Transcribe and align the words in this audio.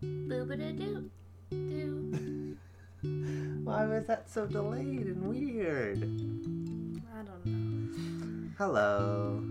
Doo. 0.00 1.10
Why 3.64 3.84
was 3.86 4.06
that 4.06 4.30
so 4.30 4.46
delayed 4.46 5.06
and 5.06 5.28
weird? 5.28 5.98
I 7.12 7.22
don't 7.22 7.46
know. 7.46 8.50
Hello. 8.56 9.42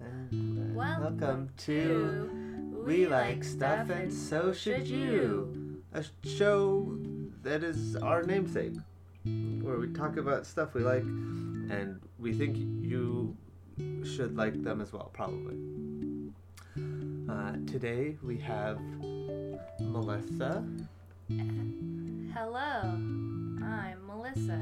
And, 0.00 0.76
uh, 0.76 1.00
Welcome, 1.00 1.48
to 1.58 2.30
We 2.86 3.06
Like 3.06 3.42
Stuff 3.42 3.88
and 3.88 4.12
So 4.12 4.52
Should 4.52 4.86
You. 4.86 5.82
A 5.94 6.04
show 6.24 6.98
that 7.42 7.64
is 7.64 7.96
our 7.96 8.22
namesake, 8.22 8.74
where 9.24 9.78
we 9.78 9.88
talk 9.94 10.18
about 10.18 10.44
stuff 10.46 10.74
we 10.74 10.82
like 10.82 11.02
and 11.04 12.00
we 12.18 12.34
think 12.34 12.58
you 12.58 13.34
should 14.04 14.36
like 14.36 14.62
them 14.62 14.82
as 14.82 14.92
well, 14.92 15.10
probably. 15.14 15.56
Uh, 17.28 17.52
today 17.66 18.16
we 18.22 18.36
have 18.38 18.78
Melissa. 19.80 20.64
Hello, 22.34 22.80
I'm 22.82 24.06
Melissa. 24.06 24.60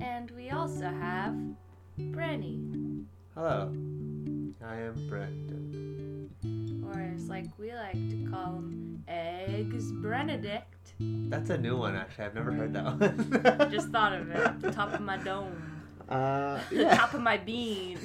And 0.00 0.30
we 0.36 0.50
also 0.50 0.84
have 0.86 1.34
Brenny. 1.98 3.04
Hello. 3.34 3.72
I 4.64 4.76
am 4.76 5.08
Brendan. 5.08 6.30
Or 6.86 7.00
as 7.14 7.28
like 7.28 7.46
we 7.58 7.72
like 7.72 7.92
to 8.10 8.28
call 8.30 8.56
him, 8.56 9.02
Eggs 9.08 9.92
Benedict. 9.92 10.94
That's 11.00 11.50
a 11.50 11.58
new 11.58 11.76
one, 11.76 11.94
actually. 11.94 12.24
I've 12.24 12.34
never 12.34 12.50
heard 12.52 12.72
that 12.72 12.84
one. 12.84 13.70
Just 13.70 13.88
thought 13.90 14.12
of 14.12 14.30
it 14.30 14.60
the 14.60 14.72
top 14.72 14.92
of 14.94 15.00
my 15.00 15.16
dome. 15.18 15.62
Uh, 16.08 16.58
The 16.70 16.84
top 16.84 17.14
of 17.14 17.20
my 17.20 17.36
bean. 17.36 17.98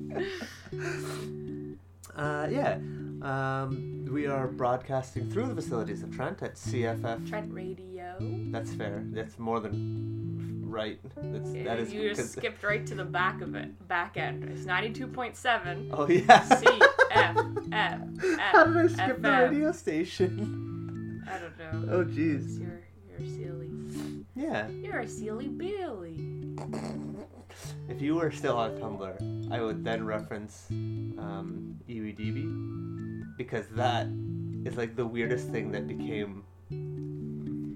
uh, 2.16 2.48
yeah. 2.50 2.78
Um, 3.22 4.06
we 4.10 4.26
are 4.26 4.46
broadcasting 4.48 5.30
through 5.30 5.48
the 5.48 5.54
facilities 5.54 6.02
of 6.02 6.14
Trent 6.14 6.42
at 6.42 6.54
CFF. 6.54 7.28
Trent 7.28 7.52
Radio. 7.52 8.16
That's 8.50 8.72
fair. 8.72 9.02
That's 9.06 9.38
more 9.38 9.60
than 9.60 10.62
right. 10.66 10.98
That's, 11.16 11.50
Yeah, 11.52 11.64
that 11.64 11.78
is. 11.80 11.92
you 11.92 12.14
just 12.14 12.32
skipped 12.32 12.62
right 12.62 12.86
to 12.86 12.94
the 12.94 13.04
back 13.04 13.40
of 13.42 13.54
it. 13.54 13.86
Back 13.88 14.16
end. 14.16 14.44
It's 14.44 14.62
92.7. 14.64 15.88
Oh 15.92 16.08
yeah. 16.08 16.42
C 16.44 16.66
F 17.10 17.36
F 17.72 18.00
How 18.38 18.64
did 18.64 18.76
I 18.76 18.84
F 18.84 18.90
skip 18.92 19.22
the 19.22 19.30
radio 19.30 19.72
station? 19.72 21.22
I 21.30 21.38
don't 21.38 21.58
know. 21.88 21.94
Oh 21.94 22.04
jeez. 22.04 22.58
You're 22.60 22.80
you're 23.18 23.28
silly. 23.28 23.70
Yeah. 24.34 24.68
You're 24.68 25.00
a 25.00 25.08
silly 25.08 25.48
Billy. 25.48 26.56
If 27.88 28.00
you 28.00 28.14
were 28.14 28.30
still 28.30 28.56
on 28.56 28.78
Tumblr, 28.78 29.39
I 29.50 29.60
would 29.60 29.84
then 29.84 30.04
reference 30.04 30.66
um, 30.70 31.78
EWDB 31.88 33.36
because 33.36 33.66
that 33.68 34.06
is 34.64 34.76
like 34.76 34.96
the 34.96 35.06
weirdest 35.06 35.48
thing 35.48 35.72
that 35.72 35.88
became 35.88 36.44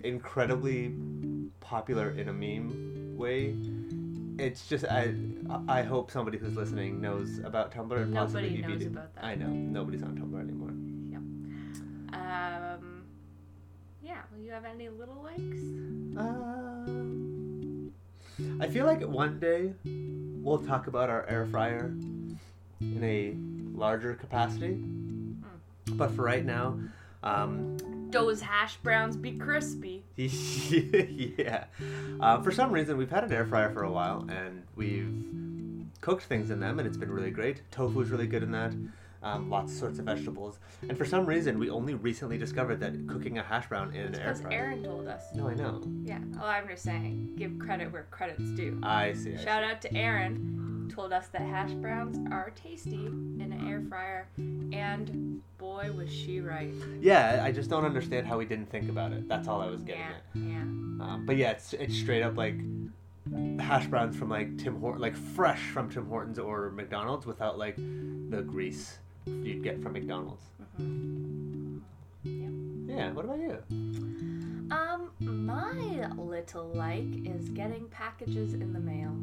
incredibly 0.05 0.95
popular 1.61 2.11
in 2.11 2.28
a 2.28 2.33
meme 2.33 3.17
way. 3.17 3.56
It's 4.39 4.69
just 4.69 4.84
I 4.84 5.14
I 5.69 5.83
hope 5.83 6.11
somebody 6.11 6.39
who's 6.39 6.56
listening 6.56 7.00
knows 7.00 7.39
about 7.39 7.72
Tumblr 7.72 7.97
and 7.97 8.14
possibly 8.14 8.50
Nobody 8.50 8.62
knows 8.62 8.86
about 8.86 9.14
that. 9.14 9.25
I 9.25 9.34
know 9.34 9.48
nobody's 9.48 10.02
on 10.02 10.17
Tumblr 10.17 10.41
anymore. 10.41 10.70
Um. 12.12 13.02
Yeah. 14.02 14.20
Well, 14.30 14.41
you 14.41 14.50
have 14.52 14.64
any 14.64 14.89
little 14.89 15.22
likes? 15.22 15.62
Um, 16.17 17.92
I 18.61 18.69
feel 18.69 18.86
like 18.86 19.02
one 19.02 19.41
day 19.41 19.72
we'll 20.45 20.59
talk 20.59 20.87
about 20.87 21.09
our 21.11 21.27
air 21.27 21.47
fryer 21.47 21.92
in 22.81 23.00
a 23.03 23.34
larger 23.77 24.14
capacity. 24.14 24.78
But 25.92 26.11
for 26.12 26.23
right 26.23 26.45
now, 26.45 26.78
um, 27.23 27.77
Those 28.11 28.41
hash 28.42 28.77
browns 28.77 29.17
be 29.17 29.33
crispy. 29.33 30.05
yeah. 30.17 31.64
Um, 32.20 32.45
for 32.45 32.53
some 32.53 32.70
reason, 32.70 32.97
we've 32.97 33.11
had 33.11 33.25
an 33.25 33.33
air 33.33 33.45
fryer 33.47 33.70
for 33.70 33.83
a 33.83 33.91
while, 33.91 34.27
and 34.28 34.62
we've 34.77 35.12
cooked 36.01 36.24
things 36.24 36.51
in 36.51 36.61
them, 36.61 36.79
and 36.79 36.86
it's 36.86 36.96
been 36.96 37.11
really 37.11 37.30
great. 37.30 37.63
Tofu's 37.73 38.11
really 38.11 38.27
good 38.27 38.42
in 38.42 38.52
that. 38.52 38.73
Um, 39.24 39.48
lots 39.48 39.73
of 39.73 39.79
sorts 39.79 39.98
of 39.98 40.05
vegetables. 40.05 40.58
And 40.86 40.98
for 40.98 41.07
some 41.07 41.24
reason, 41.24 41.58
we 41.58 41.70
only 41.70 41.95
recently 41.95 42.36
discovered 42.36 42.79
that 42.80 43.08
cooking 43.08 43.39
a 43.39 43.42
hash 43.42 43.67
brown 43.68 43.95
in 43.95 44.02
an 44.02 44.14
air 44.17 44.35
fryer. 44.35 44.35
Because. 44.35 44.52
Aaron 44.52 44.85
told 44.85 45.08
us. 45.08 45.23
No, 45.35 45.48
I 45.48 45.55
know. 45.55 45.83
Yeah. 46.02 46.18
Well, 46.35 46.45
I'm 46.45 46.68
just 46.68 46.83
saying, 46.83 47.33
give 47.36 47.58
credit 47.58 47.90
where 47.90 48.07
credit's 48.11 48.51
due. 48.51 48.79
I 48.83 49.14
see. 49.14 49.33
I 49.33 49.36
see. 49.36 49.45
Shout 49.45 49.64
out 49.64 49.80
to 49.83 49.95
Aaron. 49.95 50.92
Told 50.95 51.14
us 51.14 51.29
that 51.29 51.40
hash 51.40 51.73
browns 51.73 52.18
are 52.30 52.52
tasty 52.55 53.07
in 53.07 53.40
an 53.40 53.67
air 53.67 53.83
fryer, 53.89 54.29
and 54.36 55.40
boy 55.57 55.90
was 55.96 56.13
she 56.13 56.40
right. 56.40 56.73
Yeah, 57.01 57.40
I 57.42 57.51
just 57.52 57.70
don't 57.70 57.86
understand 57.86 58.27
how 58.27 58.36
we 58.36 58.45
didn't 58.45 58.70
think 58.70 58.90
about 58.90 59.13
it. 59.13 59.27
That's 59.27 59.48
all 59.48 59.63
I 59.63 59.67
was 59.70 59.83
getting 59.83 60.02
yeah, 60.02 60.08
at. 60.08 60.23
yeah. 60.34 60.61
Um, 60.61 61.24
but 61.27 61.36
yeah, 61.36 61.52
it's 61.52 61.73
it's 61.73 61.96
straight 61.96 62.23
up 62.23 62.36
like 62.36 62.57
hash 63.58 63.86
browns 63.86 64.14
from 64.14 64.29
like 64.29 64.58
Tim 64.58 64.79
Hort, 64.79 65.01
like 65.01 65.17
fresh 65.17 65.70
from 65.70 65.90
Tim 65.90 66.07
Hortons 66.07 66.39
or 66.39 66.70
McDonald's 66.70 67.24
without 67.24 67.58
like 67.58 67.77
the 67.77 68.45
grease 68.46 68.98
you'd 69.27 69.62
get 69.62 69.83
from 69.83 69.92
McDonald's. 69.92 70.45
Mhm. 70.80 71.80
Yeah. 72.24 73.12
What 73.12 73.24
about 73.24 73.39
you? 73.39 73.58
Um, 74.70 75.11
my 75.20 76.08
little 76.17 76.68
like 76.74 77.27
is 77.27 77.48
getting 77.51 77.86
packages 77.89 78.55
in 78.55 78.73
the 78.73 78.80
mail. 78.80 79.14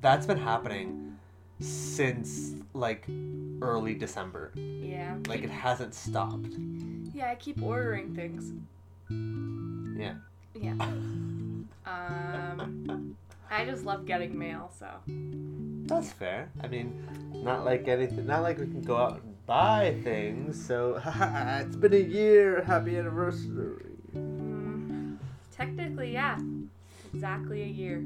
That's 0.00 0.26
been 0.26 0.38
happening 0.38 1.16
since 1.60 2.54
like 2.74 3.06
early 3.62 3.94
December. 3.94 4.52
Yeah. 4.56 5.16
Like 5.26 5.42
it 5.42 5.50
hasn't 5.50 5.94
stopped. 5.94 6.48
Yeah, 7.14 7.30
I 7.30 7.34
keep 7.36 7.62
ordering 7.62 8.14
things. 8.14 8.52
Yeah. 9.98 10.14
Yeah. 10.54 10.74
Um, 11.86 13.16
I 13.50 13.64
just 13.64 13.84
love 13.84 14.06
getting 14.06 14.38
mail, 14.38 14.70
so. 14.78 14.86
That's 15.88 16.12
fair. 16.12 16.50
I 16.62 16.68
mean, 16.68 17.02
not 17.32 17.64
like 17.64 17.88
anything. 17.88 18.26
Not 18.26 18.42
like 18.42 18.58
we 18.58 18.66
can 18.66 18.82
go 18.82 18.96
out 18.96 19.22
and 19.22 19.34
buy 19.50 19.96
things. 20.04 20.64
So 20.64 21.02
it's 21.04 21.76
been 21.76 21.92
a 21.92 21.96
year. 21.96 22.62
Happy 22.62 22.96
anniversary. 22.96 23.96
Mm, 24.14 25.18
technically, 25.50 26.12
yeah. 26.12 26.38
Exactly 27.12 27.62
a 27.62 27.66
year. 27.66 28.04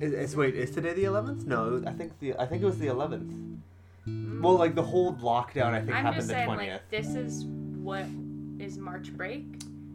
Is, 0.00 0.12
is 0.12 0.36
wait, 0.36 0.54
is 0.54 0.70
today 0.70 0.92
the 0.92 1.04
eleventh? 1.04 1.46
No, 1.46 1.82
I 1.84 1.92
think 1.92 2.18
the 2.20 2.34
I 2.38 2.46
think 2.46 2.62
it 2.62 2.66
was 2.66 2.78
the 2.78 2.86
eleventh. 2.86 3.32
Mm. 4.06 4.40
Well, 4.40 4.54
like 4.54 4.76
the 4.76 4.84
whole 4.84 5.14
lockdown, 5.14 5.72
I 5.72 5.80
think 5.80 5.96
I'm 5.96 6.04
happened 6.04 6.22
just 6.22 6.28
the 6.28 6.44
twentieth. 6.44 6.74
like, 6.74 6.90
this 6.90 7.16
is 7.16 7.44
what 7.88 8.06
is 8.60 8.78
March 8.78 9.12
break. 9.16 9.44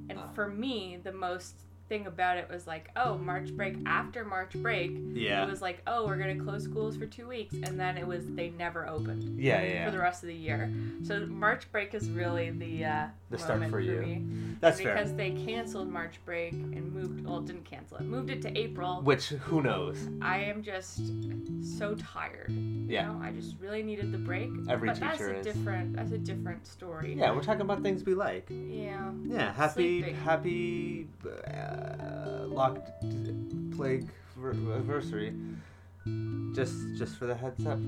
And 0.10 0.20
Ah. 0.20 0.28
for 0.36 0.50
me, 0.50 1.00
the 1.02 1.14
most 1.14 1.56
thing 1.92 2.08
about 2.08 2.38
it 2.38 2.48
was 2.50 2.66
like, 2.68 2.90
oh, 2.96 3.18
March 3.18 3.52
break 3.54 3.76
after 3.86 4.24
March 4.24 4.54
break. 4.54 4.92
yeah. 5.12 5.44
It 5.44 5.50
was 5.50 5.62
like, 5.62 5.82
oh, 5.88 6.06
we're 6.08 6.16
to 6.38 6.42
close 6.42 6.64
schools 6.64 6.96
for 6.96 7.06
two 7.06 7.28
weeks. 7.28 7.54
And 7.54 7.78
then 7.78 7.98
it 7.98 8.08
was, 8.08 8.24
they 8.30 8.50
never 8.52 8.88
opened. 8.88 9.38
yeah, 9.38 9.62
yeah, 9.62 9.86
for 9.86 9.92
the 9.92 9.98
rest 10.00 10.24
of 10.24 10.28
the 10.28 10.34
year. 10.36 10.72
So 11.04 11.26
March 11.26 11.70
break 11.74 11.94
is 11.94 12.10
really 12.10 12.50
the 12.52 12.86
uh, 12.86 13.06
The 13.30 13.38
start 13.38 13.56
moment 13.60 13.72
for 13.74 13.82
you. 13.82 14.00
me. 14.02 14.24
That's 14.62 14.78
because 14.78 15.10
fair. 15.10 15.18
they 15.18 15.32
canceled 15.32 15.90
March 15.90 16.16
break 16.24 16.54
and 16.54 16.94
moved. 16.94 17.26
Well, 17.28 17.42
didn't 17.42 17.66
cancel 17.66 17.98
it. 17.98 18.04
Moved 18.04 18.30
it 18.30 18.42
to 18.44 18.58
April. 18.58 19.02
Which 19.02 19.28
who 19.30 19.62
knows? 19.62 19.98
I 20.22 20.38
am 20.44 20.64
just 20.64 21.02
so 21.78 21.96
tired. 21.96 22.52
You 22.52 22.86
Yeah. 22.88 23.08
know, 23.08 23.20
I 23.22 23.32
just 23.32 23.56
really 23.60 23.84
needed 23.84 24.14
the 24.14 24.18
break. 24.18 24.50
Every 24.70 24.88
but 24.90 25.00
that's 25.00 25.18
teacher 25.18 25.34
a 25.34 25.40
is. 25.40 25.46
different. 25.46 25.94
That's 25.98 26.12
a 26.14 26.18
different 26.18 26.66
story. 26.68 27.16
Yeah, 27.18 27.34
we're 27.36 27.44
talking 27.44 27.62
about 27.62 27.82
things 27.84 28.06
we 28.06 28.14
like. 28.16 28.48
Yeah. 28.50 29.12
Yeah, 29.26 29.52
happy 29.52 30.02
Sleeping. 30.02 30.16
happy 30.16 31.08
uh, 31.26 31.81
Uh, 31.82 32.46
locked 32.48 32.90
plague 33.76 34.08
ver- 34.38 34.52
anniversary. 34.52 35.34
Just 36.54 36.76
just 36.98 37.16
for 37.18 37.26
the 37.26 37.36
heads 37.36 37.66
up. 37.66 37.80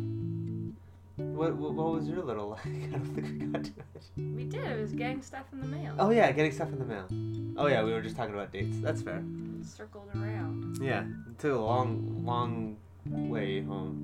What, 1.16 1.56
what 1.56 1.74
what 1.74 1.92
was 1.94 2.08
your 2.08 2.24
little 2.24 2.50
like? 2.56 2.66
I 2.66 2.88
don't 2.98 3.06
think 3.16 3.28
we 3.28 3.46
got 3.48 3.64
to 3.66 3.70
it. 3.72 4.04
We 4.18 4.44
did. 4.46 4.64
It 4.66 4.80
was 4.82 4.92
getting 4.94 5.22
stuff 5.22 5.46
in 5.52 5.60
the 5.62 5.68
mail. 5.68 5.94
Oh 6.00 6.10
yeah, 6.10 6.32
getting 6.32 6.52
stuff 6.52 6.70
in 6.70 6.80
the 6.80 6.86
mail. 6.86 7.08
Oh 7.58 7.68
yeah, 7.68 7.84
we 7.84 7.92
were 7.94 8.02
just 8.02 8.16
talking 8.16 8.34
about 8.34 8.52
dates. 8.52 8.78
That's 8.80 9.02
fair. 9.02 9.18
It 9.62 9.66
circled 9.66 10.10
around. 10.16 10.80
Yeah, 10.82 11.02
it 11.30 11.38
took 11.40 11.54
a 11.54 11.60
long, 11.60 12.24
long 12.26 12.78
way 13.06 13.62
home. 13.62 13.96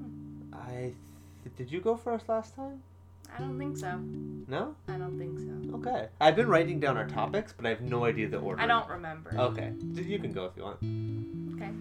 Hmm. 0.00 0.54
I 0.54 0.92
th- 1.42 1.56
did 1.56 1.70
you 1.70 1.80
go 1.80 1.96
first 1.96 2.28
last 2.28 2.54
time? 2.56 2.82
I 3.34 3.38
don't 3.38 3.58
think 3.58 3.76
so. 3.76 3.98
No. 4.46 4.76
I 4.88 4.96
don't 4.96 5.18
think 5.18 5.38
so. 5.38 5.78
Okay. 5.78 6.08
I've 6.20 6.36
been 6.36 6.48
writing 6.48 6.78
down 6.78 6.96
our 6.96 7.08
topics, 7.08 7.52
but 7.52 7.66
I 7.66 7.70
have 7.70 7.80
no 7.80 8.04
idea 8.04 8.28
the 8.28 8.38
order. 8.38 8.62
I 8.62 8.66
don't 8.66 8.88
remember. 8.88 9.34
Okay, 9.36 9.72
you 9.94 10.18
can 10.18 10.32
go 10.32 10.44
if 10.46 10.52
you 10.56 10.62
want. 10.62 10.78
Okay. 11.56 11.72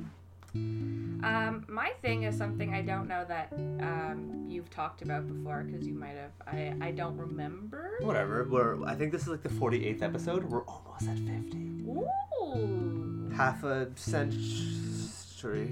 Um, 0.55 1.65
my 1.67 1.91
thing 2.01 2.23
is 2.23 2.37
something 2.37 2.73
I 2.73 2.81
don't 2.81 3.07
know 3.07 3.23
that 3.27 3.53
um, 3.53 4.45
you've 4.47 4.69
talked 4.69 5.01
about 5.01 5.27
before 5.27 5.63
because 5.63 5.87
you 5.87 5.93
might 5.93 6.15
have. 6.15 6.31
I, 6.45 6.73
I 6.81 6.91
don't 6.91 7.17
remember. 7.17 7.97
Whatever. 8.01 8.45
We're. 8.49 8.83
I 8.85 8.95
think 8.95 9.11
this 9.11 9.21
is 9.23 9.29
like 9.29 9.41
the 9.43 9.49
forty-eighth 9.49 10.01
episode. 10.01 10.43
We're 10.43 10.63
almost 10.63 11.07
at 11.07 11.17
fifty. 11.19 11.83
Ooh. 11.87 13.31
Half 13.35 13.63
a 13.63 13.89
century. 13.95 15.71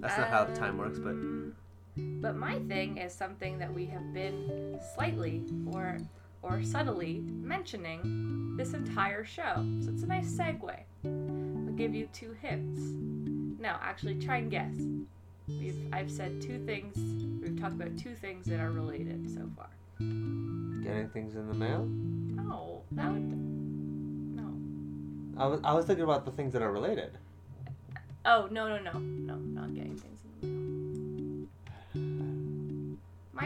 That's 0.00 0.16
not 0.18 0.28
how 0.28 0.44
the 0.44 0.54
time 0.54 0.78
works, 0.78 0.98
but 0.98 1.10
Um, 1.10 1.54
But 2.20 2.36
my 2.36 2.58
thing 2.60 2.98
is 2.98 3.12
something 3.12 3.58
that 3.58 3.72
we 3.72 3.86
have 3.86 4.12
been 4.12 4.78
slightly, 4.94 5.42
or 5.66 5.98
or 6.42 6.62
subtly 6.62 7.20
mentioning 7.24 8.54
this 8.56 8.74
entire 8.74 9.24
show. 9.24 9.66
So 9.82 9.90
it's 9.90 10.02
a 10.02 10.06
nice 10.06 10.30
segue. 10.30 10.76
I'll 11.04 11.74
give 11.74 11.94
you 11.94 12.08
two 12.12 12.36
hints. 12.40 12.80
No, 13.60 13.76
actually, 13.80 14.16
try 14.16 14.36
and 14.38 14.50
guess. 14.50 14.74
We've 15.48 15.88
I've 15.92 16.10
said 16.10 16.40
two 16.40 16.64
things. 16.64 16.96
We've 17.42 17.60
talked 17.60 17.74
about 17.74 17.96
two 17.96 18.14
things 18.14 18.46
that 18.46 18.60
are 18.60 18.70
related 18.70 19.28
so 19.32 19.48
far. 19.56 19.68
Getting 19.98 21.08
things 21.12 21.34
in 21.34 21.48
the 21.48 21.54
mail? 21.54 21.86
No, 21.86 22.82
that 22.92 23.12
would 23.12 23.22
no. 24.36 24.54
I 25.42 25.46
was, 25.46 25.60
I 25.64 25.72
was 25.72 25.86
thinking 25.86 26.04
about 26.04 26.24
the 26.24 26.30
things 26.30 26.52
that 26.52 26.62
are 26.62 26.70
related. 26.70 27.18
Oh 28.24 28.48
no 28.50 28.68
no 28.68 28.78
no 28.82 28.98
no 28.98 29.34
not 29.36 29.74
getting 29.74 29.96
things 29.96 30.17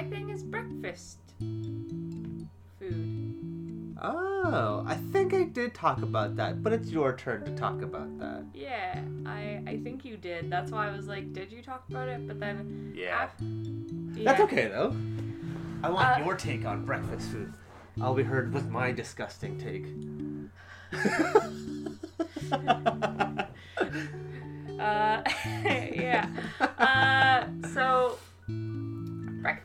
My 0.02 0.08
thing 0.08 0.31
is 0.31 0.43
breakfast 0.43 1.19
food. 2.81 3.96
Oh, 4.02 4.82
I 4.84 4.96
think 5.12 5.32
I 5.32 5.44
did 5.44 5.75
talk 5.75 6.02
about 6.02 6.34
that, 6.34 6.60
but 6.60 6.72
it's 6.72 6.90
your 6.90 7.16
turn 7.16 7.44
to 7.44 7.54
talk 7.54 7.82
about 7.82 8.19
that. 8.19 8.43
Yeah, 8.52 9.00
I 9.25 9.62
I 9.64 9.78
think 9.84 10.04
you 10.04 10.16
did. 10.16 10.50
That's 10.50 10.72
why 10.72 10.88
I 10.88 10.96
was 10.96 11.06
like, 11.06 11.32
did 11.32 11.52
you 11.52 11.62
talk 11.62 11.84
about 11.88 12.08
it? 12.08 12.26
But 12.26 12.40
then 12.40 12.93
Yeah. 12.96 13.26
af- 13.26 13.37
That's 14.25 14.40
yeah. 14.40 14.44
okay 14.46 14.66
though. 14.66 14.93
I 15.84 15.90
want 15.90 16.19
Uh, 16.19 16.25
your 16.25 16.34
take 16.34 16.64
on 16.64 16.84
breakfast 16.84 17.31
food. 17.31 17.52
I'll 18.00 18.14
be 18.14 18.25
heard 18.25 18.52
with 18.52 18.69
my 18.70 18.90
disgusting 18.90 19.56
take. 19.56 19.87
Uh, 24.81 25.22
yeah. 25.64 26.26
Uh, 26.60 27.46
so 27.69 28.19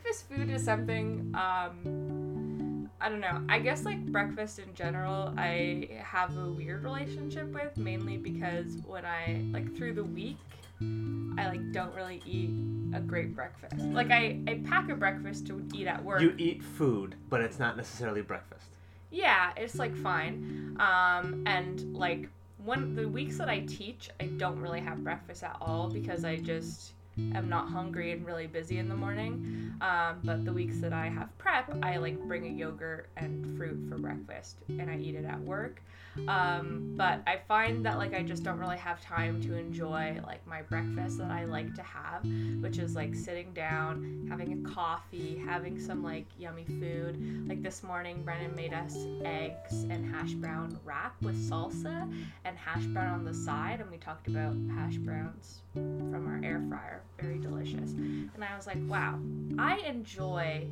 breakfast 0.08 0.28
food 0.30 0.50
is 0.50 0.64
something. 0.64 1.34
Um, 1.34 2.88
I 3.00 3.08
don't 3.08 3.20
know. 3.20 3.42
I 3.48 3.58
guess 3.58 3.84
like 3.84 4.04
breakfast 4.06 4.58
in 4.58 4.74
general, 4.74 5.34
I 5.36 5.88
have 6.02 6.36
a 6.36 6.50
weird 6.50 6.82
relationship 6.82 7.52
with, 7.52 7.76
mainly 7.76 8.16
because 8.16 8.78
when 8.86 9.04
I 9.04 9.44
like 9.52 9.76
through 9.76 9.94
the 9.94 10.04
week, 10.04 10.38
I 10.80 11.48
like 11.48 11.72
don't 11.72 11.94
really 11.94 12.22
eat 12.24 12.50
a 12.94 13.00
great 13.00 13.34
breakfast. 13.34 13.84
Like 13.84 14.10
I, 14.10 14.40
I 14.48 14.62
pack 14.64 14.88
a 14.88 14.94
breakfast 14.94 15.46
to 15.48 15.62
eat 15.74 15.86
at 15.86 16.02
work. 16.02 16.22
you 16.22 16.34
eat 16.38 16.62
food, 16.62 17.14
but 17.28 17.42
it's 17.42 17.58
not 17.58 17.76
necessarily 17.76 18.22
breakfast. 18.22 18.66
Yeah, 19.10 19.52
it's 19.56 19.74
like 19.74 19.94
fine. 19.94 20.76
Um, 20.80 21.42
and 21.46 21.94
like 21.94 22.30
when 22.64 22.94
the 22.94 23.06
weeks 23.06 23.36
that 23.38 23.48
I 23.50 23.60
teach, 23.60 24.08
I 24.20 24.24
don't 24.24 24.58
really 24.58 24.80
have 24.80 25.04
breakfast 25.04 25.44
at 25.44 25.56
all 25.60 25.88
because 25.90 26.24
I 26.24 26.36
just 26.36 26.92
am 27.34 27.48
not 27.48 27.68
hungry 27.68 28.12
and 28.12 28.24
really 28.26 28.46
busy 28.46 28.78
in 28.78 28.88
the 28.88 28.94
morning. 28.94 29.74
Um, 29.80 30.20
but 30.24 30.44
the 30.44 30.52
weeks 30.52 30.80
that 30.80 30.92
I 30.92 31.06
have 31.06 31.36
prep, 31.38 31.72
I 31.82 31.98
like 31.98 32.18
bring 32.26 32.46
a 32.46 32.50
yogurt 32.50 33.10
and 33.16 33.56
fruit 33.56 33.88
for 33.88 33.98
breakfast 33.98 34.56
and 34.68 34.90
I 34.90 34.96
eat 34.96 35.14
it 35.14 35.24
at 35.24 35.40
work. 35.40 35.82
Um, 36.26 36.94
but 36.96 37.22
I 37.26 37.38
find 37.46 37.84
that 37.86 37.98
like 37.98 38.14
I 38.14 38.22
just 38.22 38.42
don't 38.42 38.58
really 38.58 38.76
have 38.78 39.00
time 39.00 39.40
to 39.42 39.54
enjoy 39.54 40.20
like 40.26 40.46
my 40.46 40.62
breakfast 40.62 41.18
that 41.18 41.30
I 41.30 41.44
like 41.44 41.74
to 41.74 41.82
have, 41.82 42.24
which 42.60 42.78
is 42.78 42.94
like 42.94 43.14
sitting 43.14 43.52
down, 43.52 44.26
having 44.28 44.52
a 44.52 44.68
coffee, 44.68 45.40
having 45.46 45.78
some 45.78 46.02
like 46.02 46.26
yummy 46.38 46.64
food. 46.64 47.48
Like 47.48 47.62
this 47.62 47.82
morning, 47.82 48.22
Brendan 48.24 48.54
made 48.54 48.74
us 48.74 48.96
eggs 49.24 49.84
and 49.84 50.04
hash 50.12 50.32
brown 50.32 50.78
wrap 50.84 51.14
with 51.22 51.36
salsa 51.48 52.12
and 52.44 52.58
hash 52.58 52.84
brown 52.86 53.14
on 53.14 53.24
the 53.24 53.34
side, 53.34 53.80
and 53.80 53.90
we 53.90 53.96
talked 53.98 54.26
about 54.26 54.54
hash 54.74 54.96
browns 54.96 55.62
from 55.74 56.26
our 56.26 56.40
air 56.42 56.62
fryer. 56.68 57.02
Very 57.20 57.38
delicious. 57.38 57.92
And 57.92 58.44
I 58.44 58.56
was 58.56 58.66
like, 58.66 58.78
wow, 58.88 59.18
I 59.58 59.78
enjoy 59.86 60.66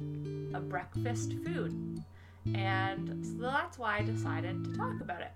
a 0.55 0.61
breakfast 0.61 1.33
food. 1.45 2.03
And 2.55 3.25
so 3.25 3.43
that's 3.43 3.79
why 3.79 3.99
I 3.99 4.03
decided 4.03 4.65
to 4.65 4.77
talk 4.77 5.01
about 5.01 5.21
it. 5.21 5.33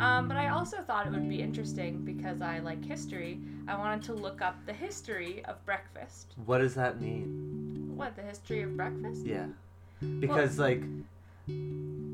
Um, 0.00 0.28
but 0.28 0.36
I 0.36 0.48
also 0.48 0.78
thought 0.78 1.06
it 1.06 1.12
would 1.12 1.28
be 1.28 1.40
interesting 1.40 2.04
because 2.04 2.40
I 2.40 2.58
like 2.60 2.84
history. 2.84 3.40
I 3.68 3.76
wanted 3.76 4.02
to 4.04 4.14
look 4.14 4.40
up 4.40 4.56
the 4.66 4.72
history 4.72 5.44
of 5.44 5.64
breakfast. 5.64 6.34
What 6.46 6.58
does 6.58 6.74
that 6.74 7.00
mean? 7.00 7.92
What, 7.94 8.16
the 8.16 8.22
history 8.22 8.62
of 8.62 8.76
breakfast? 8.76 9.26
Yeah. 9.26 9.46
Because 10.20 10.58
like 10.58 10.82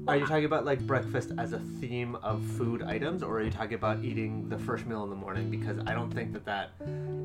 are 0.09 0.17
you 0.17 0.27
talking 0.27 0.45
about 0.45 0.65
like 0.65 0.81
breakfast 0.87 1.33
as 1.39 1.53
a 1.53 1.59
theme 1.81 2.15
of 2.17 2.43
food 2.57 2.83
items 2.83 3.23
or 3.23 3.39
are 3.39 3.43
you 3.43 3.51
talking 3.51 3.75
about 3.75 4.05
eating 4.05 4.49
the 4.49 4.59
first 4.59 4.87
meal 4.87 5.03
in 5.03 5.11
the 5.11 5.17
morning 5.17 5.51
because 5.51 5.79
I 5.87 5.95
don't 5.95 6.13
think 6.13 6.33
that 6.33 6.45
that 6.45 6.71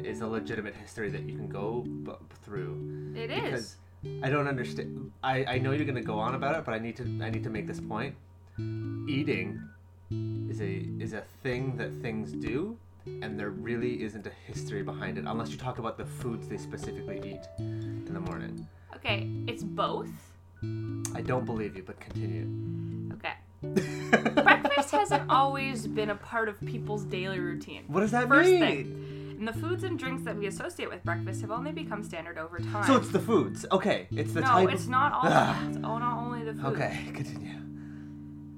is 0.03 0.21
a 0.21 0.27
legitimate 0.27 0.73
history 0.75 1.09
that 1.09 1.23
you 1.23 1.35
can 1.35 1.47
go 1.47 1.81
b- 1.81 2.11
through. 2.43 3.13
It 3.15 3.29
is. 3.29 3.77
I 4.23 4.29
don't 4.29 4.47
understand. 4.47 5.11
I, 5.23 5.45
I 5.45 5.57
know 5.59 5.71
you're 5.71 5.85
gonna 5.85 6.01
go 6.01 6.19
on 6.19 6.35
about 6.35 6.57
it, 6.57 6.65
but 6.65 6.73
I 6.73 6.79
need 6.79 6.95
to 6.97 7.03
I 7.21 7.29
need 7.29 7.43
to 7.43 7.49
make 7.49 7.67
this 7.67 7.79
point. 7.79 8.15
Eating 8.57 9.61
is 10.49 10.61
a 10.61 10.87
is 10.99 11.13
a 11.13 11.23
thing 11.43 11.77
that 11.77 11.91
things 12.01 12.31
do, 12.31 12.77
and 13.05 13.39
there 13.39 13.49
really 13.51 14.03
isn't 14.03 14.25
a 14.25 14.31
history 14.47 14.83
behind 14.83 15.17
it 15.17 15.25
unless 15.27 15.51
you 15.51 15.57
talk 15.57 15.77
about 15.77 15.97
the 15.97 16.05
foods 16.05 16.47
they 16.47 16.57
specifically 16.57 17.21
eat 17.23 17.47
in 17.59 18.13
the 18.13 18.19
morning. 18.19 18.67
Okay, 18.95 19.29
it's 19.47 19.63
both. 19.63 20.09
I 20.63 21.21
don't 21.21 21.45
believe 21.45 21.75
you, 21.75 21.83
but 21.83 21.99
continue. 21.99 23.13
Okay. 23.13 23.33
Breakfast 24.43 24.91
hasn't 24.91 25.29
always 25.29 25.85
been 25.87 26.09
a 26.09 26.15
part 26.15 26.49
of 26.49 26.59
people's 26.61 27.03
daily 27.05 27.39
routine. 27.39 27.83
What 27.87 28.01
does 28.01 28.11
that 28.11 28.27
First 28.27 28.49
mean? 28.49 28.59
thing. 28.59 29.20
And 29.41 29.47
the 29.47 29.53
foods 29.53 29.83
and 29.83 29.97
drinks 29.97 30.21
that 30.25 30.37
we 30.37 30.45
associate 30.45 30.87
with 30.87 31.03
breakfast 31.03 31.41
have 31.41 31.49
only 31.49 31.71
become 31.71 32.03
standard 32.03 32.37
over 32.37 32.59
time. 32.59 32.85
So 32.85 32.95
it's 32.95 33.09
the 33.09 33.17
foods. 33.17 33.65
Okay, 33.71 34.05
it's 34.11 34.33
the 34.33 34.41
no, 34.41 34.45
type. 34.47 34.69
it's 34.71 34.83
of... 34.83 34.89
not 34.89 35.13
all 35.13 35.21
Ah. 35.23 35.59
the 35.63 35.73
foods. 35.73 35.77
Oh, 35.83 35.97
not 35.97 36.17
only 36.19 36.43
the 36.43 36.53
foods. 36.53 36.65
Okay, 36.65 36.99
continue. 37.11 37.55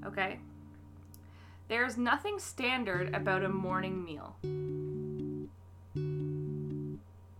Okay. 0.06 0.39
There's 1.69 1.97
nothing 1.97 2.38
standard 2.38 3.15
about 3.15 3.45
a 3.45 3.47
morning 3.47 4.03
meal. 4.03 4.35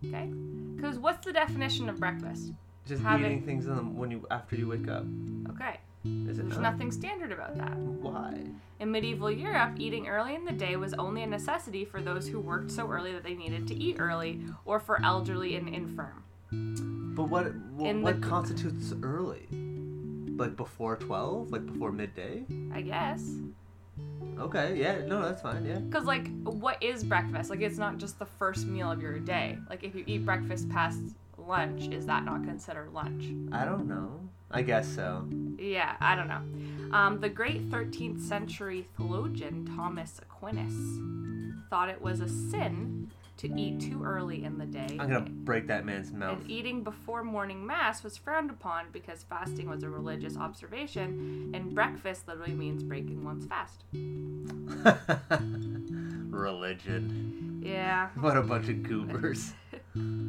Okay? 0.08 0.30
Because 0.74 0.98
what's 0.98 1.22
the 1.26 1.34
definition 1.34 1.90
of 1.90 2.00
breakfast? 2.00 2.50
Just 2.86 3.02
Having- 3.02 3.26
eating 3.26 3.42
things 3.42 3.66
in 3.66 3.76
the, 3.76 3.82
when 3.82 4.10
you 4.10 4.26
after 4.30 4.56
you 4.56 4.68
wake 4.68 4.88
up. 4.88 5.04
Okay. 5.50 5.80
Is 6.04 6.38
it 6.38 6.42
There's 6.42 6.58
not? 6.58 6.72
nothing 6.72 6.92
standard 6.92 7.32
about 7.32 7.56
that. 7.56 7.76
Why? 7.76 8.38
In 8.80 8.90
medieval 8.90 9.30
Europe, 9.30 9.74
eating 9.78 10.06
early 10.08 10.34
in 10.34 10.44
the 10.44 10.52
day 10.52 10.76
was 10.76 10.92
only 10.94 11.22
a 11.22 11.26
necessity 11.26 11.84
for 11.84 12.00
those 12.02 12.28
who 12.28 12.40
worked 12.40 12.70
so 12.70 12.88
early 12.90 13.12
that 13.12 13.22
they 13.22 13.34
needed 13.34 13.66
to 13.68 13.74
eat 13.74 13.96
early 13.98 14.42
or 14.64 14.78
for 14.80 15.02
elderly 15.02 15.56
and 15.56 15.68
infirm. 15.68 16.22
But 17.16 17.24
what 17.24 17.54
what, 17.76 17.96
what 17.96 18.20
the- 18.20 18.26
constitutes 18.26 18.92
early? 19.02 19.46
Like 20.36 20.56
before 20.56 20.96
twelve? 20.96 21.50
Like 21.50 21.64
before 21.64 21.92
midday? 21.92 22.44
I 22.72 22.82
guess. 22.82 23.24
Okay, 24.38 24.76
yeah, 24.76 25.06
no, 25.06 25.22
that's 25.22 25.40
fine, 25.40 25.64
yeah. 25.64 25.78
Because, 25.78 26.04
like, 26.04 26.28
what 26.42 26.82
is 26.82 27.04
breakfast? 27.04 27.50
Like, 27.50 27.60
it's 27.60 27.78
not 27.78 27.98
just 27.98 28.18
the 28.18 28.26
first 28.26 28.66
meal 28.66 28.90
of 28.90 29.00
your 29.00 29.20
day. 29.20 29.56
Like, 29.70 29.84
if 29.84 29.94
you 29.94 30.02
eat 30.08 30.24
breakfast 30.24 30.68
past 30.70 30.98
lunch, 31.38 31.88
is 31.92 32.04
that 32.06 32.24
not 32.24 32.42
considered 32.42 32.92
lunch? 32.92 33.26
I 33.52 33.64
don't 33.64 33.86
know. 33.86 34.18
I 34.50 34.62
guess 34.62 34.88
so. 34.88 35.26
Yeah, 35.58 35.96
I 36.00 36.14
don't 36.14 36.28
know. 36.28 36.42
Um, 36.96 37.20
the 37.20 37.28
great 37.28 37.70
13th 37.70 38.20
century 38.20 38.86
theologian 38.96 39.66
Thomas 39.76 40.20
Aquinas 40.20 40.74
thought 41.68 41.88
it 41.88 42.00
was 42.00 42.20
a 42.20 42.28
sin 42.28 43.10
to 43.36 43.52
eat 43.60 43.80
too 43.80 44.04
early 44.04 44.44
in 44.44 44.58
the 44.58 44.66
day. 44.66 44.96
I'm 44.98 45.08
gonna 45.10 45.28
break 45.28 45.66
that 45.66 45.84
man's 45.84 46.12
mouth. 46.12 46.40
And 46.40 46.50
eating 46.50 46.84
before 46.84 47.24
morning 47.24 47.66
mass 47.66 48.04
was 48.04 48.16
frowned 48.16 48.50
upon 48.50 48.86
because 48.92 49.24
fasting 49.24 49.68
was 49.68 49.82
a 49.82 49.90
religious 49.90 50.36
observation, 50.36 51.50
and 51.52 51.74
breakfast 51.74 52.28
literally 52.28 52.54
means 52.54 52.84
breaking 52.84 53.24
one's 53.24 53.46
fast. 53.46 53.82
Religion. 56.30 57.60
Yeah. 57.64 58.10
What 58.20 58.36
a 58.36 58.42
bunch 58.42 58.68
of 58.68 58.82
goobers. 58.84 59.52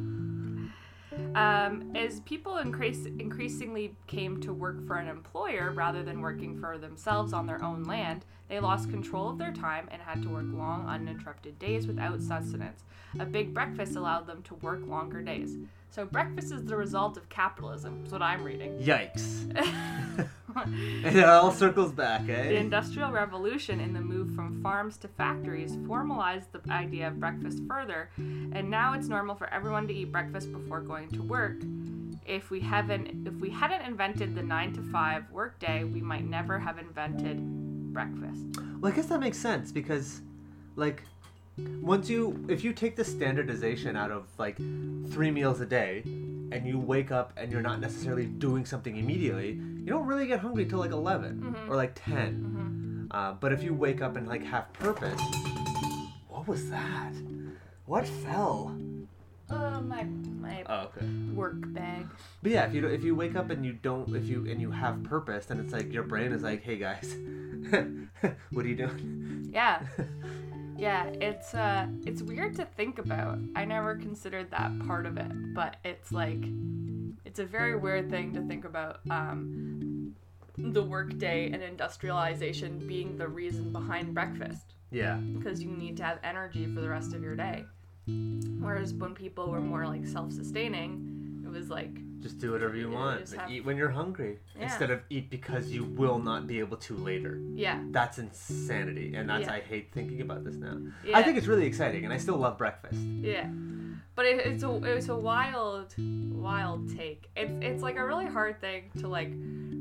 Um, 1.36 1.92
as 1.94 2.20
people 2.20 2.56
increase, 2.56 3.04
increasingly 3.04 3.94
came 4.06 4.40
to 4.40 4.54
work 4.54 4.86
for 4.86 4.96
an 4.96 5.06
employer 5.06 5.70
rather 5.70 6.02
than 6.02 6.22
working 6.22 6.58
for 6.58 6.78
themselves 6.78 7.34
on 7.34 7.46
their 7.46 7.62
own 7.62 7.84
land, 7.84 8.24
they 8.48 8.58
lost 8.58 8.88
control 8.88 9.28
of 9.28 9.36
their 9.36 9.52
time 9.52 9.86
and 9.90 10.00
had 10.00 10.22
to 10.22 10.30
work 10.30 10.46
long, 10.48 10.86
uninterrupted 10.86 11.58
days 11.58 11.86
without 11.86 12.22
sustenance. 12.22 12.84
A 13.20 13.26
big 13.26 13.52
breakfast 13.52 13.96
allowed 13.96 14.26
them 14.26 14.42
to 14.44 14.54
work 14.56 14.86
longer 14.86 15.20
days. 15.20 15.58
So, 15.90 16.06
breakfast 16.06 16.52
is 16.52 16.64
the 16.64 16.76
result 16.76 17.18
of 17.18 17.28
capitalism, 17.28 18.04
is 18.06 18.12
what 18.12 18.22
I'm 18.22 18.42
reading. 18.42 18.78
Yikes. 18.78 20.28
It 21.04 21.24
all 21.24 21.52
circles 21.52 21.92
back, 21.92 22.22
eh? 22.28 22.48
The? 22.48 22.56
Industrial 22.56 23.10
Revolution 23.10 23.80
and 23.80 23.94
the 23.94 24.00
move 24.00 24.34
from 24.34 24.62
farms 24.62 24.96
to 24.98 25.08
factories 25.08 25.78
formalized 25.86 26.52
the 26.52 26.60
idea 26.70 27.08
of 27.08 27.20
breakfast 27.20 27.62
further, 27.68 28.10
and 28.16 28.70
now 28.70 28.94
it's 28.94 29.08
normal 29.08 29.34
for 29.34 29.52
everyone 29.52 29.86
to 29.88 29.94
eat 29.94 30.10
breakfast 30.12 30.52
before 30.52 30.80
going 30.80 31.08
to 31.10 31.22
work. 31.22 31.62
If 32.26 32.50
we 32.50 32.60
haven't 32.60 33.26
if 33.26 33.34
we 33.34 33.50
hadn't 33.50 33.82
invented 33.82 34.34
the 34.34 34.42
9 34.42 34.72
to 34.74 34.82
5 34.82 35.30
workday, 35.30 35.84
we 35.84 36.00
might 36.00 36.24
never 36.24 36.58
have 36.58 36.78
invented 36.78 37.38
breakfast. 37.92 38.42
Well, 38.80 38.92
I 38.92 38.96
guess 38.96 39.06
that 39.06 39.20
makes 39.20 39.38
sense 39.38 39.72
because, 39.72 40.20
like, 40.74 41.02
once 41.80 42.08
you 42.10 42.44
if 42.48 42.62
you 42.64 42.72
take 42.72 42.96
the 42.96 43.04
standardization 43.04 43.96
out 43.96 44.10
of 44.10 44.26
like 44.38 44.56
three 45.10 45.30
meals 45.30 45.60
a 45.60 45.66
day 45.66 46.02
and 46.52 46.66
you 46.66 46.78
wake 46.78 47.10
up 47.10 47.32
and 47.36 47.50
you're 47.50 47.62
not 47.62 47.80
necessarily 47.80 48.26
doing 48.26 48.64
something 48.66 48.96
immediately 48.96 49.52
you 49.52 49.86
don't 49.86 50.06
really 50.06 50.26
get 50.26 50.40
hungry 50.40 50.66
till 50.66 50.78
like 50.78 50.90
11 50.90 51.40
Mhm. 51.56 51.70
or 51.70 51.76
like 51.76 51.92
10 51.94 53.08
uh, 53.10 53.32
but 53.40 53.52
if 53.52 53.62
you 53.62 53.72
wake 53.72 54.02
up 54.02 54.16
and 54.16 54.28
like 54.28 54.44
have 54.44 54.70
purpose 54.74 55.20
what 56.28 56.46
was 56.46 56.68
that 56.70 57.12
what 57.86 58.06
fell 58.06 58.74
Uh, 59.48 59.80
my 59.80 60.02
my 60.42 60.64
oh 60.68 60.90
okay 60.90 61.06
work 61.32 61.54
bag. 61.72 62.04
but 62.42 62.50
yeah 62.52 62.66
if 62.66 62.74
you 62.74 62.86
if 62.86 63.02
you 63.04 63.14
wake 63.14 63.36
up 63.36 63.48
and 63.50 63.64
you 63.64 63.72
don't 63.72 64.14
if 64.14 64.26
you 64.28 64.44
and 64.50 64.60
you 64.60 64.70
have 64.72 65.02
purpose 65.04 65.46
then 65.46 65.58
it's 65.60 65.72
like 65.72 65.92
your 65.92 66.02
brain 66.02 66.32
is 66.32 66.42
like 66.42 66.62
hey 66.64 66.76
guys 66.76 67.16
what 68.50 68.64
are 68.64 68.68
you 68.68 68.76
doing 68.76 69.48
Yeah. 69.52 69.80
Yeah, 70.78 71.06
it's 71.20 71.54
uh 71.54 71.86
it's 72.04 72.22
weird 72.22 72.56
to 72.56 72.64
think 72.64 72.98
about. 72.98 73.38
I 73.54 73.64
never 73.64 73.96
considered 73.96 74.50
that 74.50 74.72
part 74.86 75.06
of 75.06 75.16
it, 75.16 75.54
but 75.54 75.76
it's 75.84 76.12
like 76.12 76.44
it's 77.24 77.38
a 77.38 77.44
very 77.44 77.76
weird 77.76 78.10
thing 78.10 78.34
to 78.34 78.42
think 78.42 78.64
about 78.64 79.00
um 79.10 80.14
the 80.58 80.82
workday 80.82 81.50
and 81.50 81.62
industrialization 81.62 82.86
being 82.86 83.18
the 83.18 83.28
reason 83.28 83.72
behind 83.72 84.14
breakfast 84.14 84.72
yeah 84.90 85.16
because 85.36 85.62
you 85.62 85.68
need 85.68 85.98
to 85.98 86.02
have 86.02 86.18
energy 86.24 86.66
for 86.74 86.80
the 86.80 86.88
rest 86.88 87.12
of 87.12 87.22
your 87.22 87.36
day. 87.36 87.64
Whereas 88.60 88.94
when 88.94 89.14
people 89.14 89.50
were 89.50 89.60
more 89.60 89.86
like 89.86 90.06
self-sustaining, 90.06 91.42
it 91.44 91.50
was 91.50 91.68
like 91.70 91.90
Just 92.20 92.38
do 92.38 92.52
whatever 92.52 92.74
you 92.76 92.90
Yeah, 92.90 92.96
want. 92.96 93.32
have- 93.32 93.50
Eat 93.50 93.64
when 93.64 93.76
you're 93.76 93.90
hungry 93.90 94.38
Yeah. 94.56 94.64
instead 94.64 94.90
of 94.90 95.02
eat 95.10 95.30
because 95.30 95.70
you 95.70 95.84
will 95.84 96.18
not 96.18 96.46
be 96.46 96.58
able 96.60 96.76
to 96.78 96.94
later. 96.96 97.38
yeah, 97.54 97.82
That's 97.90 98.18
insanity, 98.18 99.14
and 99.14 99.28
that's 99.28 99.46
Yeah. 99.46 99.54
I 99.54 99.60
hate 99.60 99.92
thinking 99.92 100.20
about 100.20 100.44
this 100.44 100.56
now. 100.56 100.78
yeah. 101.04 101.16
I 101.16 101.22
think 101.22 101.36
it's 101.38 101.46
really 101.46 101.66
exciting, 101.66 102.04
and 102.04 102.12
I 102.12 102.16
still 102.16 102.36
love 102.36 102.58
breakfast. 102.58 102.98
Yeah, 103.00 103.48
but 104.14 104.26
it, 104.26 104.46
it's 104.46 104.62
a 104.62 104.74
it's 104.96 105.08
a 105.08 105.16
wild, 105.16 105.94
wild 105.98 106.88
take. 106.96 107.28
It's 107.36 107.52
it's 107.64 107.82
like 107.82 107.96
a 107.96 108.04
really 108.04 108.26
hard 108.26 108.60
thing 108.60 108.90
to 109.00 109.08
like 109.08 109.30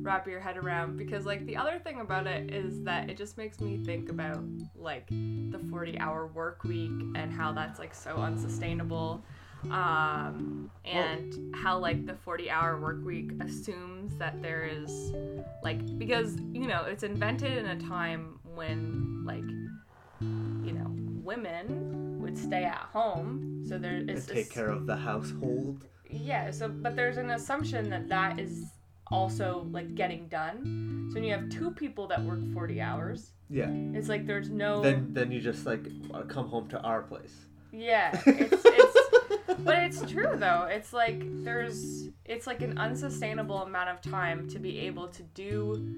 wrap 0.02 0.28
your 0.28 0.40
head 0.40 0.58
around 0.58 0.98
because 0.98 1.26
like 1.26 1.46
the 1.48 1.58
other 1.58 1.80
thing 1.80 2.00
about 2.00 2.28
it 2.28 2.54
is 2.54 2.84
that 2.84 3.10
it 3.10 3.18
just 3.18 3.38
makes 3.40 3.60
me 3.60 3.78
think 3.78 4.10
about 4.10 4.44
like 4.76 5.08
the 5.10 5.60
40 5.72 5.98
hour 6.00 6.28
work 6.28 6.64
week 6.64 6.92
and 7.16 7.32
how 7.34 7.52
that's 7.54 7.80
like 7.80 7.96
so 7.96 8.18
unsustainable 8.18 9.24
um 9.72 10.70
and 10.86 11.56
how 11.56 11.78
like 11.80 12.06
the 12.06 12.14
40 12.16 12.50
hour 12.50 12.80
work 12.80 13.04
week 13.04 13.32
assumes 13.42 14.16
that 14.18 14.42
there 14.42 14.66
is 14.66 15.12
like 15.64 15.80
because 15.98 16.36
you 16.54 16.68
know 16.68 16.84
it's 16.84 17.04
invented 17.04 17.58
in 17.58 17.66
a 17.66 17.80
time 17.80 18.40
when 18.54 19.24
like 19.26 19.44
you 20.22 20.72
know 20.74 20.88
women 21.24 22.20
would 22.22 22.38
stay 22.38 22.64
at 22.64 22.78
home 22.94 23.64
so 23.68 23.78
there 23.78 23.98
is 24.08 24.26
take 24.28 24.52
care 24.52 24.70
of 24.70 24.86
the 24.86 24.96
household. 24.96 25.86
yeah 26.10 26.52
so 26.52 26.68
but 26.70 26.96
there's 26.96 27.18
an 27.18 27.32
assumption 27.32 27.90
that 27.90 28.08
that 28.08 28.40
is 28.40 28.66
also 29.12 29.68
like 29.72 29.94
getting 29.96 30.28
done 30.28 31.08
so 31.10 31.16
when 31.16 31.24
you 31.24 31.32
have 31.32 31.50
two 31.50 31.72
people 31.72 32.08
that 32.08 32.22
work 32.24 32.40
40 32.54 32.80
hours 32.82 33.32
Yeah. 33.50 33.70
it's 33.94 34.10
like 34.10 34.26
there's 34.28 34.50
no 34.50 34.82
Then 34.82 35.10
then 35.14 35.32
you 35.32 35.42
just 35.42 35.66
like 35.66 35.84
come 36.28 36.48
home 36.48 36.68
to 36.70 36.80
our 36.82 37.02
place. 37.02 37.36
yeah 37.72 38.10
it's 38.26 38.64
it's 38.66 38.85
but 39.60 39.78
it's 39.84 40.02
true 40.12 40.32
though 40.36 40.68
it's 40.70 40.92
like 40.94 41.22
there's 41.44 42.10
it's 42.26 42.48
like 42.48 42.62
an 42.62 42.78
unsustainable 42.78 43.62
amount 43.64 43.90
of 43.90 44.02
time 44.02 44.48
to 44.50 44.60
be 44.60 44.80
able 44.80 45.08
to 45.08 45.22
do 45.34 45.96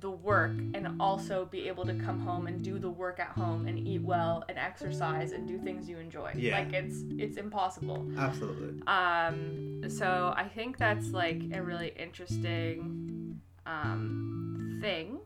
the 0.00 0.10
work 0.10 0.50
and 0.74 1.00
also 1.00 1.46
be 1.50 1.66
able 1.68 1.84
to 1.86 1.94
come 1.94 2.20
home 2.20 2.46
and 2.46 2.62
do 2.62 2.78
the 2.78 2.90
work 2.90 3.18
at 3.20 3.28
home 3.28 3.66
and 3.66 3.78
eat 3.86 4.02
well 4.02 4.44
and 4.48 4.58
exercise 4.58 5.32
and 5.32 5.46
do 5.48 5.56
things 5.58 5.88
you 5.88 5.96
enjoy 5.98 6.30
Yeah. 6.36 6.58
like 6.58 6.72
it's 6.74 6.96
it's 7.18 7.36
impossible 7.38 8.06
Absolutely. 8.18 8.82
um 8.86 9.88
so 9.88 10.34
i 10.36 10.46
think 10.48 10.76
that's 10.76 11.12
like 11.12 11.40
a 11.52 11.62
really 11.62 11.92
interesting 11.96 13.40
um 13.66 14.78
thing 14.82 15.20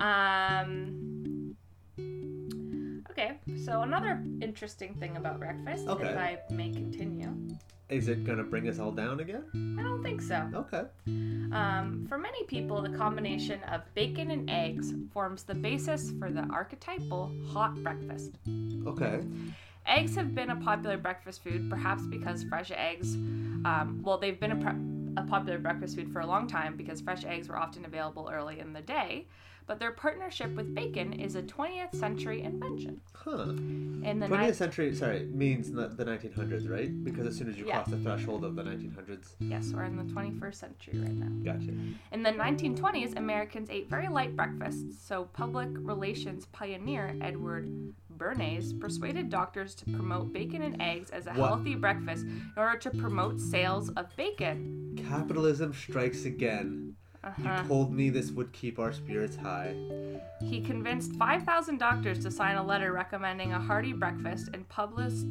um 0.00 1.09
okay 3.20 3.38
so 3.64 3.82
another 3.82 4.22
interesting 4.40 4.94
thing 4.94 5.16
about 5.16 5.38
breakfast 5.38 5.86
Okay. 5.88 6.08
if 6.08 6.16
i 6.16 6.38
may 6.50 6.70
continue 6.70 7.32
Is 7.88 8.08
it 8.08 8.24
gonna 8.24 8.44
bring 8.44 8.68
us 8.68 8.78
all 8.78 8.92
down 8.92 9.20
again? 9.20 9.44
i 9.78 9.82
don't 9.82 10.02
think 10.02 10.22
so 10.22 10.48
Okay. 10.54 10.84
um, 11.52 12.06
for 12.08 12.16
many 12.16 12.44
people, 12.44 12.80
the 12.80 12.90
combination 12.90 13.60
of 13.64 13.82
bacon 13.94 14.30
and 14.30 14.48
eggs 14.48 14.94
forms 15.12 15.42
the 15.42 15.54
basis 15.54 16.12
for 16.18 16.30
the 16.30 16.42
archetypal 16.42 17.32
hot 17.48 17.74
breakfast. 17.82 18.38
Okay. 18.86 19.20
Eggs 19.84 20.14
have 20.14 20.32
been 20.32 20.50
a 20.50 20.56
popular 20.56 20.96
breakfast 20.96 21.42
food, 21.42 21.68
perhaps 21.68 22.06
because 22.06 22.44
fresh 22.44 22.70
eggs, 22.70 23.14
um, 23.64 24.00
well, 24.04 24.16
they've 24.16 24.38
been 24.38 24.52
a, 24.52 24.56
pre- 24.56 24.80
a 25.16 25.26
popular 25.26 25.58
breakfast 25.58 25.96
food 25.96 26.12
for 26.12 26.20
a 26.20 26.26
long 26.26 26.46
time 26.46 26.76
because 26.76 27.00
fresh 27.00 27.24
eggs 27.24 27.48
were 27.48 27.58
often 27.58 27.84
available 27.84 28.30
early 28.32 28.60
in 28.60 28.72
the 28.72 28.82
day, 28.82 29.26
but 29.70 29.78
their 29.78 29.92
partnership 29.92 30.52
with 30.56 30.74
bacon 30.74 31.12
is 31.12 31.36
a 31.36 31.42
20th 31.44 31.94
century 31.94 32.42
invention. 32.42 33.00
Huh. 33.14 33.50
In 33.50 34.18
the 34.18 34.26
20th 34.26 34.46
ni- 34.48 34.52
century, 34.52 34.92
sorry, 34.96 35.26
means 35.26 35.70
the, 35.70 35.86
the 35.86 36.04
1900s, 36.04 36.68
right? 36.68 37.04
Because 37.04 37.24
as 37.28 37.36
soon 37.36 37.48
as 37.48 37.56
you 37.56 37.68
Yeah. 37.68 37.74
cross 37.76 37.86
the 37.86 37.98
threshold 37.98 38.42
of 38.44 38.56
the 38.56 38.64
1900s, 38.64 39.36
yes, 39.38 39.70
we're 39.72 39.84
in 39.84 39.96
the 39.96 40.12
21st 40.12 40.54
century 40.56 40.98
right 40.98 41.12
now. 41.14 41.52
gotcha. 41.52 41.70
In 42.10 42.24
the 42.24 42.32
1920s, 42.32 43.16
Americans 43.16 43.70
ate 43.70 43.88
very 43.88 44.08
light 44.08 44.34
breakfasts, 44.34 44.98
so 45.06 45.26
public 45.34 45.68
relations 45.72 46.46
pioneer 46.46 47.14
Edward 47.20 47.70
Bernays 48.18 48.78
persuaded 48.80 49.30
doctors 49.30 49.76
to 49.76 49.84
promote 49.84 50.32
bacon 50.32 50.62
and 50.62 50.82
eggs 50.82 51.10
as 51.10 51.28
a 51.28 51.30
What? 51.34 51.46
healthy 51.48 51.76
breakfast 51.76 52.24
in 52.24 52.50
order 52.56 52.76
to 52.78 52.90
promote 52.90 53.40
sales 53.40 53.88
of 53.90 54.06
bacon. 54.16 54.98
Capitalism 55.08 55.72
strikes 55.72 56.24
again. 56.24 56.89
Uh-huh. 57.22 57.62
You 57.62 57.68
told 57.68 57.92
me 57.92 58.08
this 58.08 58.30
would 58.30 58.52
keep 58.52 58.78
our 58.78 58.92
spirits 58.92 59.36
high. 59.36 59.74
He 60.40 60.60
convinced 60.60 61.12
5,000 61.12 61.78
doctors 61.78 62.22
to 62.24 62.30
sign 62.30 62.56
a 62.56 62.62
letter 62.62 62.92
recommending 62.92 63.52
a 63.52 63.60
hearty 63.60 63.92
breakfast 63.92 64.48
and 64.54 64.66
published, 64.68 65.26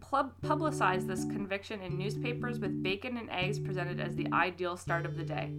pub- 0.00 0.40
publicized 0.42 1.08
this 1.08 1.24
conviction 1.24 1.82
in 1.82 1.98
newspapers 1.98 2.60
with 2.60 2.82
bacon 2.82 3.16
and 3.16 3.28
eggs 3.30 3.58
presented 3.58 3.98
as 4.00 4.14
the 4.14 4.28
ideal 4.32 4.76
start 4.76 5.04
of 5.04 5.16
the 5.16 5.24
day. 5.24 5.52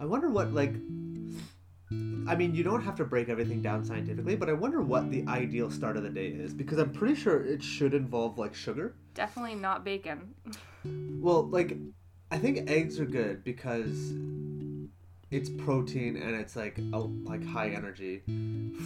I 0.00 0.04
wonder 0.04 0.30
what 0.30 0.52
like 0.52 0.74
I 2.28 2.36
mean, 2.36 2.54
you 2.54 2.62
don't 2.62 2.82
have 2.82 2.94
to 2.96 3.04
break 3.04 3.28
everything 3.28 3.60
down 3.60 3.84
scientifically, 3.84 4.36
but 4.36 4.48
I 4.48 4.52
wonder 4.52 4.80
what 4.80 5.10
the 5.10 5.26
ideal 5.26 5.70
start 5.70 5.96
of 5.96 6.04
the 6.04 6.10
day 6.10 6.28
is 6.28 6.54
because 6.54 6.78
I'm 6.78 6.92
pretty 6.92 7.16
sure 7.16 7.44
it 7.44 7.62
should 7.62 7.92
involve 7.92 8.38
like 8.38 8.54
sugar. 8.54 8.94
Definitely 9.14 9.54
not 9.56 9.84
bacon. 9.84 10.34
Well, 10.82 11.46
like 11.46 11.76
I 12.32 12.38
think 12.38 12.70
eggs 12.70 13.00
are 13.00 13.06
good 13.06 13.42
because 13.42 14.12
it's 15.32 15.50
protein 15.50 16.16
and 16.16 16.36
it's 16.36 16.54
like 16.54 16.78
a, 16.92 16.98
like 16.98 17.44
high 17.44 17.70
energy. 17.70 18.22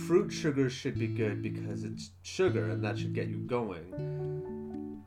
Fruit 0.07 0.31
sugars 0.31 0.73
should 0.73 0.99
be 0.99 1.07
good 1.07 1.43
because 1.43 1.85
it's 1.85 2.11
sugar 2.23 2.71
and 2.71 2.83
that 2.83 2.99
should 2.99 3.15
get 3.15 3.29
you 3.29 3.37
going. 3.37 5.03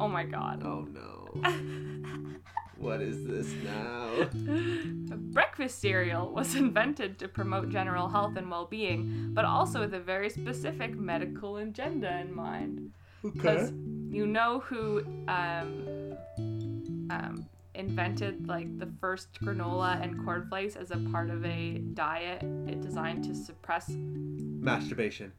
Oh 0.00 0.08
my 0.08 0.24
god. 0.24 0.62
Oh 0.64 0.88
no. 0.92 1.28
what 2.78 3.00
is 3.00 3.24
this 3.24 3.52
now? 3.64 4.28
Breakfast 5.32 5.80
cereal 5.80 6.30
was 6.32 6.54
invented 6.56 7.20
to 7.20 7.28
promote 7.28 7.68
general 7.70 8.08
health 8.08 8.36
and 8.36 8.50
well 8.50 8.66
being, 8.66 9.30
but 9.32 9.44
also 9.44 9.80
with 9.80 9.94
a 9.94 10.00
very 10.00 10.28
specific 10.28 10.96
medical 10.96 11.58
agenda 11.58 12.18
in 12.18 12.34
mind. 12.34 12.92
Because 13.22 13.70
you 14.10 14.26
know 14.26 14.60
who 14.60 15.02
um, 15.28 16.16
um, 17.10 17.46
invented 17.76 18.46
like 18.48 18.78
the 18.78 18.88
first 19.00 19.28
granola 19.42 20.02
and 20.02 20.24
cornflakes 20.24 20.76
as 20.76 20.90
a 20.90 20.96
part 21.12 21.30
of 21.30 21.44
a 21.44 21.78
diet 21.94 22.42
it 22.66 22.80
designed 22.80 23.24
to 23.24 23.34
suppress. 23.34 23.88
Masturbation. 23.90 25.32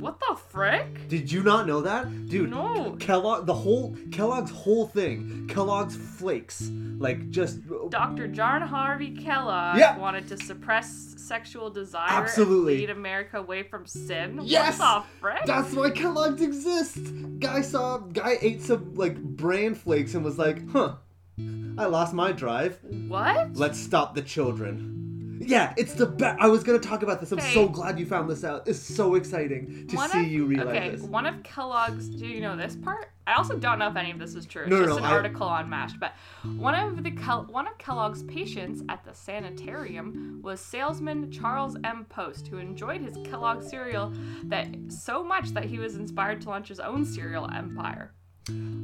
What 0.00 0.20
the 0.20 0.36
frick? 0.36 1.08
Did 1.08 1.32
you 1.32 1.42
not 1.42 1.66
know 1.66 1.80
that? 1.80 2.28
Dude, 2.28 2.50
No. 2.50 2.96
Kellogg 3.00 3.46
the 3.46 3.54
whole 3.54 3.96
Kellogg's 4.12 4.50
whole 4.50 4.86
thing, 4.86 5.46
Kellogg's 5.48 5.96
flakes, 5.96 6.70
like 6.98 7.30
just 7.30 7.60
Dr. 7.88 8.28
John 8.28 8.60
Harvey 8.62 9.16
Kellogg 9.16 9.78
Yeah. 9.78 9.96
wanted 9.98 10.28
to 10.28 10.36
suppress 10.36 11.14
sexual 11.16 11.70
desire 11.70 12.08
Absolutely. 12.10 12.74
and 12.74 12.80
lead 12.82 12.90
America 12.90 13.38
away 13.38 13.62
from 13.62 13.86
sin. 13.86 14.40
Yes! 14.42 14.78
What 14.78 15.04
the 15.04 15.18
frick? 15.20 15.44
That's 15.46 15.72
why 15.72 15.90
Kellogg's 15.90 16.42
exist. 16.42 16.98
Guy 17.40 17.62
saw 17.62 17.98
guy 17.98 18.36
ate 18.42 18.62
some 18.62 18.94
like 18.94 19.16
bran 19.20 19.74
flakes 19.74 20.14
and 20.14 20.24
was 20.24 20.38
like, 20.38 20.68
"Huh. 20.70 20.96
I 21.38 21.84
lost 21.86 22.14
my 22.14 22.32
drive. 22.32 22.78
what? 23.08 23.56
Let's 23.56 23.78
stop 23.78 24.14
the 24.14 24.22
children." 24.22 24.92
Yeah, 25.38 25.74
it's 25.76 25.92
the 25.92 26.06
best. 26.06 26.40
I 26.40 26.48
was 26.48 26.64
gonna 26.64 26.78
talk 26.78 27.02
about 27.02 27.20
this. 27.20 27.30
I'm 27.30 27.38
Okay. 27.38 27.52
so 27.52 27.68
glad 27.68 27.98
you 28.00 28.06
found 28.06 28.28
this 28.30 28.42
out. 28.42 28.66
It's 28.66 28.80
so 28.80 29.16
exciting 29.16 29.86
to 29.88 29.96
One 29.96 30.08
see 30.08 30.20
of- 30.24 30.26
you 30.32 30.46
realize 30.46 30.74
okay, 30.76 30.90
this. 30.92 31.02
one 31.02 31.26
of 31.26 31.42
Kellogg's. 31.42 32.08
Do 32.08 32.26
you 32.26 32.40
know 32.40 32.56
this 32.56 32.74
part? 32.74 33.10
I 33.26 33.34
also 33.34 33.58
don't 33.58 33.78
know 33.78 33.88
if 33.88 33.96
any 33.96 34.10
of 34.10 34.18
this 34.18 34.34
is 34.34 34.46
true. 34.46 34.62
It's 34.62 34.70
No, 34.70 34.78
no, 34.80 34.86
just 34.86 34.98
no, 34.98 35.04
an 35.04 35.12
I- 35.12 35.14
article 35.14 35.46
on 35.46 35.68
Mashed. 35.68 36.00
But 36.00 36.12
one 36.56 36.74
of 36.74 37.02
the 37.04 37.10
Kel- 37.10 37.44
one 37.50 37.66
of 37.68 37.76
Kellogg's 37.76 38.22
patients 38.22 38.82
at 38.88 39.04
the 39.04 39.12
sanitarium 39.12 40.40
was 40.42 40.58
salesman 40.60 41.30
Charles 41.30 41.76
M. 41.84 42.06
Post, 42.08 42.48
who 42.48 42.56
enjoyed 42.56 43.02
his 43.02 43.16
Kellogg 43.24 43.62
cereal 43.62 44.12
that 44.44 44.68
so 44.88 45.22
much 45.22 45.50
that 45.50 45.64
he 45.66 45.78
was 45.78 45.96
inspired 45.96 46.40
to 46.42 46.48
launch 46.48 46.68
his 46.68 46.80
own 46.80 47.04
cereal 47.04 47.48
empire. 47.52 48.12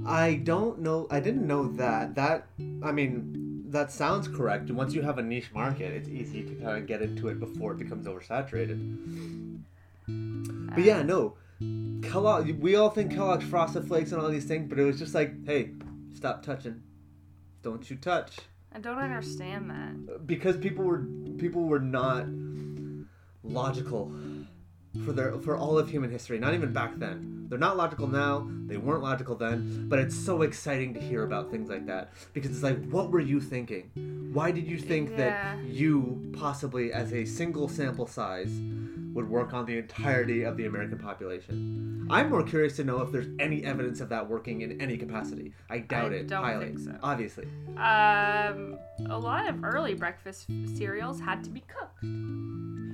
I 0.07 0.41
don't 0.43 0.81
know. 0.81 1.07
I 1.11 1.21
didn't 1.21 1.47
know 1.47 1.69
that. 1.75 2.15
That 2.17 2.47
I 2.83 2.93
mean, 2.93 3.65
that 3.69 3.93
sounds 3.93 4.29
correct. 4.29 4.71
Once 4.71 4.95
you 4.95 5.03
have 5.03 5.19
a 5.19 5.23
niche 5.23 5.51
market, 5.55 5.93
it's 5.93 6.09
easy 6.09 6.43
to 6.43 6.55
kind 6.57 6.79
of 6.79 6.87
get 6.87 7.03
into 7.03 7.29
it 7.29 7.39
before 7.39 7.73
it 7.73 7.79
becomes 7.79 8.07
oversaturated. 8.07 9.61
But 10.75 10.85
yeah, 10.85 10.99
um. 10.99 11.07
no. 11.07 11.35
Kellogg. 12.03 12.51
We 12.59 12.75
all 12.75 12.91
think 12.91 13.13
Kellogg's 13.13 13.45
Frosted 13.45 13.87
Flakes 13.87 14.11
and 14.11 14.21
all 14.21 14.29
these 14.29 14.47
things, 14.47 14.69
but 14.69 14.79
it 14.79 14.85
was 14.85 14.99
just 14.99 15.15
like, 15.15 15.47
hey, 15.47 15.71
stop 16.13 16.43
touching. 16.43 16.83
Don't 17.63 17.89
you 17.89 17.97
touch. 17.97 18.39
I 18.75 18.81
don't 18.81 18.99
understand 18.99 19.71
that. 19.71 20.27
Because 20.27 20.57
people 20.57 20.85
were 20.85 21.05
people 21.39 21.63
were 21.63 21.79
not 21.79 22.27
logical 23.45 24.13
for 25.05 25.13
their 25.13 25.39
for 25.39 25.57
all 25.57 25.79
of 25.79 25.91
human 25.91 26.11
history. 26.11 26.39
Not 26.39 26.55
even 26.55 26.73
back 26.73 26.99
then. 26.99 27.47
They're 27.49 27.59
not 27.59 27.77
logical 27.77 28.09
now. 28.09 28.49
They 28.73 28.79
weren't 28.79 29.03
logical 29.03 29.35
then. 29.37 29.85
But 29.87 29.99
it's 29.99 30.17
so 30.17 30.41
exciting 30.43 30.95
to 30.95 31.01
hear 31.01 31.25
about 31.25 31.51
things 31.51 31.69
like 31.69 31.85
that 31.87 32.13
because 32.33 32.51
it's 32.51 32.63
like, 32.63 32.83
what 32.91 33.11
were 33.11 33.21
you 33.21 33.39
thinking? 33.39 34.31
Why 34.33 34.51
did 34.51 34.67
you 34.67 34.79
think 34.79 35.11
Yeah. 35.11 35.17
that 35.19 35.65
you 35.65 36.33
possibly, 36.33 36.91
as 36.91 37.13
a 37.13 37.27
single 37.27 37.69
sample 37.69 38.07
size, 38.07 38.51
would 39.13 39.29
work 39.29 39.53
on 39.53 39.67
the 39.67 39.77
entirety 39.77 40.45
of 40.45 40.57
the 40.57 40.65
American 40.65 40.99
population? 40.99 42.07
I'm 42.11 42.31
more 42.31 42.43
curious 42.43 42.77
to 42.77 42.85
know 42.85 43.03
if 43.03 43.13
there's 43.13 43.29
any 43.39 43.63
evidence 43.63 44.01
of 44.01 44.09
that 44.09 44.27
working 44.29 44.63
in 44.63 44.81
any 44.81 44.97
capacity. 44.97 45.53
I 45.69 45.79
doubt 45.81 46.13
I 46.13 46.17
it. 46.17 46.29
don't 46.29 46.43
highly. 46.43 46.65
think 46.67 46.79
so. 46.79 46.97
Obviously. 47.03 47.45
Um, 47.77 48.79
a 49.11 49.19
lot 49.19 49.49
of 49.51 49.63
early 49.63 49.93
breakfast 49.95 50.47
cereals 50.77 51.21
had 51.21 51.45
to 51.45 51.51
be 51.51 51.61
cooked. 51.61 52.03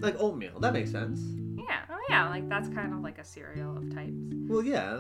Like 0.02 0.16
oatmeal. 0.18 0.58
That 0.58 0.72
makes 0.72 0.90
sense. 0.90 1.20
Yeah, 1.56 1.80
oh 1.90 1.98
yeah, 2.08 2.28
like 2.28 2.48
that's 2.48 2.68
kind 2.68 2.92
of 2.94 3.00
like 3.00 3.18
a 3.18 3.24
cereal 3.24 3.76
of 3.76 3.92
types. 3.94 4.12
Well, 4.48 4.62
yeah, 4.62 4.96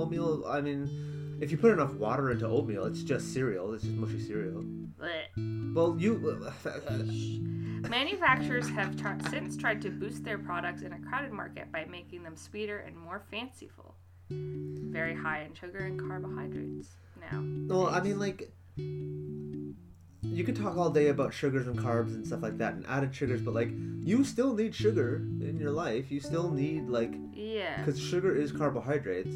oatmeal. 0.00 0.44
I 0.46 0.60
mean, 0.60 1.38
if 1.40 1.50
you 1.50 1.58
put 1.58 1.72
enough 1.72 1.94
water 1.94 2.30
into 2.30 2.46
oatmeal, 2.46 2.84
it's 2.84 3.02
just 3.02 3.32
cereal. 3.32 3.72
It's 3.74 3.84
just 3.84 3.94
mushy 3.96 4.20
cereal. 4.20 4.62
Blech. 4.98 5.74
Well, 5.74 5.96
you. 5.98 6.18
Manufacturers 7.88 8.68
have 8.70 8.96
tr- 8.96 9.28
since 9.30 9.56
tried 9.56 9.80
to 9.82 9.90
boost 9.90 10.22
their 10.24 10.38
products 10.38 10.82
in 10.82 10.92
a 10.92 10.98
crowded 10.98 11.32
market 11.32 11.72
by 11.72 11.84
making 11.86 12.22
them 12.22 12.36
sweeter 12.36 12.78
and 12.78 12.96
more 12.96 13.22
fanciful. 13.30 13.94
Very 14.30 15.14
high 15.14 15.42
in 15.42 15.54
sugar 15.54 15.78
and 15.78 15.98
carbohydrates 15.98 16.88
now. 17.20 17.42
Well, 17.74 17.86
I 17.88 18.00
mean, 18.00 18.18
like, 18.18 18.52
you 18.76 20.44
could 20.44 20.56
talk 20.56 20.76
all 20.76 20.90
day 20.90 21.08
about 21.08 21.32
sugars 21.32 21.66
and 21.66 21.78
carbs 21.78 22.14
and 22.14 22.26
stuff 22.26 22.42
like 22.42 22.58
that, 22.58 22.74
and 22.74 22.86
added 22.86 23.14
sugars, 23.14 23.40
but 23.40 23.54
like, 23.54 23.70
you 23.72 24.22
still 24.24 24.54
need 24.54 24.74
sugar 24.74 25.16
in 25.16 25.58
your 25.58 25.70
life. 25.72 26.10
You 26.12 26.20
still 26.20 26.50
need 26.50 26.88
like, 26.88 27.12
Yeah. 27.32 27.78
because 27.78 27.98
sugar 27.98 28.34
is 28.36 28.52
carbohydrates. 28.52 29.34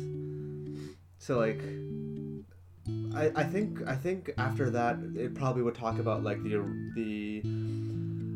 So 1.24 1.38
like. 1.38 1.62
I, 3.14 3.32
I 3.34 3.44
think 3.44 3.80
I 3.86 3.94
think 3.94 4.30
after 4.36 4.68
that 4.70 4.98
it 5.16 5.34
probably 5.34 5.62
would 5.62 5.74
talk 5.74 5.98
about 5.98 6.22
like 6.22 6.42
the 6.42 6.56
the 6.94 7.42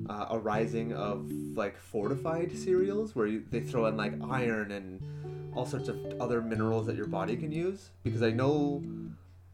uh, 0.08 0.26
arising 0.30 0.94
of 0.94 1.30
like 1.54 1.76
fortified 1.76 2.56
cereals 2.56 3.14
where 3.14 3.26
you, 3.26 3.44
they 3.50 3.60
throw 3.60 3.84
in 3.86 3.98
like 3.98 4.14
iron 4.30 4.72
and 4.72 5.02
all 5.54 5.66
sorts 5.66 5.88
of 5.90 5.98
other 6.18 6.40
minerals 6.40 6.86
that 6.86 6.96
your 6.96 7.08
body 7.08 7.36
can 7.36 7.52
use. 7.52 7.90
Because 8.04 8.22
I 8.22 8.30
know 8.30 8.82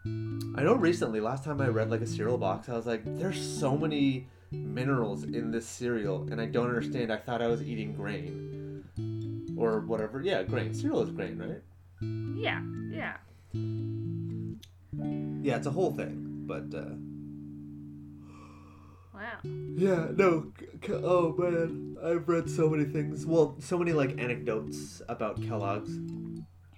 I 0.06 0.62
know 0.62 0.74
recently 0.74 1.20
last 1.20 1.42
time 1.42 1.60
I 1.60 1.66
read 1.66 1.90
like 1.90 2.02
a 2.02 2.06
cereal 2.06 2.38
box 2.38 2.68
I 2.68 2.74
was 2.74 2.86
like 2.86 3.02
there's 3.18 3.40
so 3.40 3.76
many 3.76 4.28
minerals 4.52 5.24
in 5.24 5.50
this 5.50 5.66
cereal 5.66 6.28
and 6.30 6.40
I 6.40 6.46
don't 6.46 6.68
understand. 6.68 7.12
I 7.12 7.16
thought 7.16 7.42
I 7.42 7.48
was 7.48 7.64
eating 7.64 7.94
grain 7.94 8.84
or 9.56 9.80
whatever. 9.80 10.22
Yeah 10.22 10.44
grain. 10.44 10.72
Cereal 10.72 11.02
is 11.02 11.10
grain 11.10 11.36
right 11.36 11.62
Yeah. 12.00 12.60
Yeah. 12.90 13.16
yeah 15.42 15.56
it's 15.56 15.66
a 15.66 15.70
whole 15.70 15.92
thing 15.92 16.44
but 16.46 16.74
uh 16.74 16.94
Wow. 19.14 19.38
Yeah, 19.76 20.08
no. 20.16 20.52
Oh 20.90 21.34
man, 21.38 21.96
I've 22.02 22.28
read 22.28 22.50
so 22.50 22.68
many 22.68 22.84
things. 22.84 23.24
Well, 23.24 23.54
so 23.60 23.78
many 23.78 23.92
like 23.92 24.18
anecdotes 24.18 25.00
about 25.08 25.40
Kellogg's 25.40 25.94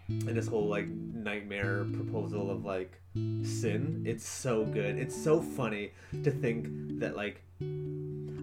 and 0.08 0.36
this 0.36 0.46
whole 0.46 0.68
like 0.68 0.86
nightmare 0.86 1.86
proposal 1.94 2.50
of 2.50 2.64
like 2.64 3.00
sin. 3.14 4.04
It's 4.06 4.28
so 4.28 4.64
good. 4.64 4.98
It's 4.98 5.16
so 5.16 5.40
funny 5.40 5.92
to 6.24 6.30
think 6.30 7.00
that 7.00 7.16
like. 7.16 7.42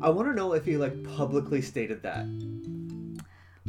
I 0.01 0.09
want 0.09 0.27
to 0.27 0.33
know 0.33 0.53
if 0.53 0.65
he 0.65 0.75
like 0.75 1.03
publicly 1.03 1.61
stated 1.61 2.01
that. 2.03 2.25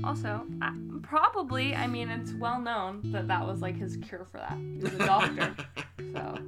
Also, 0.05 0.45
uh, 0.62 0.71
probably, 1.03 1.75
I 1.75 1.87
mean, 1.87 2.09
it's 2.11 2.33
well 2.35 2.61
known 2.61 3.01
that 3.12 3.27
that 3.29 3.47
was 3.47 3.61
like 3.62 3.77
his 3.77 3.97
cure 3.97 4.25
for 4.31 4.38
that. 4.38 4.53
He 4.59 4.79
was 4.83 4.93
a 4.95 4.99
doctor. 4.99 5.57
so. 6.12 6.38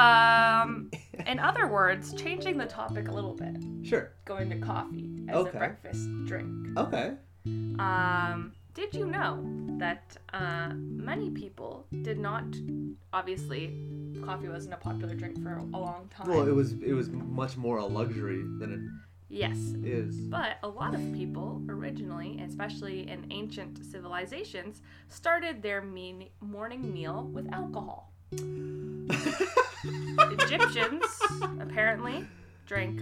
Um, 0.00 0.90
in 1.26 1.38
other 1.38 1.66
words, 1.68 2.14
changing 2.14 2.56
the 2.56 2.66
topic 2.66 3.08
a 3.08 3.12
little 3.12 3.34
bit, 3.34 3.56
Sure. 3.82 4.12
going 4.24 4.50
to 4.50 4.58
coffee 4.58 5.24
as 5.28 5.36
Okay. 5.36 5.56
a 5.56 5.58
breakfast 5.58 6.08
drink. 6.24 6.76
Okay. 6.78 7.14
Um, 7.78 8.52
did 8.74 8.94
you 8.94 9.06
know 9.06 9.44
that 9.78 10.16
uh, 10.32 10.70
many 10.74 11.30
people 11.30 11.86
did 12.02 12.18
not? 12.18 12.44
Obviously, 13.12 13.76
coffee 14.24 14.48
wasn't 14.48 14.74
a 14.74 14.78
popular 14.78 15.14
drink 15.14 15.42
for 15.42 15.56
a 15.56 15.62
long 15.64 16.08
time. 16.10 16.28
Well, 16.28 16.46
it 16.48 16.54
was 16.54 16.72
it 16.74 16.92
was 16.94 17.10
much 17.10 17.56
more 17.56 17.78
a 17.78 17.84
luxury 17.84 18.42
than 18.60 19.00
yes, 19.32 19.56
is. 19.82 20.14
but 20.16 20.58
a 20.62 20.68
lot 20.68 20.94
of 20.94 21.00
people 21.12 21.62
originally, 21.68 22.40
especially 22.46 23.08
in 23.08 23.26
ancient 23.30 23.84
civilizations, 23.84 24.82
started 25.08 25.62
their 25.62 25.82
mean 25.82 26.28
morning 26.40 26.92
meal 26.92 27.28
with 27.32 27.52
alcohol. 27.52 28.12
Egyptians 29.84 31.04
apparently 31.60 32.26
drank 32.66 33.00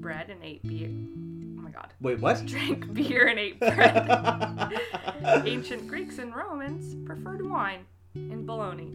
bread 0.00 0.30
and 0.30 0.42
ate 0.42 0.62
beer. 0.62 0.88
Oh 0.88 1.62
my 1.62 1.70
god. 1.70 1.92
Wait, 2.00 2.20
what? 2.20 2.44
Drank 2.46 2.92
beer 2.92 3.28
and 3.28 3.38
ate 3.38 3.58
bread. 3.58 4.80
Ancient 5.46 5.88
Greeks 5.88 6.18
and 6.18 6.34
Romans 6.34 6.94
preferred 7.06 7.48
wine 7.48 7.86
and 8.14 8.46
bologna. 8.46 8.92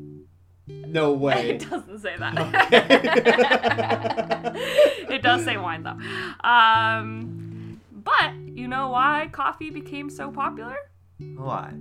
No 0.67 1.13
way. 1.25 1.51
it 1.51 1.69
doesn't 1.69 1.99
say 1.99 2.15
that. 2.17 2.34
it 5.10 5.21
does 5.21 5.43
say 5.43 5.58
wine 5.58 5.84
though. 5.84 5.97
Um, 6.47 7.82
but 7.91 8.34
you 8.54 8.67
know 8.67 8.89
why 8.89 9.30
coffee 9.32 9.69
became 9.69 10.10
so 10.10 10.32
popular? 10.32 10.75
Why? 11.36 11.73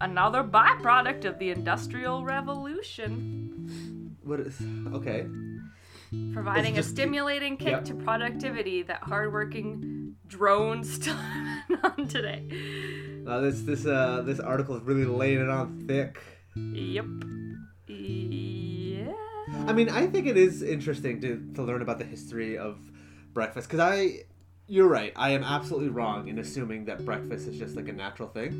Another 0.00 0.44
byproduct 0.44 1.24
of 1.24 1.38
the 1.40 1.50
Industrial 1.50 2.24
Revolution, 2.24 4.16
What 4.22 4.38
is? 4.40 4.56
Okay. 4.94 5.26
providing 6.32 6.76
just- 6.76 6.90
a 6.90 6.92
stimulating 6.92 7.56
kick 7.56 7.68
Yep. 7.70 7.84
to 7.86 7.94
productivity 7.94 8.82
that 8.82 9.02
hardworking 9.02 10.14
drones 10.26 10.92
still 10.94 11.14
have 11.16 11.84
on 11.98 12.06
today. 12.08 12.46
Uh, 13.26 13.40
this 13.40 13.60
this 13.62 13.84
uh 13.86 14.22
this 14.24 14.38
article 14.40 14.76
is 14.76 14.82
really 14.84 15.04
laying 15.04 15.40
it 15.40 15.50
on 15.50 15.84
thick. 15.86 16.18
Yep. 16.56 17.04
Yeah. 17.88 19.12
I 19.66 19.72
mean, 19.72 19.88
I 19.88 20.06
think 20.06 20.26
it 20.26 20.36
is 20.36 20.62
interesting 20.62 21.20
to, 21.22 21.52
to 21.54 21.62
learn 21.62 21.82
about 21.82 21.98
the 21.98 22.04
history 22.04 22.58
of 22.58 22.78
breakfast 23.32 23.68
because 23.68 23.80
I, 23.80 24.24
you're 24.66 24.88
right. 24.88 25.12
I 25.16 25.30
am 25.30 25.42
absolutely 25.42 25.88
wrong 25.88 26.28
in 26.28 26.38
assuming 26.38 26.84
that 26.86 27.04
breakfast 27.04 27.48
is 27.48 27.58
just 27.58 27.76
like 27.76 27.88
a 27.88 27.92
natural 27.92 28.28
thing. 28.28 28.52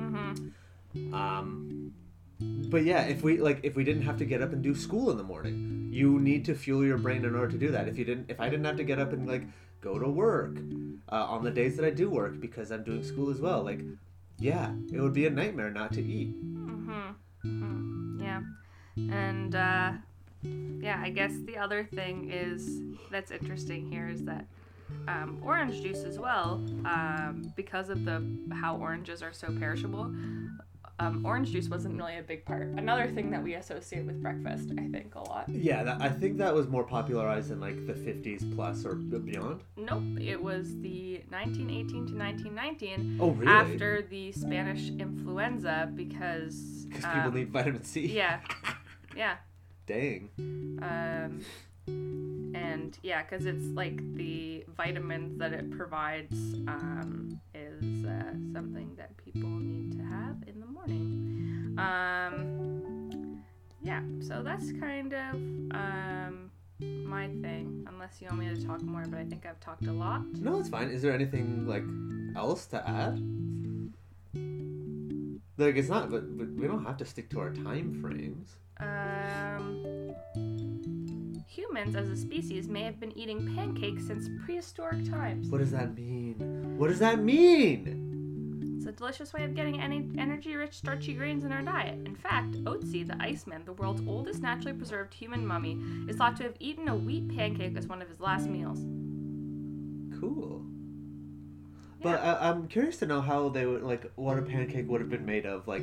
Mm-hmm. 0.00 1.14
Um, 1.14 1.92
but 2.38 2.84
yeah, 2.84 3.02
if 3.02 3.22
we 3.22 3.38
like, 3.38 3.60
if 3.62 3.76
we 3.76 3.84
didn't 3.84 4.02
have 4.02 4.18
to 4.18 4.24
get 4.24 4.42
up 4.42 4.52
and 4.52 4.62
do 4.62 4.74
school 4.74 5.10
in 5.10 5.16
the 5.16 5.24
morning, 5.24 5.88
you 5.92 6.20
need 6.20 6.44
to 6.46 6.54
fuel 6.54 6.84
your 6.84 6.98
brain 6.98 7.24
in 7.24 7.34
order 7.34 7.48
to 7.48 7.58
do 7.58 7.70
that. 7.70 7.88
If 7.88 7.98
you 7.98 8.04
didn't, 8.04 8.30
if 8.30 8.40
I 8.40 8.48
didn't 8.48 8.66
have 8.66 8.76
to 8.76 8.84
get 8.84 8.98
up 8.98 9.12
and 9.12 9.26
like 9.26 9.42
go 9.80 9.98
to 9.98 10.08
work 10.08 10.56
uh, 11.10 11.24
on 11.24 11.44
the 11.44 11.50
days 11.50 11.76
that 11.76 11.84
I 11.84 11.90
do 11.90 12.10
work 12.10 12.40
because 12.40 12.70
I'm 12.70 12.84
doing 12.84 13.02
school 13.02 13.30
as 13.30 13.40
well, 13.40 13.62
like, 13.62 13.80
yeah, 14.38 14.72
it 14.92 15.00
would 15.00 15.14
be 15.14 15.26
a 15.26 15.30
nightmare 15.30 15.70
not 15.70 15.92
to 15.94 16.02
eat. 16.02 16.34
Mm-hmm. 16.44 17.10
hmm 17.42 17.96
Yeah. 18.02 18.05
And 18.96 19.54
uh, 19.54 19.92
yeah, 20.80 21.00
I 21.02 21.10
guess 21.10 21.32
the 21.46 21.56
other 21.58 21.84
thing 21.84 22.30
is 22.30 22.80
that's 23.10 23.30
interesting 23.30 23.90
here 23.90 24.08
is 24.08 24.24
that 24.24 24.46
um, 25.08 25.40
orange 25.44 25.82
juice 25.82 26.04
as 26.04 26.18
well, 26.18 26.62
um, 26.84 27.52
because 27.56 27.88
of 27.88 28.04
the 28.04 28.24
how 28.52 28.76
oranges 28.76 29.22
are 29.22 29.32
so 29.32 29.48
perishable. 29.58 30.12
um, 30.98 31.26
orange 31.26 31.50
juice 31.50 31.68
wasn't 31.68 31.94
really 31.96 32.16
a 32.18 32.22
big 32.22 32.44
part. 32.44 32.62
Another 32.68 33.06
thing 33.08 33.30
that 33.32 33.42
we 33.42 33.54
associate 33.54 34.06
with 34.06 34.22
breakfast, 34.22 34.70
I 34.78 34.86
think, 34.88 35.14
a 35.14 35.20
lot. 35.20 35.46
Yeah, 35.48 35.82
that, 35.82 36.00
I 36.00 36.08
think 36.08 36.38
that 36.38 36.54
was 36.54 36.68
more 36.68 36.84
popularized 36.84 37.50
in 37.50 37.60
like 37.60 37.86
the 37.86 37.92
50s 37.94 38.54
plus 38.54 38.84
or 38.86 38.94
beyond. 38.94 39.60
Nope, 39.76 40.02
it 40.20 40.40
was 40.42 40.68
the 40.80 41.20
1918 41.28 41.88
to 42.06 42.14
1919 42.16 43.18
Oh, 43.20 43.30
really? 43.32 43.52
after 43.52 44.02
the 44.08 44.32
Spanish 44.32 44.88
influenza 44.90 45.90
because 45.94 46.86
Because 46.88 47.04
people 47.04 47.28
um, 47.28 47.34
need 47.34 47.50
vitamin 47.50 47.82
C. 47.84 48.06
yeah, 48.06 48.40
yeah. 49.16 49.36
Dang. 49.86 50.30
Um, 50.82 51.40
and 51.88 52.98
yeah, 53.02 53.22
because 53.22 53.46
it's 53.46 53.66
like 53.74 53.96
the 54.16 54.64
vitamins 54.76 55.38
that 55.38 55.52
it 55.52 55.70
provides 55.70 56.34
um, 56.66 57.40
is 57.54 58.04
uh, 58.04 58.32
something 58.52 58.90
that 58.96 59.16
people 59.16 59.48
need 59.48 59.92
to 59.98 60.04
have 60.04 60.36
in 60.46 60.60
the 60.60 60.66
morning. 60.66 61.76
Um, 61.78 63.42
yeah, 63.82 64.02
so 64.20 64.42
that's 64.42 64.72
kind 64.72 65.12
of 65.12 65.34
um, 65.34 66.50
my 66.80 67.28
thing. 67.28 67.86
Unless 67.88 68.20
you 68.20 68.26
want 68.28 68.40
me 68.40 68.48
to 68.48 68.66
talk 68.66 68.82
more, 68.82 69.04
but 69.06 69.20
I 69.20 69.24
think 69.24 69.46
I've 69.46 69.60
talked 69.60 69.86
a 69.86 69.92
lot. 69.92 70.22
No, 70.34 70.58
it's 70.58 70.68
fine. 70.68 70.90
Is 70.90 71.02
there 71.02 71.12
anything 71.14 71.66
like 71.66 71.84
else 72.36 72.66
to 72.66 72.88
add? 72.88 73.22
Like 75.58 75.76
it's 75.76 75.88
not, 75.88 76.10
but, 76.10 76.36
but 76.36 76.48
we 76.50 76.66
don't 76.66 76.84
have 76.84 76.96
to 76.98 77.04
stick 77.04 77.30
to 77.30 77.40
our 77.40 77.50
time 77.50 77.98
frames. 78.00 78.56
Um, 78.78 80.14
humans 81.46 81.96
as 81.96 82.08
a 82.08 82.16
species 82.16 82.68
may 82.68 82.82
have 82.82 83.00
been 83.00 83.16
eating 83.16 83.54
pancakes 83.54 84.06
since 84.06 84.28
prehistoric 84.44 85.08
times. 85.08 85.48
What 85.48 85.58
does 85.58 85.70
that 85.70 85.94
mean? 85.96 86.76
What 86.76 86.88
does 86.88 86.98
that 86.98 87.18
mean? 87.18 88.76
It's 88.76 88.86
a 88.86 88.92
delicious 88.92 89.32
way 89.32 89.44
of 89.44 89.54
getting 89.54 89.80
any 89.80 90.08
energy-rich, 90.18 90.74
starchy 90.74 91.14
grains 91.14 91.44
in 91.44 91.52
our 91.52 91.62
diet. 91.62 92.06
In 92.06 92.14
fact, 92.14 92.52
Otzi, 92.64 93.06
the 93.06 93.16
Iceman, 93.20 93.64
the 93.64 93.72
world's 93.72 94.02
oldest 94.06 94.42
naturally 94.42 94.74
preserved 94.74 95.14
human 95.14 95.46
mummy, 95.46 95.80
is 96.08 96.16
thought 96.16 96.36
to 96.36 96.42
have 96.44 96.54
eaten 96.60 96.88
a 96.88 96.94
wheat 96.94 97.34
pancake 97.34 97.76
as 97.76 97.86
one 97.86 98.02
of 98.02 98.08
his 98.08 98.20
last 98.20 98.46
meals. 98.46 98.78
Cool. 100.20 100.64
But 102.02 102.20
I, 102.22 102.50
I'm 102.50 102.68
curious 102.68 102.98
to 102.98 103.06
know 103.06 103.22
how 103.22 103.48
they 103.48 103.64
would 103.66 103.82
like 103.82 104.12
what 104.16 104.38
a 104.38 104.42
pancake 104.42 104.86
would 104.88 105.00
have 105.00 105.10
been 105.10 105.26
made 105.26 105.46
of, 105.46 105.66
like 105.66 105.82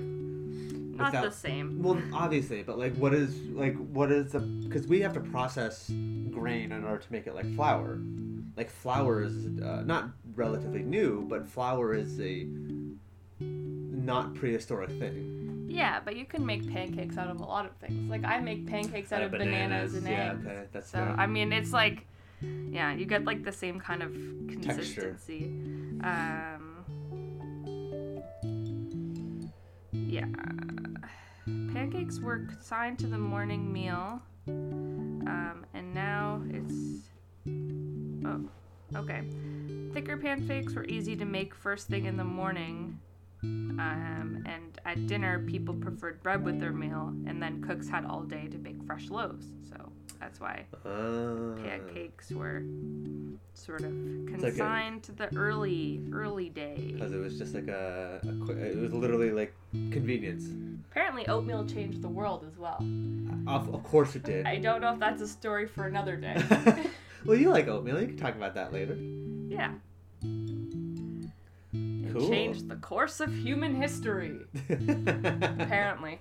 Not 0.96 1.12
without- 1.12 1.24
the 1.26 1.32
same. 1.32 1.82
Well, 1.82 2.02
obviously, 2.14 2.64
but 2.64 2.78
like, 2.78 2.96
what 2.96 3.14
is 3.14 3.36
like 3.52 3.76
what 3.90 4.12
is 4.12 4.32
the? 4.34 4.40
Because 4.40 4.88
we 4.88 5.02
have 5.02 5.14
to 5.14 5.20
process 5.20 5.90
grain 6.32 6.72
in 6.72 6.84
order 6.84 7.00
to 7.04 7.12
make 7.12 7.28
it 7.28 7.34
like 7.36 7.48
flour. 7.56 8.00
Like 8.56 8.70
flour 8.70 9.24
is 9.24 9.48
uh, 9.62 9.82
not 9.86 10.10
relatively 10.36 10.84
new, 10.84 11.26
but 11.28 11.48
flour 11.48 11.94
is 11.96 12.20
a 12.22 12.46
not 13.40 14.36
prehistoric 14.36 14.90
thing. 15.00 15.66
Yeah, 15.70 16.00
but 16.06 16.16
you 16.16 16.26
can 16.26 16.46
make 16.46 16.72
pancakes 16.72 17.18
out 17.18 17.30
of 17.30 17.40
a 17.40 17.44
lot 17.46 17.66
of 17.66 17.72
things. 17.78 18.08
Like 18.12 18.24
I 18.26 18.40
make 18.40 18.68
pancakes 18.68 19.12
out, 19.12 19.22
Out 19.22 19.26
of 19.26 19.32
bananas, 19.32 19.94
bananas, 19.94 19.96
and 19.96 20.08
yeah, 20.08 20.32
eggs. 20.34 20.46
okay, 20.46 20.64
that's 20.72 20.90
so 20.92 21.00
fair. 21.00 21.16
I 21.18 21.26
mean, 21.26 21.52
it's 21.52 21.74
like, 21.74 22.06
yeah, 22.70 22.94
you 22.94 23.06
get 23.06 23.26
like 23.26 23.44
the 23.44 23.52
same 23.52 23.80
kind 23.80 24.04
of 24.04 24.14
Texture. 24.62 25.16
consistency. 25.18 25.46
Um, 26.04 26.86
yeah, 29.92 30.26
pancakes 31.94 32.20
were 32.20 32.38
consigned 32.38 32.98
to 32.98 33.06
the 33.06 33.18
morning 33.18 33.72
meal, 33.72 34.20
um, 34.48 35.64
and 35.76 35.94
now 35.94 36.42
it's 36.50 36.74
oh, 38.26 38.42
okay. 38.96 39.22
Thicker 39.94 40.18
pancakes 40.18 40.74
were 40.74 40.86
easy 40.86 41.16
to 41.16 41.26
make 41.26 41.54
first 41.54 41.88
thing 41.90 42.06
in 42.06 42.18
the 42.18 42.24
morning. 42.24 43.00
Um, 43.44 44.44
and 44.46 44.80
at 44.86 45.08
dinner, 45.08 45.40
people 45.40 45.74
preferred 45.74 46.22
bread 46.24 46.44
with 46.46 46.60
their 46.60 46.72
meal, 46.72 47.14
and 47.28 47.42
then 47.42 47.62
cooks 47.62 47.90
had 47.90 48.06
all 48.06 48.22
day 48.24 48.48
to 48.48 48.58
bake 48.58 48.82
fresh 48.86 49.10
loaves. 49.10 49.46
So 49.70 49.76
that's 50.20 50.40
why 50.40 50.66
Uh, 50.86 51.56
pancakes 51.62 52.32
were 52.32 52.64
sort 53.54 53.82
of 53.82 53.92
like 53.92 54.30
a- 54.30 54.38
consigned 54.52 55.04
to 55.04 55.12
the 55.12 55.36
early, 55.36 56.02
early 56.14 56.50
days. 56.50 56.94
Because 56.94 57.12
it 57.12 57.18
was 57.18 57.38
just 57.38 57.54
like 57.54 57.68
a, 57.68 58.22
a 58.24 58.46
quick, 58.46 58.58
it 58.58 58.78
was 58.78 58.94
literally 58.94 59.32
like 59.32 59.54
convenience. 59.92 60.46
Apparently, 60.92 61.28
oatmeal 61.28 61.66
changed 61.66 62.02
the 62.02 62.08
world 62.08 62.46
as 62.48 62.58
well. 62.58 62.78
Of, 63.48 63.74
of 63.74 63.84
course 63.84 64.16
it 64.16 64.24
did. 64.24 64.46
I 64.46 64.58
don't 64.58 64.80
know 64.80 64.94
if 64.94 65.00
that's 65.00 65.22
a 65.22 65.28
story 65.28 65.66
for 65.68 65.86
another 65.86 66.16
day. 66.16 66.42
well, 67.26 67.38
you 67.38 67.50
like 67.50 67.68
oatmeal. 67.68 68.00
You 68.00 68.08
can 68.08 68.18
talk 68.18 68.36
about 68.36 68.54
that 68.56 68.72
later. 68.72 68.96
yeah. 69.50 69.72
Cool. 72.14 72.30
changed 72.30 72.70
the 72.70 72.76
course 72.76 73.20
of 73.20 73.34
human 73.34 73.76
history. 73.76 74.40
Apparently. 74.70 76.20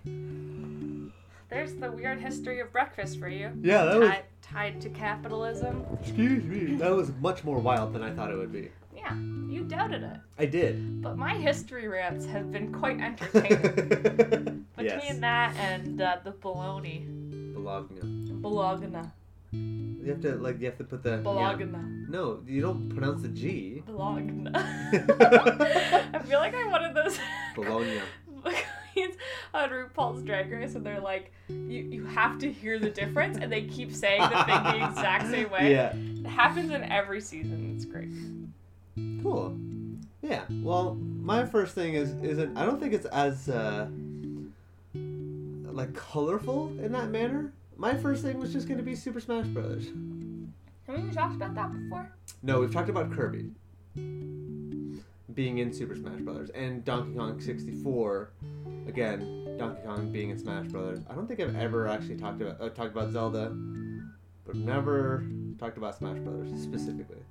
There's 1.50 1.74
the 1.74 1.92
weird 1.92 2.18
history 2.18 2.61
of 2.61 2.72
breakfast 2.72 3.18
for 3.18 3.28
you. 3.28 3.50
yeah, 3.61 3.85
that 3.85 3.98
was. 3.98 4.09
Tied, 4.09 4.24
tied 4.40 4.81
to 4.81 4.88
capitalism. 4.88 5.85
Excuse 6.00 6.44
me. 6.44 6.76
That 6.76 6.92
was 6.92 7.12
much 7.20 7.44
more 7.44 7.59
wild 7.59 7.92
than 7.92 8.02
I 8.02 8.11
thought 8.11 8.31
it 8.31 8.37
would 8.37 8.52
be. 8.52 8.70
Yeah, 8.96 9.14
you 9.14 9.64
doubted 9.64 10.02
it. 10.02 10.16
I 10.38 10.46
did. 10.46 11.02
But 11.02 11.18
my 11.18 11.35
history 11.35 11.88
rants 11.88 12.24
have 12.26 12.50
been 12.52 12.72
quite 12.72 13.00
entertaining. 13.00 14.66
Between 14.76 15.00
yes. 15.00 15.18
that 15.18 15.57
and 15.57 16.00
uh, 16.00 16.18
the 16.24 16.31
bologna. 16.31 17.07
Bologna. 17.52 18.00
Bologna. 18.40 19.11
You 19.53 20.05
have 20.07 20.21
to 20.23 20.35
like 20.37 20.61
you 20.61 20.67
have 20.67 20.79
to 20.79 20.85
put 20.85 21.03
the 21.03 21.19
Bologna. 21.19 21.67
No, 22.09 22.41
you 22.47 22.61
don't 22.61 22.88
pronounce 22.88 23.23
the 23.23 23.29
G. 23.29 23.83
Bologna. 23.87 24.51
I 24.55 26.21
feel 26.27 26.38
like 26.41 26.55
I'm 26.55 26.71
one 26.71 26.85
of 26.85 26.95
those 26.95 27.19
Bologna. 27.55 28.01
on 29.55 29.71
RuPaul's 29.71 30.23
Drag 30.23 30.51
Race 30.51 30.75
and 30.75 30.85
they're 30.85 31.01
like, 31.01 31.33
you, 31.49 31.57
you 31.91 32.05
have 32.07 32.38
to 32.38 32.51
hear 32.51 32.79
the 32.79 32.91
difference 32.91 33.38
and 33.38 33.53
they 33.53 33.62
keep 33.62 33.93
saying 33.93 34.21
the 34.21 34.45
thing 34.45 34.62
the 34.65 34.88
exact 34.88 35.29
same 35.31 35.51
way. 35.51 35.61
Yeah. 35.73 35.93
It 35.95 36.27
happens 36.27 36.71
in 36.71 36.83
every 36.85 37.21
season. 37.21 37.75
It's 37.77 37.85
great. 37.85 38.11
Cool. 39.23 39.57
Yeah. 40.23 40.45
Well, 40.62 40.95
my 40.95 41.47
first 41.47 41.75
thing 41.75 41.95
is 41.95 42.11
isn't 42.23 42.57
I 42.57 42.65
don't 42.65 42.81
think 42.81 42.95
it's 42.95 43.07
as 43.07 43.49
uh 43.49 43.87
like 45.73 45.95
colorful 45.95 46.69
in 46.83 46.93
that 46.93 47.11
manner. 47.11 47.53
My 47.83 47.97
first 47.97 48.23
thing 48.23 48.38
was 48.38 48.53
just 48.53 48.68
gonna 48.68 48.81
be 48.81 48.95
Super 48.95 49.18
Smash 49.18 49.49
Brothers. 49.49 49.88
Have 50.87 51.03
we 51.03 51.11
talked 51.11 51.35
about 51.35 51.53
that 51.57 51.73
before? 51.73 52.09
No, 52.40 52.61
we've 52.61 52.73
talked 52.73 52.88
about 52.88 53.11
Kirby 53.11 53.51
being 55.35 55.59
in 55.59 55.73
Super 55.73 55.97
Smash 55.97 56.21
Brothers 56.21 56.51
and 56.51 56.85
Donkey 56.85 57.16
Kong 57.16 57.40
64. 57.40 58.31
Again, 58.87 59.57
Donkey 59.59 59.83
Kong 59.85 60.12
being 60.12 60.31
in 60.31 60.38
Smash 60.38 60.68
Brothers. 60.68 61.01
I 61.11 61.16
don't 61.16 61.27
think 61.27 61.40
I've 61.40 61.57
ever 61.57 61.88
actually 61.88 62.18
talked 62.18 62.40
about 62.40 62.61
uh, 62.61 62.68
talked 62.68 62.92
about 62.92 63.11
Zelda, 63.11 63.49
but 64.47 64.55
never 64.55 65.27
talked 65.59 65.77
about 65.77 65.97
Smash 65.97 66.18
Brothers 66.18 66.62
specifically. 66.62 67.25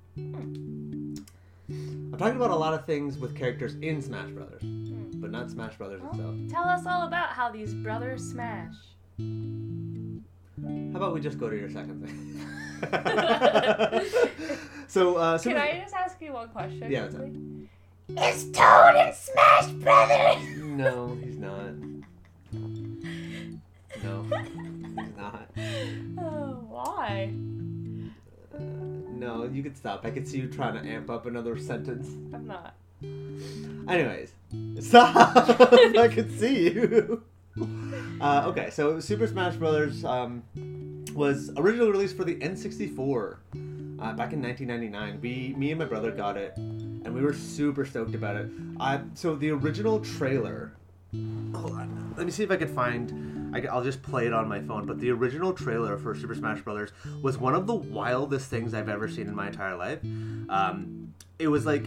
I've 2.12 2.20
talked 2.20 2.36
about 2.36 2.52
a 2.52 2.58
lot 2.58 2.74
of 2.74 2.86
things 2.86 3.18
with 3.18 3.38
characters 3.38 3.76
in 3.76 4.02
Smash 4.02 4.32
Brothers, 4.32 4.64
but 4.64 5.32
not 5.32 5.50
Smash 5.50 5.78
Brothers 5.78 6.02
itself. 6.12 6.36
Tell 6.50 6.66
us 6.66 6.86
all 6.86 7.08
about 7.08 7.30
how 7.30 7.50
these 7.50 7.74
brothers 7.74 8.22
smash. 8.22 8.76
How 10.64 10.98
about 10.98 11.14
we 11.14 11.22
just 11.22 11.40
go 11.40 11.50
to 11.50 11.58
your 11.58 11.70
second 11.70 12.06
thing? 12.06 12.18
so, 14.88 15.16
uh, 15.18 15.38
Can 15.38 15.52
Super- 15.52 15.60
I 15.60 15.80
just 15.82 15.94
ask 15.96 16.20
you 16.22 16.34
one 16.34 16.50
question? 16.50 16.92
Yeah, 16.92 17.04
what's 17.04 17.16
up? 17.16 17.22
quickly? 17.22 17.68
Is 18.10 18.52
Toad 18.52 18.96
in 18.96 19.14
Smash 19.14 19.68
Brothers? 19.82 20.58
No, 20.58 21.18
he's 21.24 21.38
not. 21.38 21.74
No, 24.04 24.24
he's 24.24 25.16
not. 25.18 25.50
Oh, 26.24 26.64
why? 26.70 27.34
Uh, 28.54 28.58
no, 28.60 29.44
you 29.52 29.64
could 29.64 29.76
stop. 29.78 30.06
I 30.06 30.12
could 30.12 30.28
see 30.28 30.38
you 30.40 30.48
trying 30.48 30.74
to 30.82 30.88
amp 30.88 31.10
up 31.10 31.26
another 31.26 31.58
sentence. 31.58 32.08
I'm 32.34 32.46
not. 32.48 32.76
Anyways, 33.88 34.34
stop! 34.80 35.14
I 35.74 36.08
could 36.08 36.38
see 36.40 36.72
you. 36.72 37.24
Uh, 38.22 38.44
okay, 38.46 38.70
so 38.70 39.00
Super 39.00 39.26
Smash 39.26 39.56
Brothers 39.56 40.06
um, 40.06 40.44
was 41.16 41.50
originally 41.58 41.90
released 41.90 42.16
for 42.16 42.24
the 42.24 42.36
N64 42.36 43.38
uh, 44.00 44.14
back 44.14 44.32
in 44.34 44.42
1999. 44.44 45.20
We, 45.22 45.56
me 45.58 45.72
and 45.72 45.80
my 45.80 45.86
brother 45.86 46.12
got 46.12 46.38
it, 46.38 46.56
and 46.56 47.16
we 47.16 47.22
were 47.22 47.34
super 47.34 47.84
stoked 47.84 48.14
about 48.14 48.36
it. 48.36 48.52
Uh, 48.80 49.00
so 49.16 49.36
the 49.36 49.50
original 49.50 50.00
trailer. 50.02 50.72
Hold 51.14 51.72
on. 51.74 52.14
Let 52.16 52.28
me 52.28 52.32
see 52.32 52.44
if 52.44 52.52
I 52.52 52.58
can 52.58 52.74
find. 52.74 53.56
I, 53.56 53.76
will 53.76 53.84
just 53.84 54.04
play 54.04 54.28
it 54.28 54.34
on 54.34 54.48
my 54.48 54.62
phone. 54.62 54.86
But 54.86 55.00
the 55.00 55.10
original 55.10 55.52
trailer 55.52 55.98
for 55.98 56.14
Super 56.14 56.36
Smash 56.36 56.62
Brothers 56.62 56.92
was 57.24 57.40
one 57.40 57.56
of 57.56 57.66
the 57.66 57.76
wildest 57.76 58.52
things 58.52 58.76
I've 58.76 58.88
ever 58.88 59.10
seen 59.10 59.28
in 59.28 59.36
my 59.36 59.48
entire 59.48 59.76
life. 59.76 60.00
Um, 60.48 61.14
it 61.40 61.48
was 61.48 61.66
like, 61.66 61.84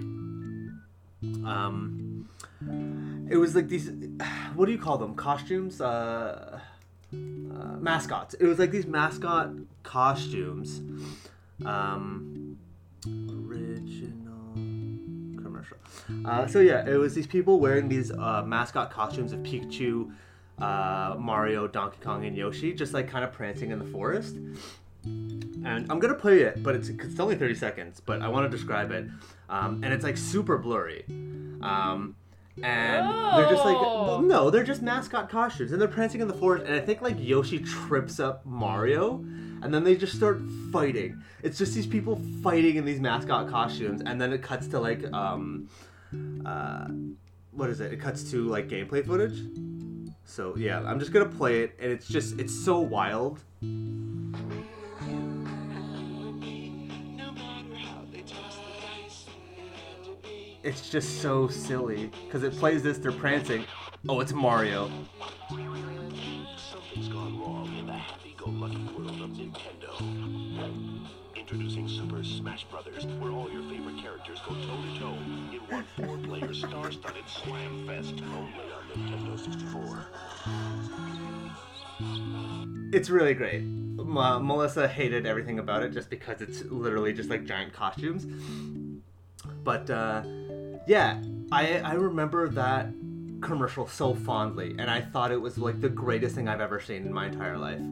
um, 1.44 2.28
it 3.34 3.38
was 3.38 3.54
like 3.54 3.68
these. 3.68 3.90
What 4.54 4.66
do 4.66 4.72
you 4.72 4.78
call 4.78 4.98
them? 4.98 5.16
Costumes. 5.16 5.80
Uh, 5.80 6.60
uh, 7.12 7.16
mascots. 7.80 8.34
It 8.34 8.46
was 8.46 8.60
like 8.60 8.70
these 8.70 8.86
mascot 8.86 9.50
costumes. 9.82 10.80
Um, 11.66 12.56
original 13.06 14.54
commercial. 15.42 15.76
Uh, 16.24 16.46
so 16.46 16.60
yeah, 16.60 16.88
it 16.88 16.96
was 16.96 17.14
these 17.14 17.26
people 17.26 17.58
wearing 17.58 17.88
these 17.88 18.12
uh, 18.12 18.44
mascot 18.46 18.92
costumes 18.92 19.32
of 19.32 19.40
Pikachu, 19.40 20.12
uh, 20.60 21.16
Mario, 21.18 21.66
Donkey 21.66 21.98
Kong, 22.00 22.24
and 22.24 22.36
Yoshi, 22.36 22.72
just 22.72 22.94
like 22.94 23.08
kind 23.08 23.24
of 23.24 23.32
prancing 23.32 23.72
in 23.72 23.80
the 23.80 23.84
forest. 23.84 24.36
And 25.04 25.86
I'm 25.90 25.98
gonna 25.98 26.14
play 26.14 26.42
it, 26.42 26.62
but 26.62 26.76
it's, 26.76 26.88
it's 26.88 27.18
only 27.18 27.34
30 27.34 27.54
seconds. 27.56 28.00
But 28.00 28.22
I 28.22 28.28
want 28.28 28.50
to 28.50 28.56
describe 28.56 28.92
it, 28.92 29.06
um, 29.48 29.82
and 29.82 29.92
it's 29.92 30.04
like 30.04 30.16
super 30.16 30.58
blurry. 30.58 31.04
Um, 31.60 32.14
and 32.62 33.06
they're 33.36 33.50
just 33.50 33.64
like 33.64 33.76
Oh. 33.76 34.20
no, 34.20 34.50
they're 34.50 34.64
just 34.64 34.82
mascot 34.82 35.28
costumes, 35.30 35.72
and 35.72 35.80
they're 35.80 35.88
prancing 35.88 36.20
in 36.20 36.28
the 36.28 36.34
forest. 36.34 36.66
And 36.66 36.74
I 36.74 36.80
think 36.80 37.02
like 37.02 37.16
Yoshi 37.18 37.58
trips 37.58 38.20
up 38.20 38.44
Mario, 38.46 39.16
and 39.62 39.72
then 39.72 39.82
they 39.84 39.96
just 39.96 40.14
start 40.14 40.40
fighting. 40.72 41.20
It's 41.42 41.58
just 41.58 41.74
these 41.74 41.86
people 41.86 42.20
fighting 42.42 42.76
in 42.76 42.84
these 42.84 43.00
mascot 43.00 43.48
costumes, 43.48 44.02
and 44.04 44.20
then 44.20 44.32
it 44.32 44.42
cuts 44.42 44.66
to 44.68 44.78
like 44.80 45.10
um, 45.12 45.68
uh, 46.44 46.88
what 47.50 47.70
is 47.70 47.80
it? 47.80 47.92
It 47.92 48.00
cuts 48.00 48.30
to 48.30 48.46
like 48.48 48.68
gameplay 48.68 49.04
footage. 49.04 49.40
So 50.24 50.54
yeah, 50.56 50.80
I'm 50.84 50.98
just 50.98 51.12
gonna 51.12 51.26
play 51.26 51.62
it, 51.62 51.76
and 51.80 51.90
it's 51.90 52.06
just 52.08 52.38
it's 52.38 52.54
so 52.54 52.78
wild. 52.80 53.40
It's 60.64 60.88
just 60.88 61.20
so 61.20 61.46
silly 61.46 62.10
because 62.24 62.42
it 62.42 62.56
plays 62.56 62.82
this. 62.82 62.96
They're 62.96 63.12
prancing. 63.12 63.66
Oh, 64.08 64.20
it's 64.20 64.32
Mario. 64.32 64.90
Something's 65.50 67.08
gone 67.08 67.38
wrong 67.38 67.70
in 67.78 67.86
the 67.86 67.92
happy-go-lucky 67.92 68.88
world 68.96 69.20
of 69.20 69.28
Nintendo. 69.32 71.06
Introducing 71.36 71.86
Super 71.86 72.24
Smash 72.24 72.64
Brothers, 72.64 73.04
where 73.04 73.30
all 73.30 73.50
your 73.50 73.62
favorite 73.64 73.98
characters 73.98 74.40
go 74.48 74.54
toe-to-toe 74.54 75.18
in 75.52 75.60
one 75.68 75.84
four-player 75.98 76.54
star-studded 76.54 77.28
slam 77.28 77.86
fest 77.86 78.14
only 78.34 78.72
on 78.72 78.88
Nintendo 78.96 79.38
64. 79.38 80.06
It's 82.94 83.10
really 83.10 83.34
great. 83.34 83.64
Ma- 83.64 84.38
Melissa 84.38 84.88
hated 84.88 85.26
everything 85.26 85.58
about 85.58 85.82
it 85.82 85.92
just 85.92 86.08
because 86.08 86.40
it's 86.40 86.64
literally 86.64 87.12
just 87.12 87.28
like 87.28 87.44
giant 87.44 87.74
costumes. 87.74 88.24
But 89.62 89.90
uh, 89.90 90.22
yeah, 90.86 91.20
I 91.52 91.78
I 91.78 91.94
remember 91.94 92.48
that 92.50 92.88
commercial 93.40 93.86
so 93.86 94.14
fondly, 94.14 94.74
and 94.78 94.90
I 94.90 95.00
thought 95.00 95.30
it 95.30 95.40
was 95.40 95.58
like 95.58 95.80
the 95.80 95.88
greatest 95.88 96.34
thing 96.34 96.48
I've 96.48 96.60
ever 96.60 96.80
seen 96.80 97.06
in 97.06 97.12
my 97.12 97.26
entire 97.26 97.58
life. 97.58 97.82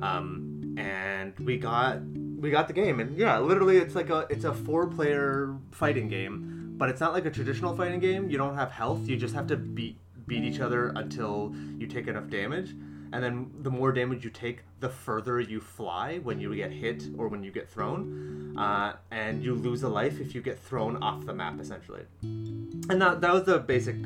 Um, 0.00 0.74
and 0.78 1.38
we 1.38 1.58
got 1.58 2.00
we 2.40 2.50
got 2.50 2.68
the 2.68 2.74
game, 2.74 3.00
and 3.00 3.16
yeah, 3.16 3.38
literally 3.38 3.78
it's 3.78 3.94
like 3.94 4.10
a 4.10 4.26
it's 4.30 4.44
a 4.44 4.54
four 4.54 4.86
player 4.86 5.54
fighting 5.70 6.08
game, 6.08 6.74
but 6.76 6.88
it's 6.88 7.00
not 7.00 7.12
like 7.12 7.26
a 7.26 7.30
traditional 7.30 7.76
fighting 7.76 8.00
game. 8.00 8.30
You 8.30 8.38
don't 8.38 8.56
have 8.56 8.70
health. 8.70 9.06
You 9.06 9.16
just 9.16 9.34
have 9.34 9.46
to 9.48 9.56
beat 9.56 9.98
beat 10.26 10.44
each 10.44 10.60
other 10.60 10.92
until 10.96 11.54
you 11.78 11.86
take 11.86 12.06
enough 12.06 12.28
damage. 12.28 12.74
And 13.12 13.22
then 13.24 13.50
the 13.62 13.70
more 13.70 13.90
damage 13.92 14.22
you 14.24 14.30
take, 14.30 14.60
the 14.78 14.88
further 14.88 15.40
you 15.40 15.60
fly 15.60 16.18
when 16.18 16.40
you 16.40 16.54
get 16.54 16.70
hit 16.70 17.04
or 17.18 17.26
when 17.28 17.42
you 17.42 17.50
get 17.50 17.68
thrown. 17.68 18.54
Uh, 18.56 18.94
and 19.10 19.42
you 19.42 19.54
lose 19.54 19.82
a 19.82 19.88
life 19.88 20.20
if 20.20 20.34
you 20.34 20.40
get 20.40 20.58
thrown 20.60 21.02
off 21.02 21.24
the 21.26 21.32
map, 21.34 21.58
essentially. 21.60 22.02
And 22.22 23.02
that, 23.02 23.20
that 23.20 23.32
was 23.32 23.44
the 23.44 23.58
basic 23.58 23.96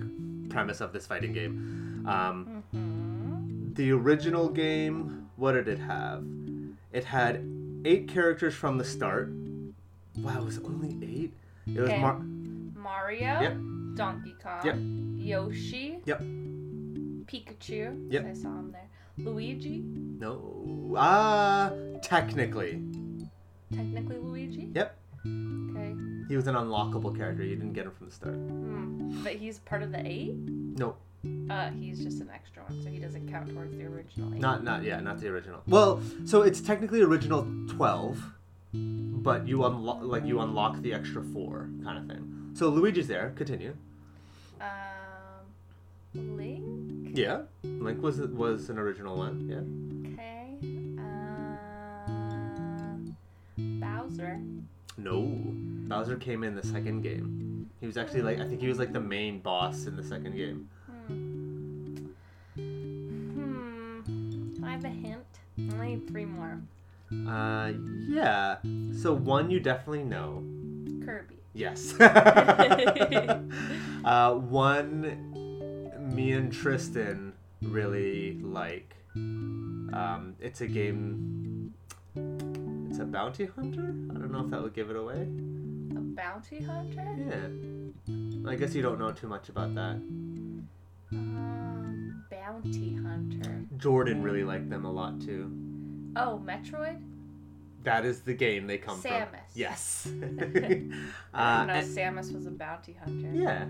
premise 0.49 0.81
of 0.81 0.93
this 0.93 1.07
fighting 1.07 1.33
game. 1.33 2.05
Um, 2.09 2.63
the 3.75 3.91
original 3.93 4.49
game, 4.49 5.29
what 5.37 5.53
did 5.53 5.69
it 5.69 5.79
have? 5.79 6.25
It 6.93 7.05
had 7.05 7.45
eight 7.85 8.09
characters 8.09 8.55
from 8.55 8.79
the 8.79 8.85
start. 8.85 9.31
Wow, 10.19 10.39
it 10.39 10.45
was 10.45 10.59
only 10.61 10.97
eight? 11.05 11.33
It 11.67 11.81
was 11.81 11.91
Okay. 11.91 12.01
Mar- 12.01 12.23
Mario, 12.77 13.41
Yep. 13.41 13.57
Donkey 13.97 14.35
Kong, 14.43 14.61
Yep. 14.65 14.77
Yoshi, 15.27 15.99
Yep. 16.05 16.21
Pikachu. 17.27 18.13
Yep. 18.13 18.27
I 18.27 18.33
saw 18.35 18.49
him 18.59 18.71
there. 18.73 18.89
Luigi, 19.17 19.83
No. 20.19 20.95
Ah, 20.97 21.73
technically. 22.03 22.83
technically 23.75 24.17
Luigi. 24.19 24.69
Yep. 24.75 24.97
Okay. 25.27 25.95
He 26.29 26.37
was 26.37 26.47
an 26.47 26.55
unlockable 26.55 27.17
character. 27.17 27.45
You 27.45 27.57
didn't 27.57 27.73
get 27.75 27.85
him 27.87 27.93
from 27.93 28.07
the 28.09 28.13
start. 28.13 28.35
Hmm. 28.35 29.23
But 29.23 29.35
he's 29.35 29.59
part 29.61 29.83
of 29.83 29.93
the 29.93 30.05
eight. 30.07 30.35
No, 30.35 30.97
Uh, 31.49 31.71
he's 31.71 32.03
just 32.05 32.21
an 32.21 32.29
extra 32.35 32.63
one, 32.65 32.83
so 32.83 32.89
he 32.91 32.99
doesn't 32.99 33.29
count 33.31 33.49
towards 33.51 33.75
the 33.77 33.85
original 33.85 34.35
eight. 34.35 34.41
not 34.41 34.63
not 34.65 34.83
yeah, 34.83 35.01
not 35.01 35.21
the 35.21 35.29
original. 35.29 35.61
Well, 35.67 36.01
so 36.25 36.43
it's 36.43 36.61
technically 36.61 37.01
original 37.01 37.47
twelve, 37.69 38.23
but 38.75 39.47
you 39.49 39.65
unlock 39.65 40.01
like 40.03 40.25
you 40.27 40.41
unlock 40.41 40.83
the 40.83 40.93
extra 40.93 41.23
four 41.23 41.69
kind 41.85 41.97
of 41.99 42.07
thing. 42.11 42.51
So 42.55 42.69
Luigi's 42.69 43.09
there. 43.09 43.33
Continue. 43.37 43.75
Um, 44.61 46.37
Link. 46.37 46.65
Yeah, 47.15 47.43
Link 47.63 48.03
was 48.03 48.19
was 48.19 48.69
an 48.71 48.79
original 48.79 49.17
one. 49.17 49.47
Yeah. 49.49 49.61
Okay. 50.15 50.57
Um, 52.09 53.17
Bowser. 53.57 54.41
No, 54.99 55.31
Bowser 55.89 56.17
came 56.17 56.43
in 56.43 56.57
the 56.57 56.67
second 56.67 57.03
game. 57.03 57.71
He 57.81 57.87
was 57.87 57.97
actually 57.97 58.23
like 58.23 58.41
I 58.41 58.49
think 58.49 58.61
he 58.61 58.67
was 58.67 58.81
like 58.81 58.93
the 58.93 58.99
main 58.99 59.39
boss 59.39 59.87
in 59.87 59.95
the 59.97 60.03
second 60.03 60.35
game. 60.35 60.69
Hmm. 60.87 62.07
Hmm. 62.57 64.65
I 64.65 64.71
have 64.73 64.85
a 64.85 64.89
hint? 64.89 65.23
I 65.57 65.87
need 65.87 66.09
three 66.09 66.25
more. 66.25 66.61
Uh, 67.29 67.75
yeah. 68.09 68.57
So 69.01 69.13
one 69.13 69.53
you 69.53 69.61
definitely 69.61 70.03
know. 70.03 70.43
Kirby. 71.05 71.37
Yes. 71.53 71.95
uh, 74.05 74.35
one, 74.35 75.34
me 76.05 76.33
and 76.33 76.53
Tristan 76.53 77.33
really 77.63 78.39
like. 78.43 78.95
Um, 79.17 80.35
it's 80.41 80.61
a 80.61 80.67
game. 80.67 81.73
It's 82.17 82.99
a 82.99 83.05
bounty 83.05 83.47
hunter. 83.47 83.95
I 84.11 84.19
don't 84.19 84.31
know 84.31 84.45
if 84.45 84.51
that 84.51 84.63
would 84.63 84.75
give 84.75 84.91
it 84.91 84.97
away. 84.97 85.23
A 85.97 86.01
bounty 86.01 86.63
hunter? 86.63 87.17
Yeah. 87.19 88.51
I 88.51 88.57
guess 88.57 88.75
you 88.75 88.83
don't 88.83 88.99
know 88.99 89.13
too 89.13 89.29
much 89.29 89.49
about 89.49 89.75
that. 89.75 89.97
Um, 91.13 92.25
bounty 92.31 92.95
hunter. 92.95 93.65
Jordan 93.77 94.23
really 94.23 94.45
liked 94.45 94.69
them 94.71 94.85
a 94.85 94.91
lot 94.91 95.21
too. 95.21 95.51
Oh, 96.17 96.41
Metroid? 96.45 97.01
That 97.85 98.05
is 98.05 98.21
the 98.23 98.35
game 98.35 98.67
they 98.67 98.79
come 98.79 99.01
Samus. 99.01 99.29
from. 99.31 99.39
Yes. 99.55 100.07
I 100.09 100.11
uh, 100.11 100.17
didn't 100.19 100.89
know 100.91 101.75
and- 101.75 101.87
Samus 101.89 102.35
was 102.35 102.47
a 102.47 102.51
bounty 102.51 102.95
hunter. 103.03 103.31
yeah. 103.33 103.67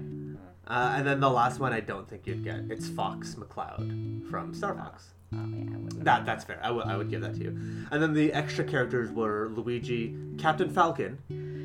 Uh, 0.67 0.95
and 0.97 1.07
then 1.07 1.21
the 1.21 1.29
last 1.29 1.61
one 1.61 1.75
I 1.75 1.81
don't 1.81 2.09
think 2.09 2.27
you'd 2.27 2.43
get. 2.43 2.61
It's 2.71 2.89
Fox 2.89 3.35
McCloud 3.35 4.31
from 4.31 4.55
Star 4.55 4.75
Fox. 4.75 5.09
Oh, 5.35 5.37
yeah, 5.37 5.75
I 5.75 5.77
wouldn't. 5.77 6.05
That 6.05 6.25
that's 6.25 6.45
fair. 6.45 6.59
I 6.63 6.71
would 6.71 6.87
would 6.87 7.11
give 7.11 7.21
that 7.21 7.35
to 7.35 7.41
you. 7.43 7.49
And 7.91 8.03
then 8.03 8.15
the 8.15 8.33
extra 8.33 8.65
characters 8.65 9.11
were 9.11 9.51
Luigi, 9.55 10.17
Captain 10.39 10.71
Falcon, 10.71 11.19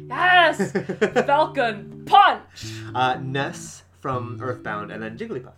Yes! 0.10 0.72
Falcon 1.26 2.04
Punch! 2.06 2.74
uh, 2.96 3.16
Ness 3.22 3.84
from 4.02 4.40
Earthbound, 4.42 4.92
and 4.92 5.02
then 5.04 5.18
Jigglypuff. 5.18 5.54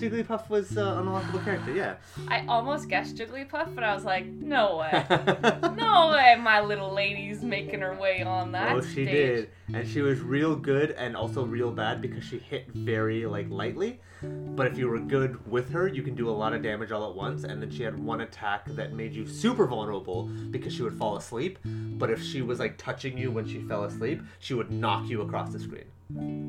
Jigglypuff 0.00 0.48
was 0.48 0.76
uh, 0.76 0.96
an 0.98 1.06
unlockable 1.06 1.44
character. 1.44 1.72
Yeah. 1.72 1.96
I 2.28 2.44
almost 2.46 2.88
guessed 2.88 3.16
Jigglypuff, 3.16 3.74
but 3.74 3.84
I 3.84 3.94
was 3.94 4.04
like, 4.04 4.26
no 4.26 4.78
way. 4.78 5.04
No 5.80 6.10
way 6.10 6.36
my 6.40 6.60
little 6.60 6.92
lady's 6.92 7.42
making 7.42 7.80
her 7.80 7.94
way 7.94 8.22
on 8.22 8.52
that 8.52 8.76
oh, 8.76 8.80
she 8.80 9.04
stage. 9.04 9.08
did, 9.08 9.50
and 9.72 9.88
she 9.88 10.02
was 10.02 10.20
real 10.20 10.54
good 10.54 10.90
and 10.92 11.16
also 11.16 11.44
real 11.44 11.70
bad 11.70 12.00
because 12.02 12.24
she 12.24 12.38
hit 12.38 12.68
very 12.72 13.26
like 13.26 13.48
lightly. 13.50 14.00
But 14.22 14.66
if 14.66 14.78
you 14.78 14.88
were 14.88 14.98
good 14.98 15.50
with 15.50 15.70
her, 15.70 15.88
you 15.88 16.02
can 16.02 16.14
do 16.14 16.28
a 16.28 16.32
lot 16.32 16.52
of 16.52 16.62
damage 16.62 16.92
all 16.92 17.08
at 17.08 17.16
once. 17.16 17.44
And 17.44 17.62
then 17.62 17.70
she 17.70 17.82
had 17.82 17.98
one 17.98 18.20
attack 18.20 18.66
that 18.66 18.92
made 18.92 19.14
you 19.14 19.26
super 19.26 19.66
vulnerable 19.66 20.24
because 20.50 20.74
she 20.74 20.82
would 20.82 20.98
fall 20.98 21.16
asleep. 21.16 21.58
But 21.64 22.10
if 22.10 22.22
she 22.22 22.42
was 22.42 22.58
like 22.58 22.76
touching 22.76 23.16
you 23.16 23.30
when 23.30 23.48
she 23.48 23.60
fell 23.62 23.84
asleep, 23.84 24.22
she 24.38 24.54
would 24.54 24.70
knock 24.70 25.08
you 25.08 25.22
across 25.22 25.52
the 25.52 25.58
screen. 25.58 25.86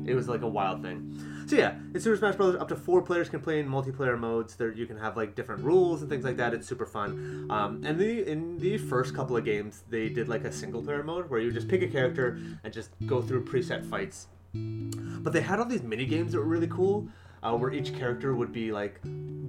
It 0.06 0.14
was 0.14 0.28
like 0.28 0.42
a 0.42 0.48
wild 0.48 0.82
thing. 0.82 1.44
So 1.46 1.56
yeah, 1.56 1.74
it's 1.94 2.04
Super 2.04 2.16
Smash 2.16 2.36
Bros. 2.36 2.56
Up 2.56 2.68
to 2.68 2.76
four 2.76 3.02
players 3.02 3.28
can 3.28 3.40
play 3.40 3.60
in 3.60 3.68
multiplayer 3.68 4.18
modes. 4.18 4.56
There 4.56 4.72
you 4.72 4.86
can 4.86 4.96
have 4.96 5.16
like 5.16 5.34
different 5.34 5.62
rules 5.62 6.00
and 6.00 6.10
things 6.10 6.24
like 6.24 6.36
that. 6.38 6.54
It's 6.54 6.66
super 6.66 6.86
fun. 6.86 7.46
Um, 7.50 7.82
and 7.84 7.98
the 7.98 8.28
in 8.28 8.58
the 8.58 8.78
first 8.78 9.14
couple 9.14 9.36
of 9.36 9.44
games, 9.44 9.84
they 9.90 10.08
did 10.08 10.28
like 10.28 10.44
a 10.44 10.52
single 10.52 10.82
player 10.82 11.02
mode 11.02 11.28
where 11.30 11.40
you 11.40 11.52
just 11.52 11.68
pick 11.68 11.82
a 11.82 11.88
character 11.88 12.38
and 12.64 12.72
just 12.72 12.90
go 13.06 13.20
through 13.20 13.44
preset 13.44 13.84
fights. 13.84 14.28
But 14.54 15.32
they 15.32 15.40
had 15.40 15.58
all 15.58 15.66
these 15.66 15.82
mini 15.82 16.06
games 16.06 16.32
that 16.32 16.38
were 16.38 16.44
really 16.44 16.68
cool, 16.68 17.08
uh, 17.42 17.56
where 17.56 17.72
each 17.72 17.94
character 17.96 18.34
would 18.34 18.52
be 18.52 18.72
like 18.72 19.00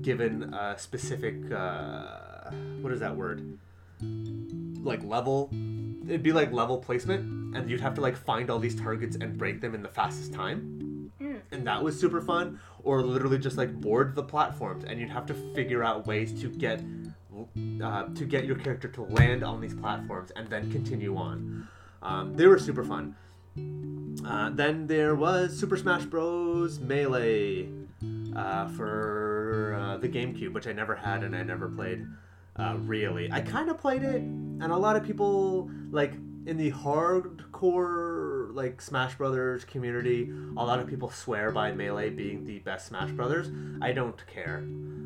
given 0.02 0.54
a 0.54 0.78
specific 0.78 1.52
uh, 1.52 2.52
what 2.82 2.92
is 2.92 3.00
that 3.00 3.16
word? 3.16 3.58
Like 4.84 5.04
level. 5.04 5.50
It'd 6.06 6.24
be 6.24 6.34
like 6.34 6.52
level 6.52 6.78
placement, 6.78 7.56
and 7.56 7.70
you'd 7.70 7.82
have 7.82 7.94
to 7.96 8.02
like 8.02 8.18
find 8.18 8.50
all 8.50 8.60
these 8.60 8.76
targets 8.76 9.16
and 9.16 9.38
break 9.38 9.62
them 9.62 9.74
in 9.74 9.82
the 9.82 9.90
fastest 9.90 10.34
time. 10.34 11.12
Mm. 11.22 11.42
And 11.52 11.68
that 11.68 11.82
was 11.82 12.00
super 12.00 12.22
fun. 12.22 12.60
Or 12.84 13.02
literally 13.02 13.38
just 13.38 13.58
like 13.58 13.74
board 13.80 14.16
the 14.16 14.24
platforms, 14.24 14.84
and 14.84 15.00
you'd 15.00 15.10
have 15.10 15.26
to 15.28 15.34
figure 15.56 15.84
out 15.84 16.06
ways 16.06 16.40
to 16.42 16.50
get 16.50 16.82
uh, 17.84 18.04
to 18.16 18.26
get 18.26 18.46
your 18.46 18.56
character 18.58 18.88
to 18.88 19.04
land 19.04 19.44
on 19.44 19.62
these 19.62 19.74
platforms 19.74 20.32
and 20.36 20.48
then 20.50 20.72
continue 20.72 21.16
on. 21.16 21.68
Um, 22.02 22.36
they 22.36 22.48
were 22.48 22.60
super 22.60 22.84
fun. 22.84 23.16
Uh, 24.26 24.50
then 24.50 24.88
there 24.88 25.16
was 25.16 25.58
Super 25.58 25.78
Smash 25.78 26.06
Bros. 26.06 26.80
Melee 26.80 27.70
uh, 28.36 28.68
for 28.70 29.78
uh, 29.80 29.98
the 29.98 30.10
GameCube, 30.10 30.54
which 30.54 30.68
I 30.68 30.74
never 30.74 30.96
had 30.96 31.24
and 31.24 31.36
I 31.36 31.44
never 31.44 31.70
played. 31.70 32.06
Uh, 32.56 32.76
really, 32.80 33.32
I 33.32 33.42
kind 33.42 33.70
of 33.70 33.80
played 33.80 34.04
it, 34.04 34.22
and 34.22 34.72
a 34.72 34.78
lot 34.78 34.96
of 34.96 35.04
people 35.04 35.70
like 35.92 36.14
in 36.46 36.58
the 36.58 36.72
hardcore 36.72 38.54
like 38.54 38.82
Smash 38.82 39.16
Brothers 39.16 39.66
community. 39.66 40.32
A 40.58 40.64
lot 40.64 40.80
of 40.80 40.88
people 40.88 41.10
swear 41.10 41.52
by 41.52 41.72
Melee 41.72 42.10
being 42.10 42.46
the 42.46 42.60
best 42.60 42.88
Smash 42.88 43.12
Brothers. 43.12 43.50
I 43.82 43.92
don't 43.92 44.22
care. 44.28 44.58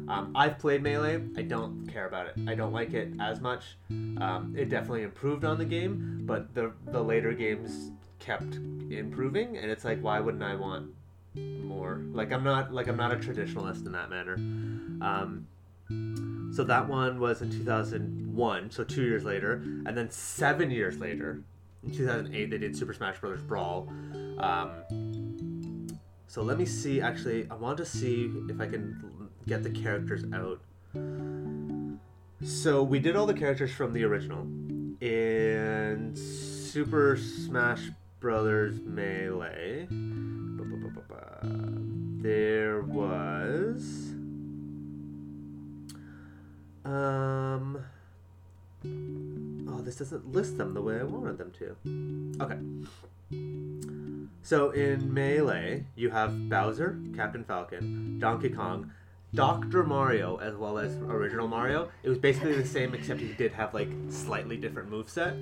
Um, 0.09 0.31
I've 0.35 0.57
played 0.57 0.81
Melee. 0.81 1.21
I 1.35 1.41
don't 1.41 1.87
care 1.91 2.07
about 2.07 2.27
it. 2.27 2.35
I 2.47 2.55
don't 2.55 2.71
like 2.71 2.93
it 2.93 3.09
as 3.19 3.41
much. 3.41 3.77
Um, 3.89 4.53
it 4.57 4.69
definitely 4.69 5.03
improved 5.03 5.43
on 5.43 5.57
the 5.57 5.65
game, 5.65 6.21
but 6.25 6.53
the 6.53 6.73
the 6.87 7.01
later 7.01 7.33
games 7.33 7.91
kept 8.19 8.55
improving, 8.89 9.57
and 9.57 9.69
it's 9.69 9.85
like, 9.85 10.01
why 10.01 10.19
wouldn't 10.19 10.43
I 10.43 10.55
want 10.55 10.91
more? 11.35 12.01
Like 12.11 12.31
I'm 12.31 12.43
not 12.43 12.73
like 12.73 12.87
I'm 12.87 12.97
not 12.97 13.11
a 13.11 13.17
traditionalist 13.17 13.85
in 13.85 13.91
that 13.93 14.09
manner. 14.09 14.35
Um, 14.35 15.47
so 15.89 16.63
that 16.63 16.87
one 16.87 17.19
was 17.19 17.41
in 17.41 17.51
2001, 17.51 18.71
so 18.71 18.83
two 18.83 19.03
years 19.03 19.23
later, 19.23 19.61
and 19.85 19.97
then 19.97 20.09
seven 20.09 20.71
years 20.71 20.97
later, 20.97 21.43
in 21.83 21.95
2008, 21.95 22.49
they 22.49 22.57
did 22.57 22.75
Super 22.75 22.93
Smash 22.93 23.19
Bros. 23.19 23.41
Brawl. 23.41 23.87
Um, 24.39 25.87
so 26.27 26.41
let 26.41 26.57
me 26.57 26.65
see. 26.65 26.99
Actually, 26.99 27.47
I 27.49 27.55
want 27.55 27.77
to 27.77 27.85
see 27.85 28.31
if 28.49 28.59
I 28.59 28.67
can 28.67 29.29
get 29.47 29.63
the 29.63 29.69
characters 29.69 30.23
out. 30.33 30.59
So 32.43 32.83
we 32.83 32.99
did 32.99 33.15
all 33.15 33.25
the 33.25 33.33
characters 33.33 33.71
from 33.71 33.93
the 33.93 34.03
original 34.03 34.41
in 35.01 36.15
Super 36.15 37.17
Smash 37.17 37.89
Brothers 38.19 38.79
Melee. 38.83 39.87
There 42.21 42.81
was 42.81 44.06
um 46.87 47.83
Oh, 48.85 49.81
this 49.81 49.97
doesn't 49.97 50.31
list 50.31 50.57
them 50.57 50.73
the 50.73 50.81
way 50.81 50.99
I 50.99 51.03
wanted 51.03 51.37
them 51.37 51.51
to. 51.59 51.75
Okay. 52.41 52.57
So 54.43 54.69
in 54.71 55.13
Melee, 55.13 55.85
you 55.95 56.09
have 56.11 56.49
Bowser, 56.49 56.97
Captain 57.15 57.43
Falcon, 57.43 58.17
Donkey 58.19 58.49
Kong, 58.49 58.91
Dr. 59.33 59.83
Mario, 59.83 60.37
as 60.37 60.55
well 60.55 60.77
as 60.77 60.95
original 60.97 61.47
Mario. 61.47 61.89
It 62.03 62.09
was 62.09 62.17
basically 62.17 62.55
the 62.55 62.65
same, 62.67 62.93
except 62.93 63.19
he 63.19 63.33
did 63.33 63.51
have 63.51 63.73
like 63.73 63.89
slightly 64.09 64.57
different 64.57 64.89
moveset. 64.89 65.33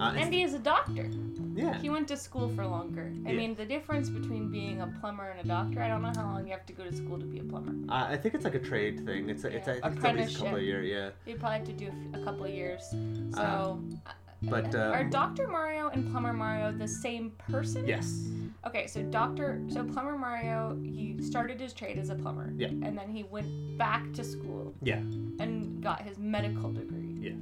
Uh, 0.00 0.12
And 0.16 0.32
he 0.32 0.42
is 0.42 0.54
a 0.54 0.58
doctor. 0.58 1.08
yeah. 1.54 1.78
He 1.80 1.88
went 1.90 2.06
to 2.08 2.16
school 2.16 2.48
for 2.54 2.64
longer. 2.66 3.12
I 3.26 3.30
Yeah. 3.30 3.36
mean, 3.36 3.54
the 3.56 3.64
difference 3.64 4.08
between 4.08 4.50
being 4.50 4.80
a 4.80 4.86
plumber 5.00 5.24
and 5.30 5.40
a 5.40 5.48
doctor, 5.48 5.82
I 5.82 5.88
don't 5.88 6.02
know 6.02 6.12
how 6.14 6.24
long 6.32 6.46
you 6.46 6.52
have 6.52 6.66
to 6.66 6.72
go 6.72 6.84
to 6.84 6.94
school 6.94 7.18
to 7.18 7.24
be 7.26 7.38
a 7.40 7.44
plumber. 7.44 7.72
Uh, 7.92 8.06
I 8.10 8.16
think 8.16 8.34
it's 8.34 8.44
like 8.44 8.54
a 8.54 8.60
trade 8.60 9.04
thing. 9.04 9.28
It's 9.28 9.44
a, 9.44 9.48
it's, 9.48 9.66
a, 9.68 9.74
Yeah. 9.78 9.88
It's 9.92 10.04
at 10.04 10.16
least 10.16 10.36
a 10.36 10.38
couple 10.40 10.56
of 10.56 10.62
years. 10.62 10.86
Yeah. 10.86 11.10
You 11.26 11.36
probably 11.38 11.58
have 11.58 11.66
to 11.66 11.72
do 11.72 11.90
a 12.14 12.22
couple 12.24 12.44
of 12.44 12.50
years. 12.50 12.82
So, 13.34 13.80
Uh, 14.06 14.10
but, 14.42 14.74
uh, 14.74 14.90
are 14.94 15.04
Doctor 15.04 15.46
Mario 15.48 15.88
and 15.88 16.10
Plumber 16.10 16.32
Mario 16.32 16.72
the 16.72 16.88
same 16.88 17.32
person? 17.50 17.86
Yes. 17.86 18.28
Okay, 18.66 18.86
so 18.86 19.02
Doctor, 19.02 19.60
so 19.68 19.84
Plumber 19.84 20.18
Mario, 20.18 20.78
he 20.82 21.16
started 21.22 21.60
his 21.60 21.72
trade 21.72 21.98
as 21.98 22.10
a 22.10 22.14
plumber. 22.14 22.52
Yeah. 22.56 22.68
And 22.68 22.96
then 22.98 23.08
he 23.10 23.22
went 23.24 23.78
back 23.78 24.12
to 24.14 24.24
school 24.24 24.74
Yeah. 24.82 24.96
and 25.38 25.82
got 25.82 26.02
his 26.02 26.18
medical 26.18 26.72
degree. 26.72 27.16
Yeah. 27.20 27.32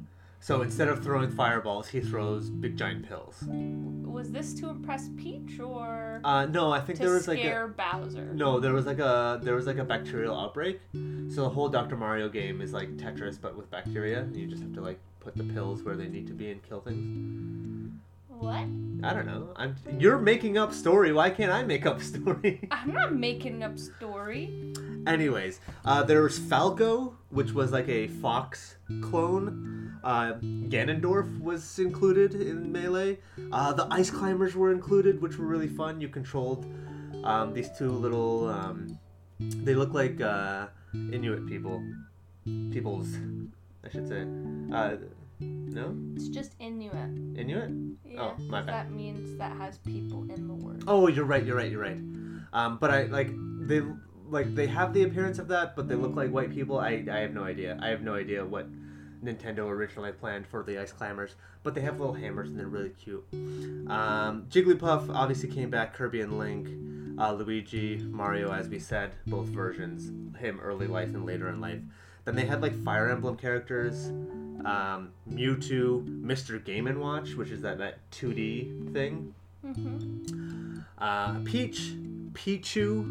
So 0.40 0.62
instead 0.62 0.88
of 0.88 1.02
throwing 1.02 1.30
fireballs, 1.30 1.88
he 1.88 2.00
throws 2.00 2.50
big 2.50 2.76
giant 2.76 3.08
pills. 3.08 3.42
Was 4.04 4.30
this 4.30 4.54
to 4.60 4.68
impress 4.68 5.08
Peach 5.16 5.58
or 5.58 6.20
Uh, 6.22 6.46
no, 6.46 6.70
I 6.70 6.80
think 6.80 6.98
there 6.98 7.10
was 7.10 7.26
like 7.26 7.38
a 7.38 7.42
scare 7.42 7.68
Bowser? 7.68 8.32
no, 8.34 8.60
there 8.60 8.72
was 8.72 8.86
like 8.86 8.98
a 9.00 9.40
there 9.42 9.54
was 9.54 9.66
like 9.66 9.78
a 9.78 9.84
bacterial 9.84 10.38
outbreak. 10.38 10.80
So 10.92 11.42
the 11.42 11.48
whole 11.48 11.68
Dr. 11.68 11.96
Mario 11.96 12.28
game 12.28 12.60
is 12.60 12.72
like 12.72 12.90
Tetris 12.96 13.38
but 13.40 13.56
with 13.56 13.70
bacteria. 13.70 14.20
And 14.20 14.36
you 14.36 14.46
just 14.46 14.62
have 14.62 14.72
to 14.74 14.80
like 14.82 15.00
put 15.26 15.36
the 15.36 15.52
pills 15.52 15.82
where 15.82 15.96
they 15.96 16.06
need 16.06 16.28
to 16.28 16.32
be 16.32 16.52
and 16.52 16.62
kill 16.62 16.80
things. 16.80 17.92
What? 18.28 18.66
I 19.02 19.12
don't 19.12 19.26
know. 19.26 19.48
I'm 19.56 19.74
you're 19.98 20.18
making 20.18 20.56
up 20.56 20.72
story. 20.72 21.12
Why 21.12 21.30
can't 21.30 21.50
I 21.50 21.64
make 21.64 21.84
up 21.84 22.00
story? 22.12 22.68
I'm 22.70 22.92
not 22.92 23.12
making 23.14 23.64
up 23.64 23.76
story. 23.76 24.72
Anyways, 25.06 25.60
uh, 25.84 26.04
there 26.04 26.22
was 26.22 26.38
Falco, 26.38 27.16
which 27.30 27.52
was 27.52 27.72
like 27.72 27.88
a 27.88 28.06
fox 28.06 28.76
clone. 29.02 29.98
Uh, 30.04 30.34
Ganondorf 30.68 31.40
was 31.40 31.78
included 31.80 32.34
in 32.34 32.70
Melee. 32.70 33.18
Uh, 33.50 33.72
the 33.72 33.88
Ice 33.90 34.10
Climbers 34.10 34.54
were 34.54 34.70
included, 34.70 35.20
which 35.20 35.38
were 35.38 35.46
really 35.46 35.68
fun. 35.68 36.00
You 36.00 36.08
controlled 36.08 36.66
um, 37.24 37.52
these 37.52 37.68
two 37.76 37.90
little. 37.90 38.48
Um, 38.48 38.98
they 39.40 39.74
look 39.74 39.92
like 39.92 40.20
uh, 40.20 40.68
Inuit 40.94 41.48
people. 41.48 41.82
Peoples, 42.44 43.08
I 43.84 43.88
should 43.88 44.06
say. 44.06 44.24
No? 45.40 45.94
It's 46.14 46.28
just 46.28 46.54
Inuit. 46.58 46.94
Inuit? 47.36 47.70
Yeah. 48.04 48.20
Oh, 48.20 48.34
my 48.48 48.62
bad. 48.62 48.86
That 48.86 48.90
means 48.90 49.38
that 49.38 49.56
has 49.56 49.78
people 49.78 50.22
in 50.30 50.48
the 50.48 50.54
word. 50.54 50.84
Oh, 50.86 51.08
you're 51.08 51.24
right. 51.24 51.44
You're 51.44 51.56
right. 51.56 51.70
You're 51.70 51.82
right. 51.82 51.98
Um, 52.52 52.78
but 52.80 52.90
I 52.90 53.04
like 53.04 53.30
they 53.66 53.82
like 54.28 54.54
they 54.54 54.66
have 54.66 54.92
the 54.92 55.02
appearance 55.02 55.38
of 55.38 55.48
that, 55.48 55.76
but 55.76 55.88
they 55.88 55.94
look 55.94 56.16
like 56.16 56.30
white 56.30 56.50
people. 56.50 56.78
I 56.78 57.04
I 57.10 57.18
have 57.18 57.34
no 57.34 57.44
idea. 57.44 57.78
I 57.82 57.88
have 57.88 58.02
no 58.02 58.14
idea 58.14 58.44
what 58.44 58.68
Nintendo 59.22 59.68
originally 59.68 60.12
planned 60.12 60.46
for 60.46 60.62
the 60.62 60.78
Ice 60.78 60.92
Climbers, 60.92 61.34
but 61.62 61.74
they 61.74 61.80
have 61.82 61.98
little 62.00 62.14
hammers 62.14 62.48
and 62.48 62.58
they're 62.58 62.68
really 62.68 62.90
cute. 62.90 63.24
Um, 63.88 64.46
Jigglypuff 64.48 65.10
obviously 65.14 65.50
came 65.50 65.70
back. 65.70 65.94
Kirby 65.94 66.20
and 66.20 66.38
Link, 66.38 66.68
uh, 67.18 67.32
Luigi, 67.32 67.98
Mario, 67.98 68.52
as 68.52 68.68
we 68.68 68.78
said, 68.78 69.12
both 69.26 69.48
versions. 69.48 70.36
Him 70.38 70.60
early 70.60 70.86
life 70.86 71.08
and 71.08 71.26
later 71.26 71.48
in 71.48 71.60
life. 71.60 71.80
Then 72.26 72.34
they 72.34 72.44
had 72.44 72.60
like 72.60 72.74
Fire 72.84 73.08
Emblem 73.10 73.36
characters. 73.36 74.08
Um, 74.66 75.12
Mewtwo, 75.30 76.04
Mr. 76.22 76.62
Game 76.62 76.88
and 76.88 77.00
Watch, 77.00 77.34
which 77.34 77.50
is 77.50 77.62
that, 77.62 77.78
that 77.78 77.98
2D 78.10 78.92
thing. 78.92 79.32
Mm-hmm. 79.64 80.80
Uh, 80.98 81.38
Peach, 81.44 81.92
Pichu, 82.32 83.04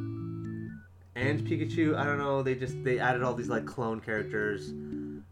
and 1.15 1.47
Pikachu. 1.47 1.95
I 1.95 2.04
don't 2.04 2.17
know. 2.17 2.43
They 2.43 2.56
just 2.56 2.84
they 2.84 2.99
added 2.99 3.23
all 3.23 3.34
these 3.34 3.49
like 3.49 3.65
clone 3.65 4.01
characters. 4.01 4.71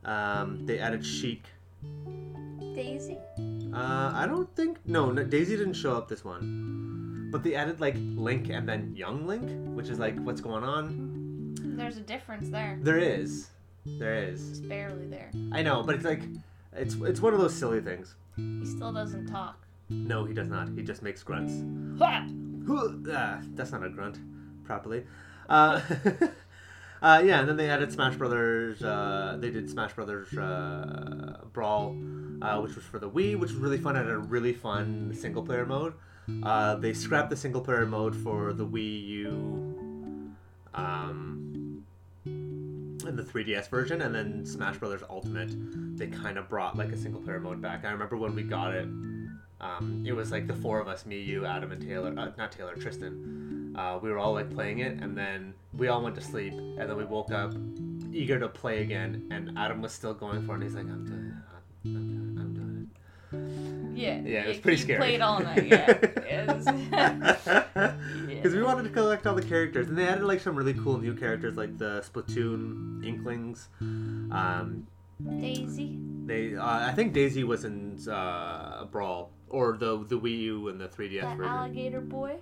Um, 0.05 0.65
they 0.65 0.79
added 0.79 1.05
Sheik. 1.05 1.43
Daisy. 2.73 3.17
Uh, 3.73 4.11
I 4.13 4.25
don't 4.27 4.53
think 4.55 4.79
no, 4.85 5.11
no 5.11 5.23
Daisy 5.23 5.57
didn't 5.57 5.73
show 5.73 5.95
up 5.95 6.07
this 6.07 6.23
one, 6.23 7.29
but 7.31 7.43
they 7.43 7.55
added 7.55 7.81
like 7.81 7.95
Link 7.97 8.49
and 8.49 8.67
then 8.67 8.95
Young 8.95 9.27
Link, 9.27 9.49
which 9.75 9.89
is 9.89 9.99
like 9.99 10.17
what's 10.19 10.41
going 10.41 10.63
on. 10.63 11.55
There's 11.77 11.97
a 11.97 12.01
difference 12.01 12.49
there. 12.49 12.77
There 12.81 12.99
is, 12.99 13.49
there 13.85 14.15
is. 14.15 14.49
It's 14.49 14.59
barely 14.59 15.07
there. 15.07 15.31
I 15.51 15.61
know, 15.61 15.83
but 15.83 15.95
it's 15.95 16.05
like 16.05 16.21
it's 16.73 16.95
it's 16.95 17.19
one 17.19 17.33
of 17.33 17.39
those 17.39 17.53
silly 17.53 17.81
things. 17.81 18.15
He 18.35 18.65
still 18.65 18.91
doesn't 18.91 19.27
talk. 19.27 19.65
No, 19.89 20.25
he 20.25 20.33
does 20.33 20.49
not. 20.49 20.69
He 20.75 20.81
just 20.81 21.03
makes 21.03 21.23
grunts. 21.23 21.53
Ha! 21.99 22.27
Ah, 23.11 23.41
that's 23.53 23.71
not 23.71 23.83
a 23.83 23.89
grunt 23.89 24.17
properly. 24.63 25.05
Uh, 25.49 25.81
uh, 27.01 27.21
yeah, 27.23 27.41
and 27.41 27.49
then 27.49 27.57
they 27.57 27.69
added 27.69 27.91
Smash 27.91 28.15
Brothers. 28.15 28.81
Uh, 28.81 29.37
they 29.39 29.51
did 29.51 29.69
Smash 29.69 29.93
Brothers 29.93 30.35
uh, 30.37 31.41
Brawl, 31.51 31.97
uh, 32.41 32.59
which 32.61 32.75
was 32.75 32.85
for 32.85 32.99
the 32.99 33.09
Wii, 33.09 33.37
which 33.37 33.51
was 33.51 33.55
really 33.55 33.77
fun. 33.77 33.95
Had 33.95 34.07
a 34.07 34.17
really 34.17 34.53
fun 34.53 35.13
single 35.13 35.43
player 35.43 35.65
mode. 35.65 35.93
Uh, 36.41 36.75
they 36.75 36.93
scrapped 36.93 37.29
the 37.29 37.35
single 37.35 37.61
player 37.61 37.85
mode 37.85 38.15
for 38.15 38.53
the 38.53 38.65
Wii 38.65 39.07
U. 39.07 40.33
Um, 40.73 41.52
in 43.05 43.15
the 43.15 43.23
3DS 43.23 43.69
version, 43.69 44.01
and 44.01 44.13
then 44.13 44.45
Smash 44.45 44.77
Brothers 44.77 45.03
Ultimate, 45.09 45.53
they 45.97 46.07
kind 46.07 46.37
of 46.37 46.49
brought 46.49 46.77
like 46.77 46.91
a 46.91 46.97
single 46.97 47.21
player 47.21 47.39
mode 47.39 47.61
back. 47.61 47.85
I 47.85 47.91
remember 47.91 48.17
when 48.17 48.35
we 48.35 48.43
got 48.43 48.73
it, 48.73 48.87
um, 49.63 50.03
it 50.05 50.13
was 50.13 50.31
like 50.31 50.45
the 50.45 50.53
four 50.53 50.79
of 50.79 50.87
us 50.87 51.05
me 51.05 51.19
you 51.19 51.45
adam 51.45 51.71
and 51.71 51.81
taylor 51.81 52.13
uh, 52.17 52.31
not 52.37 52.51
taylor 52.51 52.75
tristan 52.75 53.73
uh, 53.77 53.97
we 54.01 54.11
were 54.11 54.19
all 54.19 54.33
like 54.33 54.53
playing 54.53 54.79
it 54.79 54.99
and 55.01 55.17
then 55.17 55.53
we 55.73 55.87
all 55.87 56.03
went 56.03 56.15
to 56.15 56.21
sleep 56.21 56.53
and 56.53 56.79
then 56.79 56.97
we 56.97 57.05
woke 57.05 57.31
up 57.31 57.53
eager 58.11 58.39
to 58.39 58.47
play 58.47 58.81
again 58.81 59.25
and 59.31 59.57
adam 59.57 59.81
was 59.81 59.93
still 59.93 60.13
going 60.13 60.45
for 60.45 60.51
it 60.51 60.55
and 60.55 60.63
he's 60.63 60.75
like 60.75 60.85
i'm 60.85 61.05
doing 61.05 61.31
it 61.31 61.87
i'm 61.87 61.93
doing 61.93 62.35
it 62.35 62.41
i'm 62.41 62.53
doing 62.53 63.62
Yeah. 63.95 64.21
Yeah, 64.23 64.43
it 64.43 64.47
was 64.49 64.57
pretty 64.57 64.81
scary. 64.81 64.99
Played 64.99 65.21
all 65.21 65.39
night. 65.39 65.65
Yeah. 65.67 65.89
It 65.91 66.47
was- 66.47 66.65
because 68.27 68.53
we 68.53 68.61
wanted 68.63 68.83
to 68.83 68.89
collect 68.89 69.25
all 69.25 69.35
the 69.35 69.41
characters 69.41 69.87
and 69.87 69.97
they 69.97 70.05
added 70.07 70.23
like 70.25 70.39
some 70.39 70.55
really 70.55 70.73
cool 70.73 70.97
new 70.97 71.13
characters 71.15 71.55
like 71.55 71.77
the 71.77 72.01
splatoon 72.01 73.05
inklings 73.05 73.69
um, 73.79 74.85
Daisy. 75.39 75.97
they 76.25 76.55
uh, 76.55 76.65
i 76.89 76.91
think 76.91 77.13
daisy 77.13 77.43
was 77.45 77.63
in 77.63 77.97
uh, 78.09 78.83
brawl 78.85 79.31
or 79.49 79.77
the 79.77 80.03
the 80.09 80.19
wii 80.19 80.39
u 80.39 80.67
and 80.67 80.79
the 80.81 80.87
3ds 80.89 81.21
That 81.21 81.37
version 81.37 81.51
alligator 81.53 82.01
boy. 82.01 82.35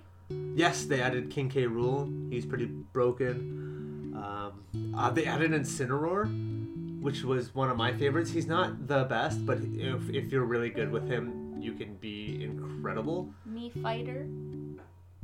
Yes, 0.54 0.84
they 0.86 1.00
added 1.02 1.30
King 1.30 1.50
K. 1.50 1.64
Rool. 1.66 2.32
He's 2.32 2.46
pretty 2.46 2.64
broken. 2.64 4.14
Um, 4.16 4.94
uh, 4.96 5.10
they 5.10 5.26
added 5.26 5.50
Incineroar, 5.50 7.02
which 7.02 7.22
was 7.22 7.54
one 7.54 7.68
of 7.68 7.76
my 7.76 7.92
favorites. 7.92 8.30
He's 8.30 8.46
not 8.46 8.86
the 8.88 9.04
best, 9.04 9.44
but 9.44 9.58
if, 9.60 10.08
if 10.08 10.32
you're 10.32 10.44
really 10.46 10.70
good 10.70 10.90
with 10.90 11.06
him, 11.06 11.41
you 11.62 11.74
can 11.74 11.94
be 11.96 12.42
incredible. 12.44 13.32
Mii 13.48 13.82
Fighter. 13.82 14.26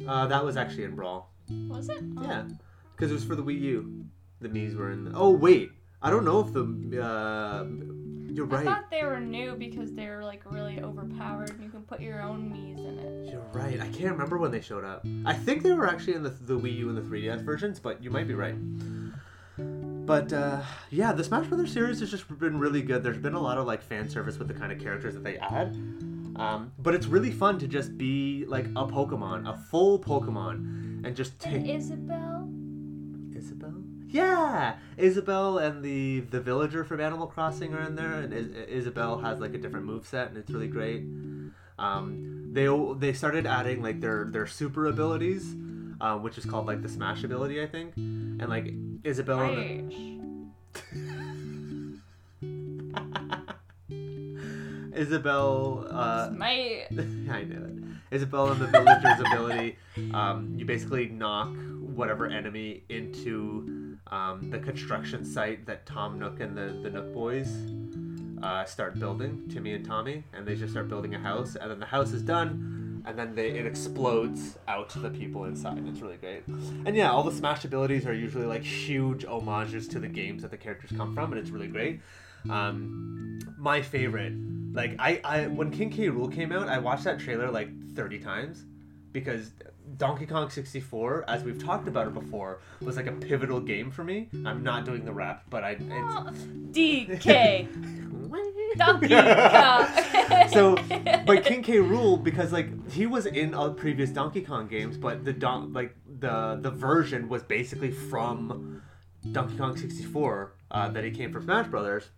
Uh, 0.07 0.27
that 0.27 0.45
was 0.45 0.57
actually 0.57 0.85
in 0.85 0.95
Brawl. 0.95 1.31
Was 1.69 1.89
it? 1.89 2.03
Oh. 2.17 2.23
Yeah, 2.23 2.45
because 2.95 3.11
it 3.11 3.15
was 3.15 3.25
for 3.25 3.35
the 3.35 3.43
Wii 3.43 3.61
U. 3.61 4.05
The 4.41 4.49
Mii's 4.49 4.77
were 4.77 4.93
in. 4.93 5.13
oh 5.15 5.31
wait, 5.31 5.71
I 6.01 6.11
don't 6.11 6.25
know 6.25 6.41
if 6.41 6.53
the. 6.53 7.03
Uh, 7.03 7.65
you're 8.31 8.47
right. 8.47 8.67
I 8.69 8.71
thought 8.75 8.91
they 8.91 9.03
were 9.03 9.19
new 9.19 9.57
because 9.57 9.93
they 9.95 10.07
were 10.07 10.23
like 10.23 10.43
really 10.53 10.81
overpowered 10.81 11.51
and 11.51 11.63
you 11.65 11.71
can 11.71 11.83
put 11.83 12.01
your 12.01 12.23
own 12.23 12.51
Mii's 12.53 12.79
in 12.79 12.99
it. 12.99 13.33
You're 13.33 13.41
right. 13.53 13.81
I 13.81 13.89
can't 13.89 14.13
remember 14.13 14.39
when 14.39 14.53
they 14.53 14.61
showed 14.61 14.85
up. 14.85 15.05
I 15.25 15.33
think 15.33 15.63
they 15.65 15.73
were 15.73 15.89
actually 15.89 16.15
in 16.15 16.23
the, 16.23 16.31
the 16.31 16.57
Wii 16.57 16.77
U 16.77 16.89
and 16.91 16.97
the 16.97 17.03
3DS 17.03 17.41
versions, 17.43 17.81
but 17.81 18.01
you 18.03 18.11
might 18.11 18.29
be 18.29 18.35
right. 18.35 18.55
But 20.07 20.33
uh, 20.33 20.63
yeah, 20.91 21.13
the 21.13 21.25
Smash 21.25 21.49
Brothers 21.49 21.73
series 21.73 21.99
has 22.01 22.11
just 22.11 22.29
been 22.39 22.61
really 22.61 22.83
good. 22.83 23.03
There's 23.03 23.19
been 23.19 23.35
a 23.35 23.41
lot 23.41 23.59
of 23.59 23.67
like 23.67 23.83
fan 23.83 24.09
service 24.09 24.39
with 24.39 24.47
the 24.49 24.55
kind 24.55 24.71
of 24.71 24.79
characters 24.79 25.15
that 25.15 25.25
they 25.25 25.37
add. 25.39 25.77
Um, 26.39 26.73
but 26.79 26.95
it's 26.95 27.07
really 27.07 27.31
fun 27.33 27.59
to 27.59 27.67
just 27.69 27.99
be 27.99 28.45
like 28.47 28.67
a 28.67 28.87
Pokemon, 28.87 29.49
a 29.49 29.57
full 29.57 29.99
Pokemon, 29.99 31.05
and 31.05 31.17
just 31.17 31.39
take 31.41 31.55
And 31.55 31.71
Isabel. 31.71 32.49
Isabel. 33.37 33.75
Yeah, 34.07 34.77
Isabel 34.97 35.59
and 35.59 35.83
the 35.83 36.21
the 36.21 36.41
villager 36.41 36.83
from 36.85 37.01
Animal 37.01 37.27
Crossing 37.27 37.75
are 37.75 37.83
in 37.83 37.95
there, 37.97 38.13
and 38.21 38.33
Is- 38.33 38.55
Isabel 38.69 39.19
has 39.19 39.39
like 39.41 39.55
a 39.55 39.59
different 39.59 39.85
move 39.87 40.07
set, 40.07 40.29
and 40.29 40.39
it's 40.39 40.51
really 40.51 40.69
great. 40.69 41.05
Um, 41.79 42.51
they 42.53 42.67
they 42.99 43.13
started 43.13 43.47
adding 43.47 43.83
like 43.83 44.01
their 44.01 44.25
their 44.31 44.47
super 44.47 44.87
abilities, 44.87 45.53
um, 46.01 46.23
which 46.23 46.39
is 46.39 46.45
called 46.47 46.67
like 46.67 46.83
the 46.83 46.89
Smash 46.89 47.23
ability, 47.25 47.63
I 47.63 47.67
think, 47.67 47.97
and 47.97 48.49
like 48.49 48.73
Isabel. 49.05 49.41
and 49.41 49.57
Rage. 49.59 50.15
Isabel. 54.99 55.87
Uh, 55.91 56.31
My 56.37 56.87
I 56.91 57.45
knew 57.45 57.65
it. 57.65 58.15
Isabel 58.15 58.51
and 58.51 58.61
the 58.61 58.67
villager's 58.67 59.21
ability, 59.21 59.77
um, 60.15 60.55
you 60.57 60.65
basically 60.65 61.09
knock 61.09 61.55
whatever 61.81 62.27
enemy 62.27 62.83
into 62.89 63.97
um, 64.07 64.51
the 64.51 64.59
construction 64.59 65.25
site 65.25 65.67
that 65.67 65.85
Tom 65.85 66.19
Nook 66.19 66.41
and 66.41 66.57
the, 66.57 66.79
the 66.83 66.91
Nook 66.91 67.13
boys 67.13 67.55
uh, 68.43 68.65
start 68.65 68.99
building, 68.99 69.47
Timmy 69.53 69.75
and 69.75 69.85
Tommy, 69.85 70.25
and 70.33 70.47
they 70.47 70.55
just 70.55 70.73
start 70.73 70.89
building 70.89 71.15
a 71.15 71.19
house, 71.19 71.57
and 71.57 71.71
then 71.71 71.79
the 71.81 71.87
house 71.87 72.13
is 72.13 72.23
done, 72.23 73.03
and 73.05 73.19
then 73.19 73.35
they, 73.35 73.51
it 73.51 73.67
explodes 73.67 74.59
out 74.69 74.89
to 74.91 75.01
the 75.01 75.11
people 75.11 75.45
inside. 75.45 75.85
It's 75.87 76.01
really 76.01 76.17
great. 76.17 76.47
And 76.87 76.97
yeah, 76.97 77.11
all 77.11 77.23
the 77.23 77.33
Smash 77.33 77.65
abilities 77.65 78.07
are 78.07 78.15
usually 78.15 78.47
like 78.47 78.63
huge 78.63 79.25
homages 79.27 79.87
to 79.89 79.99
the 79.99 80.09
games 80.09 80.43
that 80.43 80.51
the 80.51 80.57
characters 80.57 80.97
come 80.97 81.15
from, 81.15 81.33
and 81.33 81.41
it's 81.41 81.51
really 81.51 81.69
great. 81.69 82.01
Um, 82.49 83.41
my 83.59 83.83
favorite, 83.83 84.35
like 84.73 84.97
I, 84.99 85.21
I 85.25 85.47
when 85.47 85.71
King 85.71 85.91
K. 85.91 86.09
Rool 86.09 86.33
came 86.33 86.53
out, 86.53 86.69
I 86.69 86.79
watched 86.79 87.05
that 87.05 87.19
trailer 87.19 87.51
like 87.51 87.69
30 87.95 88.19
times 88.19 88.65
because 89.13 89.51
Donkey 89.97 90.27
Kong 90.27 90.51
64, 90.51 91.25
as 91.29 91.43
we've 91.43 91.63
talked 91.63 91.89
about 91.89 92.07
it 92.07 92.15
before, 92.15 92.61
was 92.81 92.97
like 92.97 93.07
a 93.07 93.13
pivotal 93.13 93.61
game 93.61 93.91
for 93.91 94.05
me. 94.05 94.29
I'm 94.45 94.63
not 94.63 94.85
doing 94.85 95.05
the 95.05 95.13
rap, 95.13 95.45
but 95.51 95.65
I. 95.65 95.77
It's, 95.81 96.43
DK. 96.73 98.05
Donkey 98.77 99.09
Kong. 99.09 100.49
so, 100.53 100.77
but 101.27 101.45
King 101.45 101.63
K. 101.63 101.77
Rool 101.77 102.23
because 102.23 102.53
like 102.53 102.91
he 102.91 103.07
was 103.07 103.27
in 103.27 103.55
uh, 103.55 103.71
previous 103.71 104.11
Donkey 104.11 104.43
Kong 104.43 104.69
games, 104.69 104.97
but 104.97 105.25
the 105.25 105.33
don 105.33 105.73
like 105.73 105.97
the 106.21 106.59
the 106.61 106.71
version 106.71 107.29
was 107.29 107.43
basically 107.43 107.91
from 107.91 108.83
Donkey 109.33 109.57
Kong 109.57 109.77
64 109.77 110.55
uh, 110.71 110.89
that 110.91 111.05
he 111.05 111.11
came 111.11 111.33
from 111.33 111.45
Smash 111.45 111.67
Brothers, 111.67 112.11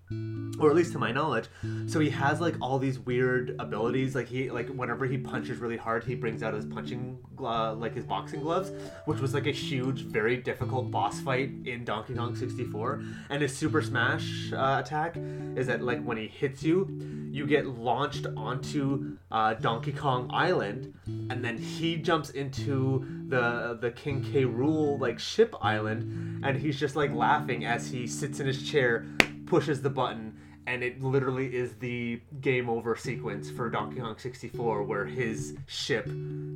or 0.61 0.69
at 0.69 0.77
least 0.77 0.93
to 0.93 0.99
my 0.99 1.11
knowledge. 1.11 1.47
So 1.87 2.01
he 2.01 2.11
has 2.11 2.41
like 2.41 2.55
all 2.61 2.79
these 2.79 2.99
weird 2.99 3.57
abilities. 3.59 4.15
Like 4.15 4.29
he 4.29 4.51
like 4.51 4.69
whenever 4.69 5.07
he 5.07 5.17
punches 5.17 5.59
really 5.59 5.77
hard, 5.77 6.05
he 6.05 6.15
brings 6.15 6.43
out 6.43 6.55
his 6.55 6.67
punching 6.67 7.19
uh, 7.39 7.75
like 7.75 7.95
his 7.95 8.05
boxing 8.05 8.41
gloves, 8.41 8.71
which 9.07 9.21
was 9.21 9.35
like 9.35 9.47
a 9.47 9.53
huge, 9.53 10.03
very 10.03 10.37
difficult 10.37 10.91
boss 10.91 11.21
fight 11.21 11.51
in 11.65 11.85
Donkey 11.85 12.15
Kong 12.15 12.37
64. 12.37 13.03
And 13.31 13.43
his 13.43 13.57
Super 13.57 13.81
Smash 13.83 14.53
uh, 14.53 14.81
attack 14.85 15.17
is 15.57 15.67
that 15.67 15.83
like 15.83 16.03
when 16.05 16.19
he 16.19 16.29
hits 16.29 16.63
you, 16.63 16.89
you 17.31 17.47
get 17.47 17.67
launched 17.67 18.27
onto 18.37 19.17
uh, 19.31 19.55
Donkey 19.55 19.93
Kong 19.93 20.29
Island, 20.33 20.93
and 21.07 21.45
then 21.45 21.57
he 21.57 21.97
jumps 21.97 22.31
into 22.31 23.07
the 23.29 23.79
the 23.81 23.91
King 23.93 24.23
K. 24.23 24.45
Rool 24.45 25.01
like 25.01 25.19
ship 25.19 25.55
island, 25.63 26.45
and 26.45 26.57
he's 26.57 26.79
just 26.79 26.97
like 26.97 27.15
laughing 27.15 27.65
as 27.65 27.91
he 27.91 28.07
sits 28.07 28.41
in 28.41 28.47
his 28.47 28.69
chair, 28.69 29.07
pushes 29.51 29.83
the 29.83 29.91
button, 29.91 30.39
and 30.67 30.83
it 30.83 31.03
literally 31.03 31.55
is 31.55 31.75
the 31.75 32.21
game 32.41 32.71
over 32.71 32.95
sequence 32.97 33.51
for 33.51 33.69
Donkey 33.69 34.01
Kong 34.01 34.17
64, 34.17 34.85
where 34.85 35.05
his 35.05 35.57
ship 35.67 36.07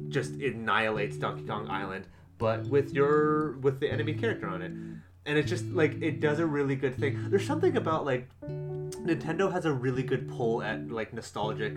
just 0.08 0.32
annihilates 0.34 1.16
Donkey 1.16 1.44
Kong 1.44 1.68
Island, 1.68 2.06
but 2.38 2.64
with 2.66 2.94
your 2.94 3.58
with 3.58 3.80
the 3.80 3.90
enemy 3.90 4.14
character 4.14 4.46
on 4.46 4.62
it, 4.62 4.70
and 5.26 5.38
it's 5.38 5.50
just 5.50 5.66
like 5.66 6.00
it 6.00 6.20
does 6.20 6.38
a 6.38 6.46
really 6.46 6.76
good 6.76 6.96
thing. 6.96 7.30
There's 7.30 7.46
something 7.46 7.76
about 7.76 8.04
like 8.06 8.28
Nintendo 8.42 9.52
has 9.52 9.64
a 9.66 9.72
really 9.72 10.04
good 10.04 10.28
pull 10.28 10.62
at 10.62 10.88
like 10.90 11.12
nostalgic 11.12 11.76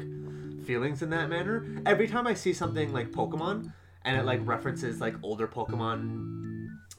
feelings 0.66 1.02
in 1.02 1.10
that 1.10 1.30
manner. 1.30 1.66
Every 1.86 2.08
time 2.08 2.28
I 2.28 2.36
see 2.36 2.54
something 2.54 2.94
like 2.94 3.12
Pokemon 3.12 3.74
and 4.04 4.18
it 4.18 4.26
like 4.26 4.42
references 4.44 5.02
like 5.02 5.16
older 5.24 5.48
Pokemon 5.48 6.57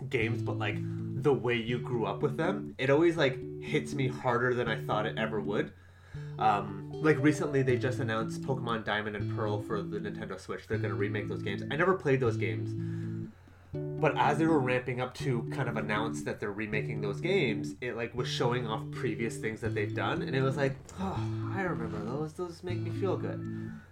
games, 0.09 0.43
but 0.43 0.59
like 0.59 0.77
the 1.23 1.33
way 1.33 1.55
you 1.55 1.79
grew 1.79 2.07
up 2.07 2.23
with 2.23 2.37
them, 2.37 2.75
it 2.79 2.91
always 2.91 3.17
like 3.17 3.39
hits 3.63 3.95
me 3.95 4.09
harder 4.09 4.55
than 4.55 4.69
I 4.69 4.85
thought 4.85 5.07
it 5.07 5.19
ever 5.19 5.41
would. 5.41 5.73
Um, 6.39 6.91
like 6.93 7.19
recently, 7.19 7.63
they 7.63 7.77
just 7.77 7.99
announced 7.99 8.43
Pokemon 8.43 8.85
Diamond 8.85 9.17
and 9.17 9.37
Pearl 9.37 9.61
for 9.61 9.83
the 9.83 9.99
Nintendo 9.99 10.39
Switch. 10.39 10.67
They're 10.67 10.79
gonna 10.79 10.95
remake 10.95 11.29
those 11.29 11.43
games. 11.43 11.63
I 11.71 11.77
never 11.77 11.95
played 11.95 12.21
those 12.21 12.37
games, 12.37 12.71
but 14.01 14.17
as 14.17 14.39
they 14.39 14.47
were 14.47 14.61
ramping 14.61 15.01
up 15.01 15.15
to 15.15 15.49
kind 15.53 15.69
of 15.69 15.77
announce 15.77 16.23
that 16.23 16.41
they're 16.41 16.53
remaking 16.53 17.01
those 17.01 17.21
games, 17.21 17.75
it 17.81 17.97
like 17.97 18.15
was 18.15 18.29
showing 18.29 18.67
off 18.67 18.83
previous 18.93 19.37
things 19.37 19.61
that 19.61 19.75
they've 19.75 19.95
done, 19.95 20.23
and 20.23 20.35
it 20.35 20.43
was 20.43 20.57
like, 20.57 20.77
oh, 21.01 21.21
I 21.55 21.63
remember 21.63 21.99
those. 22.05 22.33
Those 22.33 22.63
make 22.63 22.79
me 22.79 22.91
feel 22.91 23.17
good, 23.17 23.41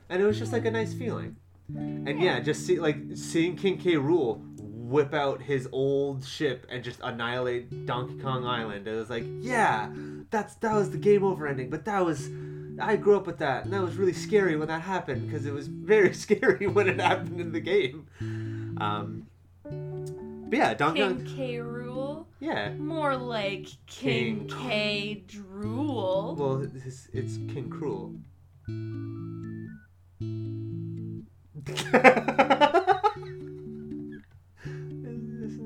and 0.09 0.23
it 0.23 0.25
was 0.25 0.39
just 0.39 0.53
like 0.53 0.65
a 0.65 0.71
nice 0.71 0.95
feeling. 0.95 1.37
And 1.75 2.23
yeah, 2.23 2.39
just 2.39 2.65
see 2.65 2.79
like 2.79 2.97
seeing 3.15 3.57
King 3.57 3.79
K. 3.79 3.95
Rool 3.95 4.41
whip 4.89 5.13
out 5.15 5.43
his 5.43 5.69
old 5.73 6.25
ship 6.25 6.67
and 6.71 6.83
just 6.85 7.01
annihilate 7.03 7.87
Donkey 7.87 8.19
Kong 8.19 8.47
Island. 8.47 8.87
It 8.87 8.95
was 8.95 9.11
like, 9.11 9.25
yeah, 9.41 9.91
that's 10.31 10.55
that 10.57 10.75
was 10.75 10.91
the 10.91 10.99
game 10.99 11.25
over 11.25 11.47
ending, 11.47 11.71
but 11.71 11.85
that 11.85 12.05
was. 12.05 12.29
I 12.79 12.97
grew 12.97 13.17
up 13.17 13.27
with 13.27 13.39
that, 13.39 13.65
and 13.65 13.73
that 13.73 13.81
was 13.81 13.97
really 13.97 14.13
scary 14.13 14.55
when 14.55 14.69
that 14.69 14.83
happened 14.83 15.27
because 15.27 15.47
it 15.47 15.53
was 15.53 15.67
very 15.67 16.13
scary 16.25 16.67
when 16.67 16.89
it 16.89 17.01
happened 17.01 17.41
in 17.41 17.53
the 17.53 17.61
game. 17.61 18.07
Um, 18.79 19.27
but 19.65 20.59
yeah, 20.59 20.75
Donkey 20.75 21.01
Kong. 21.01 21.25
King 21.25 21.37
K. 21.37 21.57
Rool. 21.57 22.27
Yeah. 22.39 22.75
More 22.75 23.17
like 23.17 23.69
King, 23.87 24.47
King. 24.47 24.69
K. 24.69 25.25
Drool. 25.27 26.37
Well, 26.39 26.69
it's, 26.85 27.09
it's 27.15 27.37
King 27.53 27.71
Cruel. 27.71 28.15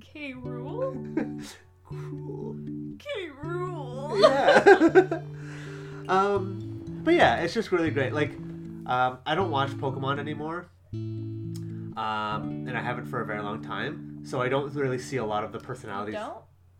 K. 0.00 0.34
Rool. 0.34 1.44
Cruel. 1.84 2.56
K. 2.98 3.08
Rool. 3.42 4.20
Yeah. 4.20 5.20
um, 6.08 7.00
but 7.02 7.14
yeah, 7.14 7.40
it's 7.40 7.54
just 7.54 7.72
really 7.72 7.90
great. 7.90 8.12
Like, 8.12 8.30
um, 8.86 9.18
I 9.26 9.34
don't 9.34 9.50
watch 9.50 9.70
Pokemon 9.70 10.20
anymore. 10.20 10.68
Um, 10.92 11.96
and 12.68 12.76
I 12.76 12.80
haven't 12.80 13.06
for 13.06 13.20
a 13.20 13.26
very 13.26 13.42
long 13.42 13.62
time, 13.62 14.20
so 14.24 14.40
I 14.40 14.48
don't 14.48 14.72
really 14.74 15.00
see 15.00 15.16
a 15.16 15.24
lot 15.24 15.42
of 15.42 15.50
the 15.50 15.58
personalities 15.58 16.20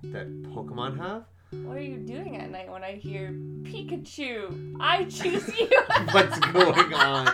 that 0.04 0.42
Pokemon 0.44 0.98
have. 0.98 1.24
What 1.50 1.78
are 1.78 1.82
you 1.82 1.96
doing 1.96 2.36
at 2.36 2.50
night 2.50 2.70
when 2.70 2.84
I 2.84 2.92
hear 2.92 3.32
Pikachu? 3.62 4.76
I 4.80 5.04
choose 5.04 5.48
you. 5.59 5.68
What's 6.12 6.38
going 6.38 6.94
on? 6.94 7.26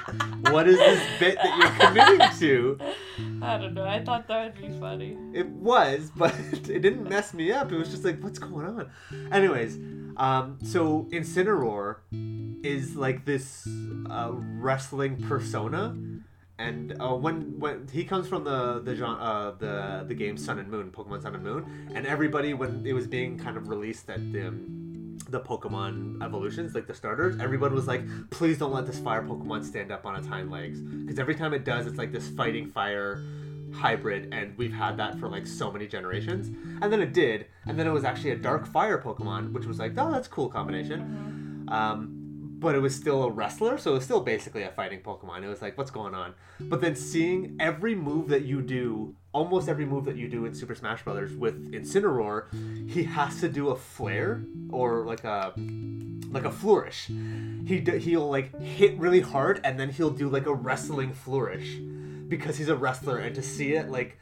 What 0.51 0.69
is 0.69 0.79
this 0.79 1.03
bit 1.19 1.37
that 1.37 1.59
you're 1.59 1.89
committing 1.89 2.39
to? 2.39 2.79
I 3.43 3.59
don't 3.59 3.75
know. 3.75 3.85
I 3.85 4.03
thought 4.03 4.27
that 4.29 4.57
would 4.57 4.63
be 4.63 4.79
funny. 4.79 5.17
It 5.33 5.49
was, 5.49 6.11
but 6.17 6.35
it 6.53 6.83
didn't 6.83 7.09
mess 7.09 7.35
me 7.35 7.53
up. 7.53 7.73
It 7.73 7.77
was 7.77 7.91
just 7.91 8.05
like, 8.05 8.23
what's 8.23 8.39
going 8.39 8.67
on? 8.67 8.91
Anyways, 9.33 9.79
um, 10.17 10.59
so 10.63 11.09
Incineroar 11.13 11.97
is 12.65 12.97
like 12.97 13.25
this 13.25 13.67
uh, 14.09 14.31
wrestling 14.33 15.23
persona, 15.23 15.97
and 16.59 16.97
uh, 17.01 17.15
when 17.15 17.59
when 17.59 17.89
he 17.93 18.05
comes 18.05 18.29
from 18.29 18.45
the 18.45 18.81
the 18.81 18.95
genre, 18.95 19.21
uh, 19.21 19.51
the 19.59 20.05
the 20.07 20.15
game 20.15 20.37
Sun 20.37 20.59
and 20.59 20.69
Moon, 20.71 20.91
Pokemon 20.91 21.23
Sun 21.23 21.35
and 21.35 21.45
Moon, 21.45 21.91
and 21.95 22.07
everybody 22.07 22.55
when 22.55 22.87
it 22.87 22.93
was 22.93 23.07
being 23.07 23.39
kind 23.39 23.57
of 23.57 23.69
released 23.69 24.07
that 24.07 24.33
the 24.33 24.49
um, 24.49 24.84
the 25.35 25.41
Pokemon 25.41 26.23
evolutions, 26.23 26.75
like 26.75 26.87
the 26.87 26.95
starters, 26.95 27.39
everyone 27.41 27.75
was 27.75 27.87
like, 27.87 28.03
please 28.31 28.57
don't 28.57 28.73
let 28.73 28.87
this 28.87 28.99
fire 29.01 29.23
Pokemon 29.23 29.65
stand 29.65 29.91
up 29.91 30.07
on 30.07 30.15
its 30.17 30.27
hind 30.27 30.51
legs, 30.51 30.81
because 30.81 31.19
every 31.19 31.35
time 31.35 31.53
it 31.53 31.65
does, 31.65 31.87
it's 31.87 31.99
like 31.99 32.13
this 32.13 32.29
fighting 32.29 32.69
fire 32.69 33.23
hybrid, 33.75 34.33
and 34.33 34.57
we've 34.57 34.73
had 34.73 34.97
that 34.97 35.19
for 35.19 35.29
like 35.29 35.47
so 35.47 35.73
many 35.73 35.89
generations. 35.89 36.47
And 36.81 36.93
then 36.93 37.01
it 37.03 37.13
did, 37.13 37.47
and 37.67 37.77
then 37.77 37.89
it 37.89 37.91
was 37.91 38.05
actually 38.05 38.31
a 38.31 38.37
dark 38.37 38.65
fire 38.65 38.99
Pokemon, 39.03 39.53
which 39.53 39.67
was 39.67 39.81
like, 39.81 39.93
oh, 39.99 40.13
that's 40.13 40.29
a 40.29 40.31
cool 40.31 40.49
combination. 40.49 41.67
Um, 41.69 42.21
but 42.61 42.77
it 42.77 42.79
was 42.79 42.95
still 42.95 43.25
a 43.25 43.31
wrestler, 43.31 43.77
so 43.77 43.91
it 43.91 43.95
was 43.95 44.05
still 44.05 44.21
basically 44.21 44.63
a 44.63 44.71
fighting 44.71 45.01
Pokemon. 45.01 45.43
It 45.43 45.49
was 45.49 45.61
like, 45.61 45.77
what's 45.77 45.91
going 45.91 46.15
on? 46.15 46.35
But 46.61 46.81
then 46.81 46.95
seeing 46.95 47.57
every 47.59 47.97
move 47.97 48.29
that 48.29 48.45
you 48.45 48.63
do, 48.63 49.17
almost 49.35 49.69
every 49.69 49.85
move 49.85 50.05
that 50.07 50.17
you 50.17 50.29
do 50.29 50.47
in 50.47 50.55
Super 50.55 50.75
Smash 50.75 51.03
Brothers 51.03 51.35
with 51.35 51.73
Incineroar, 51.73 52.47
he 52.89 53.03
has 53.03 53.41
to 53.41 53.49
do 53.49 53.69
a 53.69 53.77
flare 53.77 54.45
or 54.71 55.05
like 55.05 55.25
a 55.25 55.53
like 56.31 56.45
a 56.45 56.51
flourish. 56.51 57.07
He 57.07 57.81
d- 57.81 57.99
he'll 57.99 58.31
like 58.31 58.59
hit 58.61 58.97
really 58.99 59.21
hard 59.21 59.61
and 59.65 59.79
then 59.79 59.91
he'll 59.91 60.11
do 60.11 60.29
like 60.29 60.47
a 60.47 60.55
wrestling 60.55 61.13
flourish 61.13 61.77
because 62.29 62.57
he's 62.57 62.69
a 62.69 62.77
wrestler 62.77 63.19
and 63.19 63.35
to 63.35 63.43
see 63.43 63.75
it 63.75 63.91
like 63.91 64.19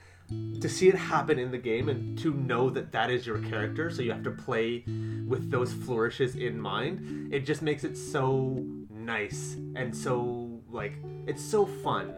to 0.61 0.69
see 0.69 0.89
it 0.89 0.95
happen 0.95 1.39
in 1.39 1.51
the 1.51 1.59
game 1.59 1.89
and 1.89 2.19
to 2.19 2.33
know 2.33 2.71
that 2.71 2.91
that 2.93 3.11
is 3.11 3.27
your 3.27 3.39
character 3.43 3.91
so 3.91 4.03
you 4.03 4.11
have 4.11 4.23
to 4.25 4.31
play 4.31 4.83
with 5.27 5.51
those 5.51 5.73
flourishes 5.73 6.37
in 6.37 6.59
mind 6.59 7.33
it 7.33 7.41
just 7.41 7.63
makes 7.63 7.85
it 7.85 7.97
so 7.97 8.65
nice 8.91 9.57
and 9.77 9.95
so 9.95 10.61
like 10.71 10.95
it's 11.27 11.43
so 11.43 11.67
fun 11.67 12.15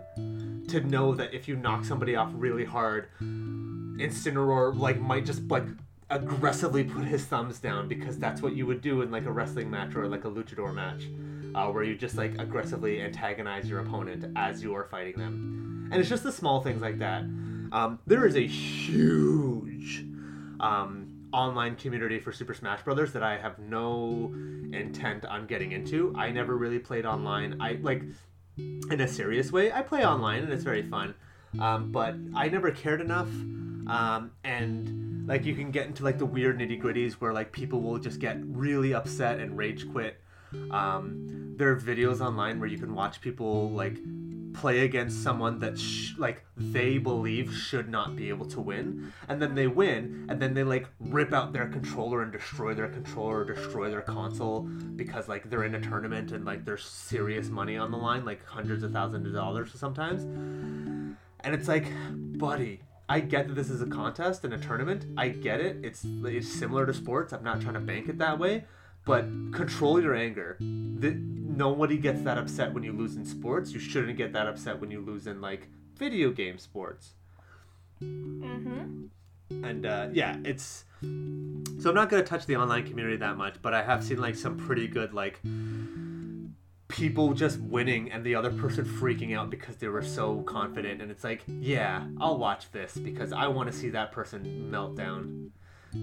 to 0.83 0.89
know 0.89 1.15
that 1.15 1.33
if 1.35 1.49
you 1.49 1.57
knock 1.57 1.85
somebody 1.85 2.17
off 2.17 2.31
really 2.35 2.65
hard 2.65 3.09
Incineroar 3.21 4.77
like 4.77 5.01
might 5.01 5.25
just 5.25 5.49
like 5.49 5.65
aggressively 6.11 6.85
put 6.85 7.05
his 7.05 7.25
thumbs 7.25 7.59
down 7.59 7.89
because 7.89 8.19
that's 8.19 8.43
what 8.43 8.55
you 8.55 8.67
would 8.67 8.81
do 8.81 9.03
in 9.03 9.11
like 9.11 9.27
a 9.27 9.33
wrestling 9.33 9.71
match 9.71 9.95
or 9.95 10.07
like 10.07 10.25
a 10.25 10.31
luchador 10.31 10.75
match 10.75 11.05
uh, 11.55 11.71
where 11.71 11.83
you 11.83 11.97
just 11.97 12.17
like 12.17 12.39
aggressively 12.39 13.01
antagonize 13.01 13.69
your 13.69 13.81
opponent 13.81 14.25
as 14.37 14.63
you 14.63 14.75
are 14.75 14.85
fighting 14.85 15.17
them 15.17 15.89
and 15.91 16.01
it's 16.01 16.09
just 16.09 16.23
the 16.23 16.33
small 16.33 16.61
things 16.61 16.83
like 16.83 16.99
that 16.99 17.23
um, 17.73 17.99
there 18.07 18.27
is 18.27 18.37
a 18.37 18.47
huge 18.47 20.05
um, 20.61 21.29
online 21.33 21.75
community 21.75 22.21
for 22.21 22.31
Super 22.31 22.55
Smash 22.55 22.83
Brothers 22.83 23.13
that 23.13 23.23
I 23.23 23.37
have 23.37 23.59
no 23.59 24.33
intent 24.73 25.25
on 25.25 25.47
getting 25.47 25.73
into. 25.73 26.15
I 26.17 26.31
never 26.31 26.57
really 26.57 26.79
played 26.79 27.05
online. 27.05 27.61
I 27.61 27.79
like 27.83 28.03
in 28.57 29.01
a 29.01 29.09
serious 29.09 29.53
way. 29.53 29.73
I 29.73 29.83
play 29.83 30.05
online 30.05 30.43
and 30.43 30.53
it's 30.53 30.65
very 30.65 30.83
fun, 30.83 31.15
um, 31.61 31.91
but 31.93 32.15
I 32.35 32.49
never 32.49 32.71
cared 32.71 33.01
enough. 33.01 33.29
Um, 33.87 34.31
and 34.45 35.27
like 35.27 35.45
you 35.45 35.55
can 35.55 35.71
get 35.71 35.87
into 35.87 36.05
like 36.05 36.19
the 36.19 36.27
weird 36.27 36.59
nitty 36.59 36.81
gritties 36.81 37.15
where 37.15 37.33
like 37.33 37.53
people 37.53 37.81
will 37.81 37.99
just 37.99 38.21
get 38.21 38.39
really 38.45 38.95
upset 38.95 39.41
and 39.41 39.57
rage 39.57 39.91
quit. 39.91 40.21
Um, 40.71 41.55
there 41.57 41.71
are 41.71 41.77
videos 41.77 42.21
online 42.21 42.61
where 42.61 42.69
you 42.69 42.79
can 42.79 42.95
watch 42.95 43.21
people 43.21 43.71
like 43.71 43.99
play 44.55 44.81
against 44.81 45.23
someone 45.23 45.59
that 45.59 45.79
sh- 45.79 46.13
like 46.17 46.45
they 46.57 46.97
believe 46.97 47.53
should 47.53 47.89
not 47.89 48.17
be 48.17 48.29
able 48.29 48.47
to 48.47 48.61
win 48.61 49.13
and 49.29 49.43
then 49.43 49.55
they 49.55 49.67
win 49.67 50.27
and 50.29 50.41
then 50.41 50.55
they 50.55 50.63
like 50.63 50.87
rip 51.01 51.33
out 51.33 51.53
their 51.53 51.67
controller 51.67 52.23
and 52.23 52.33
destroy 52.33 52.73
their 52.73 52.89
controller 52.89 53.41
or 53.41 53.45
destroy 53.45 53.91
their 53.91 54.01
console 54.01 54.61
because 54.97 55.29
like 55.29 55.51
they're 55.51 55.65
in 55.65 55.75
a 55.75 55.81
tournament 55.81 56.33
and 56.33 56.45
like 56.45 56.65
there's 56.65 56.85
serious 56.85 57.49
money 57.49 57.77
on 57.77 57.91
the 57.91 57.97
line 57.97 58.25
like 58.25 58.45
hundreds 58.47 58.83
of 58.83 58.93
thousands 58.93 59.27
of 59.27 59.33
dollars 59.33 59.71
sometimes 59.75 60.23
and 60.23 61.55
it's 61.55 61.69
like 61.69 61.87
buddy 62.39 62.81
I 63.09 63.21
get 63.21 63.49
that 63.49 63.55
this 63.55 63.69
is 63.69 63.83
a 63.83 63.87
contest 63.87 64.45
and 64.45 64.55
a 64.55 64.59
tournament. 64.59 65.05
I 65.19 65.29
get 65.29 65.61
it. 65.61 65.77
It's 65.83 66.07
it's 66.25 66.49
similar 66.51 66.87
to 66.87 66.95
sports. 66.95 67.35
I'm 67.35 67.45
not 67.45 67.61
trying 67.61 67.75
to 67.75 67.81
bank 67.81 68.09
it 68.09 68.17
that 68.19 68.39
way, 68.39 68.65
but 69.05 69.25
control 69.53 70.01
your 70.01 70.15
anger. 70.15 70.57
The, 70.61 71.15
nobody 71.15 71.99
gets 71.99 72.23
that 72.23 72.39
upset 72.39 72.73
when 72.73 72.83
you 72.83 72.93
lose 72.93 73.17
in 73.17 73.25
sports. 73.25 73.73
You 73.73 73.81
shouldn't 73.81 74.17
get 74.17 74.33
that 74.33 74.47
upset 74.47 74.81
when 74.81 74.91
you 74.91 75.01
lose 75.01 75.27
in 75.27 75.41
like 75.41 75.69
video 75.97 76.31
game 76.31 76.59
sports. 76.59 77.15
Mm-hmm. 78.03 79.07
And 79.51 79.87
uh, 79.87 80.09
yeah, 80.13 80.37
it's 80.45 80.85
so 81.03 81.91
I'm 81.91 81.95
not 81.95 82.09
gonna 82.09 82.23
touch 82.23 82.47
the 82.47 82.57
online 82.57 82.87
community 82.87 83.17
that 83.19 83.37
much, 83.37 83.57
but 83.63 83.75
I 83.75 83.83
have 83.83 84.03
seen 84.03 84.21
like 84.21 84.37
some 84.37 84.57
pretty 84.57 84.89
good 84.89 85.13
like 85.13 85.41
people 86.89 87.35
just 87.35 87.59
winning 87.61 88.11
and 88.13 88.25
the 88.25 88.35
other 88.35 88.51
person 88.51 88.85
freaking 88.85 89.37
out 89.37 89.51
because 89.51 89.77
they 89.77 89.89
were 89.89 90.03
so 90.03 90.43
confident 90.43 91.01
and 91.01 91.11
it's 91.11 91.25
like 91.25 91.43
yeah 91.49 92.07
i'll 92.21 92.37
watch 92.37 92.71
this 92.73 92.95
because 92.97 93.33
i 93.33 93.49
want 93.49 93.71
to 93.71 93.77
see 93.77 93.89
that 93.89 94.13
person 94.13 94.71
melt 94.71 94.95
down 94.95 95.51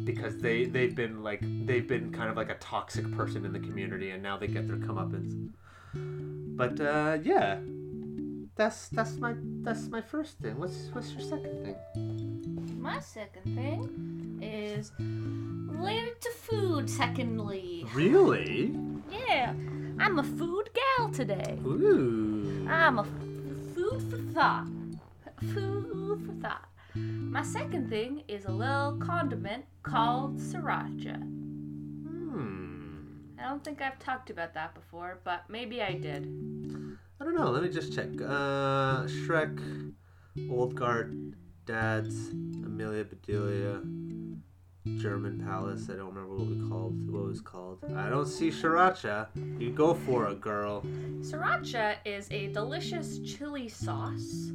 because 0.06 0.38
they 0.38 0.66
they've 0.66 0.96
been 0.96 1.22
like 1.24 1.42
they've 1.66 1.88
been 1.88 2.12
kind 2.12 2.30
of 2.30 2.38
like 2.38 2.50
a 2.50 2.56
toxic 2.56 3.10
person 3.16 3.46
in 3.46 3.52
the 3.54 3.60
community 3.60 4.10
and 4.12 4.22
now 4.24 4.38
they 4.38 4.48
get 4.48 4.68
their 4.68 4.78
comeuppance 4.78 5.50
but 6.58 6.80
uh 6.80 7.18
yeah 7.24 7.60
that's 8.56 8.90
that's 8.90 9.16
my 9.18 9.34
that's 9.62 9.88
my 9.90 10.02
first 10.02 10.38
thing 10.40 10.58
what's 10.58 10.90
what's 10.94 11.12
your 11.12 11.22
second 11.22 11.64
thing 11.64 12.78
My 12.82 13.00
second 13.00 13.56
thing 13.56 14.40
is 14.42 14.92
related 15.00 16.20
to 16.22 16.30
food. 16.32 16.90
Secondly, 16.90 17.86
really 17.94 18.76
yeah, 19.12 19.54
I'm 20.00 20.18
a 20.20 20.24
food 20.24 20.70
gal 20.74 21.10
today. 21.10 21.60
ooh 21.66 22.66
I'm 22.70 22.98
a 23.00 23.02
f- 23.04 23.08
food 23.76 24.02
for 24.10 24.18
thought. 24.34 24.68
Food 25.54 26.26
for 26.26 26.34
thought. 26.42 26.70
My 26.96 27.44
second 27.44 27.90
thing 27.90 28.24
is 28.28 28.46
a 28.46 28.52
little 28.52 28.98
condiment 28.98 29.66
called 29.84 30.38
sriracha. 30.38 31.16
hmm 31.16 33.06
I 33.40 33.44
don't 33.44 33.64
think 33.64 33.82
I've 33.82 33.98
talked 34.00 34.30
about 34.30 34.54
that 34.54 34.76
before, 34.76 35.20
but 35.24 35.50
maybe 35.50 35.82
I 35.82 35.94
did. 35.94 36.26
I 37.20 37.24
don't 37.24 37.36
know. 37.36 37.50
Let 37.50 37.64
me 37.64 37.70
just 37.70 37.94
check. 37.94 38.08
Uh, 38.22 39.04
Shrek, 39.06 39.94
Old 40.50 40.76
Guard, 40.76 41.36
Dads, 41.66 42.30
Amelia 42.30 43.06
Bedelia, 43.06 43.82
German 44.98 45.42
Palace. 45.46 45.90
I 45.90 45.94
don't 45.96 46.14
remember 46.14 46.36
what 46.36 46.48
we 46.48 46.70
called. 46.70 47.12
What 47.12 47.20
it 47.20 47.28
was 47.28 47.42
called. 47.42 47.84
I 47.96 48.10
don't 48.10 48.28
see 48.28 48.50
Sriracha. 48.50 49.28
You 49.60 49.72
go 49.72 49.94
for 49.94 50.28
it, 50.30 50.42
girl. 50.42 50.84
Sriracha 51.22 51.96
is 52.06 52.28
a 52.32 52.48
delicious 52.48 53.20
chili 53.20 53.70
sauce 53.70 54.52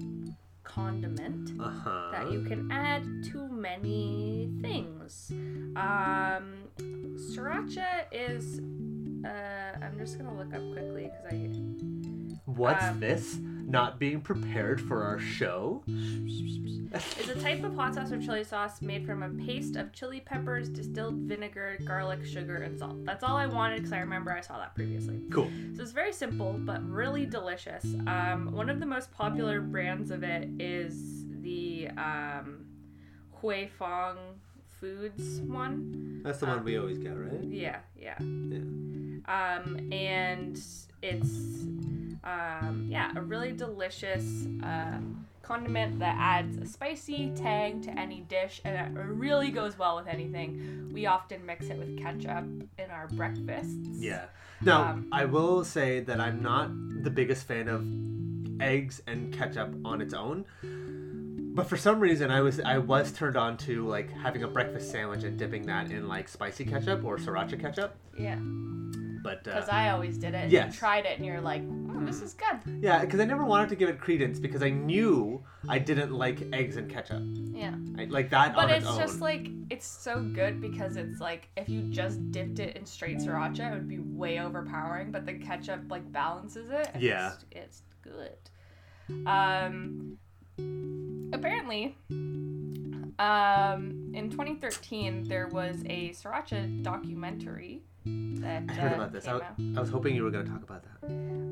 condiment 0.66 1.52
Uh 1.60 1.70
huh. 1.70 2.08
that 2.12 2.30
you 2.32 2.42
can 2.42 2.70
add 2.70 3.04
to 3.30 3.48
many 3.48 4.50
things. 4.60 5.30
Um, 5.76 6.68
sriracha 6.78 8.04
is. 8.12 8.60
Uh, 9.24 9.78
I'm 9.82 9.98
just 9.98 10.18
gonna 10.18 10.36
look 10.36 10.52
up 10.54 10.62
quickly 10.72 11.10
because 11.10 11.32
I. 11.32 11.50
What's 12.44 12.84
um, 12.84 13.00
this? 13.00 13.38
Not 13.66 13.98
being 13.98 14.20
prepared 14.20 14.80
for 14.80 15.02
our 15.02 15.18
show? 15.18 15.82
It's 15.88 17.28
a 17.28 17.34
type 17.40 17.64
of 17.64 17.74
hot 17.74 17.94
sauce 17.94 18.12
or 18.12 18.20
chili 18.20 18.44
sauce 18.44 18.80
made 18.80 19.04
from 19.04 19.22
a 19.22 19.28
paste 19.44 19.76
of 19.76 19.92
chili 19.92 20.20
peppers, 20.20 20.68
distilled 20.68 21.16
vinegar, 21.16 21.76
garlic, 21.84 22.24
sugar, 22.24 22.56
and 22.56 22.78
salt. 22.78 23.04
That's 23.04 23.24
all 23.24 23.36
I 23.36 23.46
wanted 23.46 23.78
because 23.78 23.92
I 23.92 23.98
remember 23.98 24.32
I 24.32 24.40
saw 24.40 24.58
that 24.58 24.74
previously. 24.74 25.20
Cool. 25.30 25.50
So 25.74 25.82
it's 25.82 25.92
very 25.92 26.12
simple 26.12 26.54
but 26.58 26.82
really 26.88 27.26
delicious. 27.26 27.84
Um, 28.06 28.52
one 28.52 28.70
of 28.70 28.80
the 28.80 28.86
most 28.86 29.12
popular 29.12 29.60
brands 29.60 30.10
of 30.10 30.22
it 30.22 30.48
is 30.60 31.26
the 31.42 31.88
um, 31.98 32.66
Huy 33.40 33.68
Fong 33.78 34.16
Foods 34.80 35.40
one. 35.40 36.20
That's 36.22 36.38
the 36.38 36.46
one 36.46 36.64
we 36.64 36.78
always 36.78 36.98
get, 36.98 37.10
right? 37.10 37.42
Yeah, 37.42 37.78
yeah. 37.98 38.16
Yeah. 38.20 38.58
Um, 39.28 39.90
and 39.90 40.60
it's 41.06 41.28
um, 42.24 42.86
yeah, 42.88 43.12
a 43.16 43.20
really 43.20 43.52
delicious 43.52 44.46
uh, 44.62 44.98
condiment 45.42 46.00
that 46.00 46.16
adds 46.18 46.56
a 46.56 46.66
spicy 46.66 47.32
tang 47.36 47.80
to 47.82 47.90
any 47.98 48.20
dish, 48.22 48.60
and 48.64 48.74
it 48.76 49.00
really 49.00 49.50
goes 49.50 49.78
well 49.78 49.96
with 49.96 50.08
anything. 50.08 50.90
We 50.92 51.06
often 51.06 51.46
mix 51.46 51.66
it 51.66 51.78
with 51.78 51.98
ketchup 52.02 52.44
in 52.78 52.90
our 52.90 53.06
breakfasts. 53.08 53.74
Yeah. 53.92 54.24
Now, 54.60 54.90
Um, 54.90 55.08
I 55.12 55.26
will 55.26 55.64
say 55.64 56.00
that 56.00 56.20
I'm 56.20 56.42
not 56.42 56.70
the 57.02 57.10
biggest 57.10 57.46
fan 57.46 57.68
of 57.68 57.86
eggs 58.60 59.00
and 59.06 59.32
ketchup 59.32 59.74
on 59.84 60.00
its 60.00 60.14
own. 60.14 60.44
But 61.54 61.68
for 61.68 61.76
some 61.76 62.00
reason, 62.00 62.30
I 62.30 62.40
was 62.40 62.60
I 62.60 62.78
was 62.78 63.12
turned 63.12 63.36
on 63.36 63.56
to 63.58 63.86
like 63.86 64.10
having 64.12 64.42
a 64.42 64.48
breakfast 64.48 64.90
sandwich 64.90 65.24
and 65.24 65.38
dipping 65.38 65.66
that 65.66 65.90
in 65.90 66.08
like 66.08 66.28
spicy 66.28 66.64
ketchup 66.64 67.04
or 67.04 67.16
sriracha 67.18 67.58
ketchup. 67.60 67.94
Yeah, 68.18 68.38
But 69.26 69.44
because 69.44 69.68
uh, 69.68 69.72
I 69.72 69.90
always 69.90 70.16
did 70.18 70.34
it. 70.34 70.44
And 70.44 70.52
Yes. 70.52 70.74
You 70.74 70.78
tried 70.78 71.04
it, 71.04 71.16
and 71.18 71.26
you're 71.26 71.40
like, 71.40 71.62
mm, 71.62 72.06
this 72.06 72.22
is 72.22 72.34
good. 72.34 72.80
yeah, 72.82 73.00
because 73.00 73.20
I 73.20 73.24
never 73.24 73.44
wanted 73.44 73.68
to 73.70 73.76
give 73.76 73.88
it 73.88 73.98
credence 74.00 74.38
because 74.38 74.62
I 74.62 74.70
knew 74.70 75.42
I 75.68 75.78
didn't 75.78 76.12
like 76.12 76.42
eggs 76.52 76.76
and 76.76 76.88
ketchup. 76.90 77.22
Yeah. 77.52 77.74
I, 77.98 78.04
like 78.04 78.30
that 78.30 78.54
But 78.54 78.70
its, 78.70 78.86
it's 78.86 78.96
just 78.96 79.20
like 79.20 79.48
it's 79.70 79.86
so 79.86 80.22
good 80.22 80.60
because 80.60 80.96
it's 80.96 81.20
like 81.20 81.48
if 81.56 81.68
you 81.68 81.82
just 81.90 82.30
dipped 82.30 82.58
it 82.60 82.76
in 82.76 82.86
straight 82.86 83.18
sriracha, 83.18 83.72
it 83.72 83.74
would 83.74 83.88
be 83.88 83.98
way 83.98 84.38
overpowering. 84.40 85.10
But 85.10 85.26
the 85.26 85.34
ketchup 85.34 85.80
like 85.90 86.10
balances 86.12 86.70
it. 86.70 86.88
and 86.94 87.02
Yeah. 87.02 87.32
it's, 87.32 87.44
it's 87.50 87.82
good. 88.02 89.26
Um, 89.26 90.18
apparently, 91.32 91.96
Um, 93.18 94.12
in 94.14 94.30
2013, 94.30 95.24
there 95.26 95.48
was 95.48 95.82
a 95.86 96.10
Sriracha 96.10 96.82
documentary 96.82 97.82
that 98.06 98.62
I 98.68 98.72
heard 98.72 98.92
uh, 98.92 98.94
about 98.96 99.12
this. 99.12 99.26
I, 99.26 99.32
came 99.32 99.40
w- 99.40 99.70
out. 99.72 99.78
I 99.78 99.80
was 99.80 99.90
hoping 99.90 100.14
you 100.14 100.22
were 100.22 100.30
going 100.30 100.44
to 100.46 100.50
talk 100.50 100.62
about 100.62 100.82
that. 100.84 101.06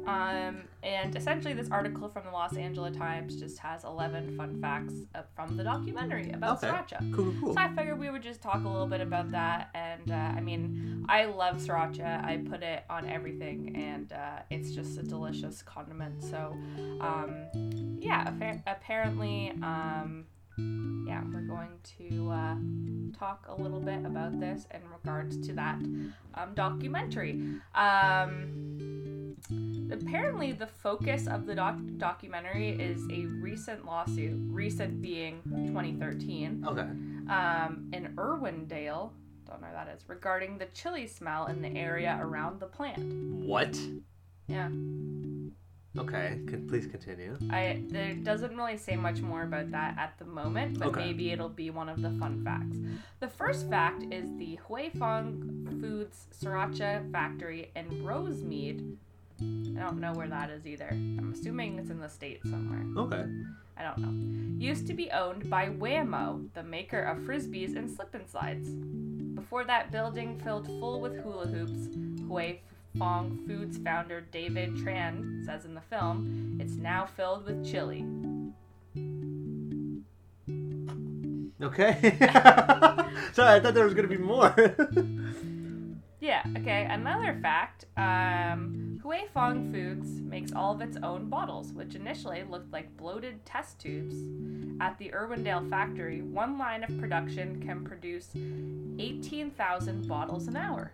Um, 0.07 0.63
and 0.83 1.17
essentially, 1.17 1.55
this 1.55 1.69
article 1.71 2.09
from 2.09 2.25
the 2.25 2.31
Los 2.31 2.57
Angeles 2.57 2.97
Times 2.97 3.37
just 3.37 3.59
has 3.59 3.85
11 3.85 4.37
fun 4.37 4.61
facts 4.61 4.93
from 5.35 5.57
the 5.57 5.65
documentary 5.65 6.31
about 6.31 6.63
Okay. 6.63 6.69
sriracha. 6.69 7.15
Cool, 7.15 7.35
cool. 7.41 7.55
So 7.55 7.61
I 7.61 7.69
figured 7.75 7.99
we 7.99 8.11
would 8.11 8.23
just 8.23 8.43
talk 8.43 8.65
a 8.65 8.69
little 8.69 8.87
bit 8.87 9.01
about 9.01 9.31
that. 9.33 9.71
And 9.75 10.11
uh, 10.11 10.15
I 10.15 10.41
mean, 10.41 11.07
I 11.09 11.25
love 11.25 11.57
sriracha. 11.57 12.23
I 12.25 12.37
put 12.49 12.63
it 12.63 12.85
on 12.91 13.09
everything, 13.09 13.75
and 13.77 14.13
uh, 14.13 14.41
it's 14.51 14.71
just 14.73 14.99
a 14.99 15.03
delicious 15.03 15.63
condiment. 15.63 16.23
So, 16.23 16.55
um, 17.01 17.35
yeah, 17.99 18.31
apparently, 18.67 19.53
um, 19.63 20.27
yeah, 20.59 21.23
we're 21.33 21.41
going 21.43 21.71
to 21.99 22.31
uh, 22.31 22.55
talk 23.19 23.47
a 23.49 23.55
little 23.61 23.81
bit 23.81 24.05
about 24.05 24.39
this 24.41 24.67
in 24.73 24.81
regards 24.91 25.37
to 25.47 25.53
that 25.55 25.77
um, 26.35 26.55
documentary. 26.55 27.43
Um, 27.75 29.37
apparently, 29.91 30.53
the 30.53 30.67
focus 30.67 31.27
of 31.27 31.47
the 31.47 31.55
doc- 31.55 31.79
documentary 31.99 32.71
is 32.71 33.03
a 33.11 33.27
recent 33.27 33.85
lawsuit, 33.85 34.33
recent 34.53 35.03
being 35.03 35.41
2013 35.69 36.65
Okay. 36.67 36.81
um, 36.83 37.91
in 37.93 38.15
Irwindale, 38.17 39.11
don't 39.47 39.61
know 39.61 39.67
where 39.67 39.73
that 39.75 39.89
is, 39.95 40.09
regarding 40.09 40.59
the 40.59 40.67
chili 40.67 41.07
smell 41.07 41.47
in 41.47 41.61
the 41.63 41.77
area 41.77 42.19
around 42.21 42.61
the 42.61 42.67
plant. 42.67 42.99
What? 43.45 43.79
Yeah, 44.47 44.69
Okay. 45.97 46.41
Con- 46.49 46.67
please 46.69 46.87
continue. 46.87 47.37
I 47.51 47.83
there 47.89 48.15
doesn't 48.15 48.57
really 48.57 48.77
say 48.77 48.97
much 48.97 49.21
more 49.21 49.43
about 49.43 49.71
that 49.71 49.97
at 49.99 50.19
the 50.19 50.25
moment, 50.25 50.79
but 50.79 50.89
Okay. 50.89 51.05
maybe 51.07 51.31
it'll 51.31 51.49
be 51.49 51.71
one 51.71 51.89
of 51.89 52.03
the 52.03 52.11
fun 52.19 52.43
facts. 52.45 52.77
The 53.21 53.29
first 53.29 53.69
fact 53.71 54.03
is 54.11 54.25
the 54.37 54.59
Huifeng 54.69 55.81
Foods 55.81 56.27
Sriracha 56.37 57.11
Factory 57.13 57.71
in 57.77 57.87
Rosemead. 58.05 58.97
I 59.41 59.81
don't 59.81 60.01
know 60.01 60.13
where 60.15 60.29
that 60.29 60.51
is 60.51 60.67
either. 60.67 60.89
I'm 60.91 61.33
assuming 61.33 61.79
it's 61.79 61.91
in 61.91 62.01
the 62.01 62.09
states 62.09 62.49
somewhere. 62.51 62.85
Okay. 63.05 63.25
I 63.77 63.83
don't 63.83 63.99
know. 63.99 64.65
Used 64.65 64.87
to 64.87 64.95
be 64.95 65.11
owned 65.11 65.51
by 65.51 65.67
Wham-O, 65.69 66.43
the 66.55 66.63
maker 66.63 67.01
of 67.03 67.19
frisbees 67.19 67.75
and 67.77 67.91
slip 67.91 68.15
and 68.15 68.29
slides. 68.29 68.69
Before 69.35 69.65
that 69.65 69.91
building 69.91 70.39
filled 70.39 70.67
full 70.67 71.01
with 71.01 71.19
hula 71.21 71.47
hoops, 71.49 71.89
Huy 72.29 72.61
Fong 72.99 73.39
Foods 73.47 73.79
founder 73.79 74.21
David 74.21 74.75
Tran 74.77 75.45
says 75.45 75.65
in 75.65 75.75
the 75.75 75.81
film, 75.81 76.59
it's 76.61 76.75
now 76.75 77.07
filled 77.07 77.45
with 77.45 77.65
chili. 77.69 78.05
Okay. 81.63 82.17
Sorry, 83.33 83.55
I 83.57 83.61
thought 83.61 83.75
there 83.75 83.85
was 83.85 83.95
going 83.95 84.09
to 84.09 84.17
be 84.17 84.23
more. 84.23 84.55
Yeah, 86.25 86.43
okay. 86.57 86.87
Another 86.89 87.39
fact 87.43 87.85
um, 87.99 88.99
Huy 89.03 89.27
Fong 89.35 89.71
Foods 89.71 90.23
makes 90.23 90.55
all 90.55 90.73
of 90.75 90.81
its 90.81 90.97
own 91.03 91.29
bottles, 91.29 91.75
which 91.75 91.95
initially 91.95 92.43
looked 92.49 92.73
like 92.73 92.97
bloated 92.97 93.45
test 93.45 93.79
tubes. 93.79 94.17
At 94.81 94.99
the 94.99 95.11
Irwindale 95.11 95.69
factory, 95.69 96.23
one 96.23 96.57
line 96.57 96.83
of 96.83 96.99
production 96.99 97.61
can 97.61 97.85
produce 97.85 98.31
18,000 98.35 100.09
bottles 100.09 100.49
an 100.49 100.57
hour. 100.57 100.93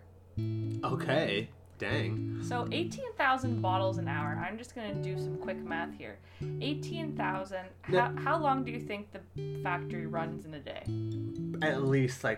okay. 0.83 1.47
Dang. 1.81 2.39
So 2.47 2.67
18,000 2.71 3.59
bottles 3.59 3.97
an 3.97 4.07
hour. 4.07 4.39
I'm 4.39 4.55
just 4.55 4.75
going 4.75 4.93
to 4.93 5.01
do 5.01 5.19
some 5.19 5.35
quick 5.37 5.57
math 5.57 5.97
here. 5.97 6.19
18,000. 6.61 7.57
How, 7.81 8.13
how 8.17 8.37
long 8.37 8.63
do 8.63 8.71
you 8.71 8.79
think 8.79 9.07
the 9.11 9.19
factory 9.63 10.05
runs 10.05 10.45
in 10.45 10.53
a 10.53 10.59
day? 10.59 10.83
At 11.67 11.81
least 11.81 12.23
like 12.23 12.37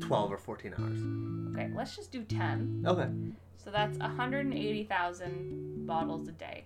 12 0.00 0.32
or 0.32 0.36
14 0.36 0.74
hours. 0.78 1.00
Okay, 1.56 1.72
let's 1.74 1.96
just 1.96 2.12
do 2.12 2.22
10. 2.22 2.84
Okay. 2.86 3.08
So 3.56 3.70
that's 3.70 3.96
180,000 3.96 5.86
bottles 5.86 6.28
a 6.28 6.32
day. 6.32 6.64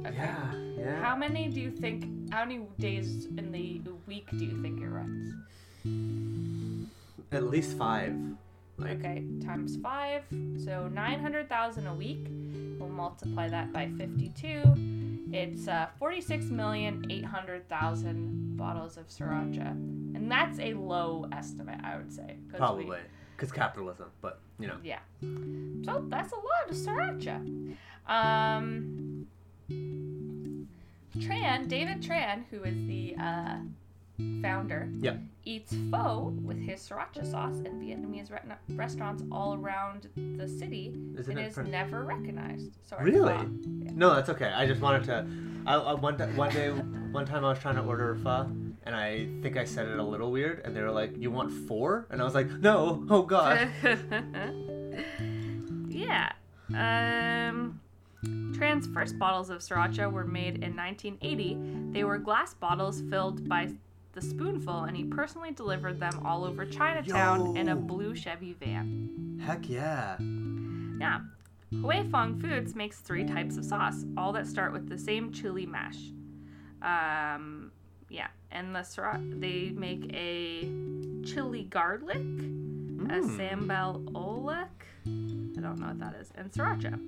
Okay. 0.00 0.16
Yeah. 0.16 0.52
Yeah. 0.76 1.00
How 1.00 1.14
many 1.14 1.46
do 1.46 1.60
you 1.60 1.70
think, 1.70 2.32
how 2.32 2.44
many 2.44 2.62
days 2.80 3.26
in 3.26 3.52
the 3.52 3.80
week 4.08 4.28
do 4.32 4.44
you 4.44 4.60
think 4.62 4.80
it 4.80 4.88
runs? 4.88 5.32
At 7.30 7.44
least 7.44 7.78
five. 7.78 8.16
Okay, 8.80 9.24
times 9.44 9.76
five, 9.82 10.22
so 10.64 10.88
900,000 10.88 11.86
a 11.86 11.94
week. 11.94 12.26
We'll 12.78 12.88
multiply 12.88 13.48
that 13.48 13.72
by 13.72 13.90
52. 13.98 15.28
It's 15.32 15.66
uh, 15.68 15.88
46,800,000 16.00 18.56
bottles 18.56 18.96
of 18.96 19.08
sriracha. 19.08 19.70
And 20.14 20.30
that's 20.30 20.58
a 20.60 20.74
low 20.74 21.26
estimate, 21.32 21.80
I 21.84 21.96
would 21.96 22.12
say. 22.12 22.36
'cause 22.50 22.58
probably. 22.58 22.98
Because 23.36 23.50
capitalism, 23.52 24.10
but, 24.20 24.40
you 24.58 24.66
know. 24.68 24.76
yeah. 24.82 24.98
So 25.20 26.04
that's 26.08 26.32
a 26.32 26.36
lot 26.36 26.68
of 26.68 26.74
sriracha. 26.76 27.76
Um, 28.06 29.26
Tran, 31.18 31.68
David 31.68 32.00
Tran, 32.02 32.44
who 32.50 32.62
is 32.64 32.74
the 32.86 33.14
uh, 33.20 33.58
founder, 34.42 34.88
Yep. 35.00 35.20
eats 35.44 35.74
pho 35.90 36.34
with 36.42 36.58
his 36.58 36.80
sriracha 36.80 37.24
sauce 37.24 37.58
in 37.60 37.80
Vietnamese 37.80 38.30
re- 38.30 38.76
restaurants 38.76 39.22
all 39.30 39.54
around 39.54 40.08
the 40.36 40.48
city 40.48 40.92
Isn't 41.16 41.38
and 41.38 41.46
it 41.46 41.50
is 41.50 41.56
never 41.58 42.04
recognized. 42.04 42.76
Sorry. 42.84 43.12
Really? 43.12 43.34
pho. 43.34 43.48
No, 43.94 44.14
that's 44.14 44.28
okay. 44.30 44.48
I 44.48 44.66
just 44.66 44.80
wanted 44.80 45.04
to. 45.04 45.26
I, 45.66 45.74
I 45.76 45.94
one 45.94 46.16
ti- 46.18 46.24
one 46.36 46.50
day, 46.52 46.70
one 46.70 47.26
time 47.26 47.44
I 47.44 47.50
was 47.50 47.58
trying 47.58 47.76
to 47.76 47.82
order 47.82 48.14
pho, 48.16 48.50
and 48.84 48.94
I 48.96 49.28
think 49.42 49.56
I 49.56 49.64
said 49.64 49.86
it 49.88 49.98
a 49.98 50.02
little 50.02 50.30
weird, 50.32 50.62
and 50.64 50.74
they 50.74 50.82
were 50.82 50.90
like, 50.90 51.16
"You 51.16 51.30
want 51.30 51.52
four? 51.52 52.06
And 52.10 52.20
I 52.20 52.24
was 52.24 52.34
like, 52.34 52.50
"No, 52.50 53.04
oh 53.10 53.22
god." 53.22 53.68
yeah. 55.88 56.32
Um, 56.74 57.80
Tran's 58.54 58.86
first 58.88 59.18
bottles 59.18 59.50
of 59.50 59.58
sriracha 59.60 60.10
were 60.10 60.24
made 60.26 60.62
in 60.64 60.74
1980. 60.76 61.92
They 61.92 62.04
were 62.04 62.18
glass 62.18 62.54
bottles 62.54 63.02
filled 63.10 63.48
by 63.48 63.68
the 64.18 64.26
spoonful, 64.26 64.84
and 64.84 64.96
he 64.96 65.04
personally 65.04 65.52
delivered 65.52 66.00
them 66.00 66.20
all 66.24 66.44
over 66.44 66.64
Chinatown 66.66 67.56
in 67.56 67.68
a 67.68 67.76
blue 67.76 68.14
Chevy 68.14 68.54
van. 68.54 69.40
Heck 69.44 69.68
yeah. 69.68 70.16
Yeah. 70.98 71.20
Huy 71.82 72.02
Fong 72.10 72.40
Foods 72.40 72.74
makes 72.74 72.98
three 72.98 73.24
types 73.24 73.56
of 73.56 73.64
sauce, 73.64 74.04
all 74.16 74.32
that 74.32 74.46
start 74.46 74.72
with 74.72 74.88
the 74.88 74.98
same 74.98 75.32
chili 75.32 75.66
mash. 75.66 75.98
Um, 76.82 77.70
yeah, 78.08 78.28
and 78.50 78.74
the 78.74 78.82
they 79.38 79.70
make 79.74 80.10
a 80.14 80.62
chili 81.24 81.64
garlic, 81.64 82.16
a 82.16 83.20
Mm. 83.20 83.36
sambal 83.36 84.04
oelek, 84.12 84.68
I 85.06 85.60
don't 85.60 85.78
know 85.78 85.88
what 85.88 86.00
that 86.00 86.14
is, 86.16 86.32
and 86.34 86.50
sriracha. 86.50 86.98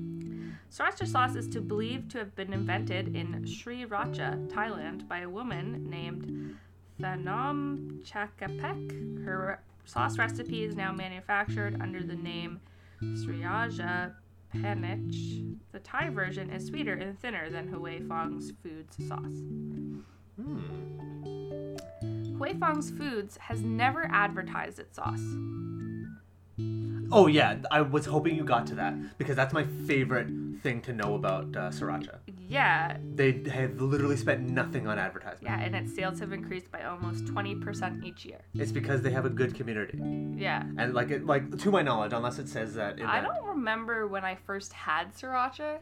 Sriracha 0.70 1.06
sauce 1.06 1.34
is 1.34 1.48
to 1.48 1.60
believed 1.60 2.10
to 2.12 2.18
have 2.18 2.36
been 2.36 2.52
invented 2.52 3.16
in 3.16 3.44
Sri 3.46 3.84
Racha, 3.84 4.46
Thailand, 4.48 5.08
by 5.08 5.20
a 5.20 5.28
woman 5.28 5.88
named 5.90 6.56
Thanom 7.00 8.02
Chakkapak. 8.04 9.24
Her 9.24 9.62
sauce 9.86 10.18
recipe 10.18 10.64
is 10.64 10.76
now 10.76 10.92
manufactured 10.92 11.80
under 11.80 12.02
the 12.02 12.14
name 12.14 12.60
Sriraja 13.02 14.12
Panich. 14.54 15.56
The 15.72 15.78
Thai 15.78 16.10
version 16.10 16.50
is 16.50 16.66
sweeter 16.66 16.92
and 16.92 17.18
thinner 17.18 17.48
than 17.48 17.68
Huy 17.68 18.06
Fong's 18.06 18.52
Foods 18.62 18.96
sauce. 19.08 19.40
Hmm. 20.36 20.58
Huy 22.36 22.52
Fong's 22.58 22.90
Foods 22.90 23.38
has 23.38 23.62
never 23.62 24.06
advertised 24.12 24.78
its 24.78 24.96
sauce. 24.96 25.24
Oh 27.12 27.26
yeah, 27.26 27.56
I 27.72 27.80
was 27.80 28.06
hoping 28.06 28.36
you 28.36 28.44
got 28.44 28.66
to 28.68 28.76
that 28.76 29.18
because 29.18 29.34
that's 29.34 29.52
my 29.52 29.64
favorite 29.86 30.28
thing 30.62 30.80
to 30.82 30.92
know 30.92 31.14
about 31.14 31.44
uh, 31.56 31.70
sriracha. 31.70 32.18
Yeah, 32.48 32.96
They 33.14 33.42
have 33.50 33.80
literally 33.80 34.16
spent 34.16 34.48
nothing 34.48 34.86
on 34.86 34.98
advertisement. 34.98 35.42
yeah, 35.42 35.60
and 35.64 35.74
its 35.74 35.94
sales 35.94 36.18
have 36.20 36.32
increased 36.32 36.70
by 36.70 36.82
almost 36.84 37.24
20% 37.26 38.04
each 38.04 38.24
year. 38.24 38.38
It's 38.54 38.70
because 38.72 39.02
they 39.02 39.10
have 39.10 39.24
a 39.24 39.30
good 39.30 39.54
community, 39.54 39.98
Yeah. 40.36 40.64
and 40.78 40.94
like 40.94 41.10
it, 41.10 41.26
like 41.26 41.58
to 41.58 41.70
my 41.70 41.82
knowledge, 41.82 42.12
unless 42.12 42.38
it 42.38 42.48
says 42.48 42.74
that. 42.74 43.00
I 43.00 43.20
that- 43.20 43.28
don't 43.28 43.46
remember 43.46 44.06
when 44.06 44.24
I 44.24 44.34
first 44.34 44.72
had 44.72 45.12
sriracha, 45.14 45.78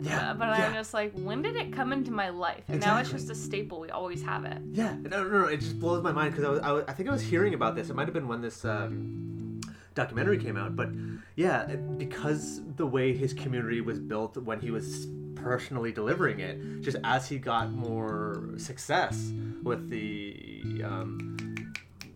Yeah, 0.00 0.30
uh, 0.30 0.34
but 0.34 0.46
yeah. 0.48 0.66
I'm 0.66 0.74
just 0.74 0.94
like, 0.94 1.12
when 1.14 1.42
did 1.42 1.54
it 1.56 1.72
come 1.72 1.92
into 1.92 2.10
my 2.10 2.30
life? 2.30 2.64
And 2.68 2.80
now 2.80 2.98
it's 2.98 3.10
just 3.10 3.30
a 3.30 3.34
staple. 3.36 3.78
We 3.80 3.90
always 3.90 4.22
have 4.22 4.44
it. 4.44 4.58
Yeah, 4.72 4.96
no, 5.02 5.22
no, 5.24 5.42
no. 5.42 5.44
It 5.46 5.58
just 5.60 5.78
blows 5.78 6.02
my 6.02 6.12
mind 6.12 6.32
because 6.34 6.44
I, 6.46 6.50
was, 6.50 6.60
I 6.60 6.72
was, 6.72 6.84
I 6.88 6.92
think 6.92 7.08
I 7.08 7.12
was 7.12 7.22
hearing 7.22 7.54
about 7.54 7.74
this. 7.76 7.90
It 7.90 7.94
might 7.96 8.06
have 8.06 8.14
been 8.14 8.26
when 8.28 8.40
this 8.40 8.64
um, 8.64 9.51
documentary 9.94 10.38
came 10.38 10.56
out, 10.56 10.76
but 10.76 10.88
yeah, 11.36 11.66
because 11.96 12.60
the 12.76 12.86
way 12.86 13.14
his 13.16 13.32
community 13.32 13.80
was 13.80 13.98
built 13.98 14.36
when 14.36 14.60
he 14.60 14.70
was 14.70 15.06
personally 15.34 15.92
delivering 15.92 16.40
it, 16.40 16.80
just 16.80 16.96
as 17.04 17.28
he 17.28 17.38
got 17.38 17.72
more 17.72 18.50
success 18.56 19.32
with 19.62 19.88
the 19.90 20.82
um, 20.84 21.36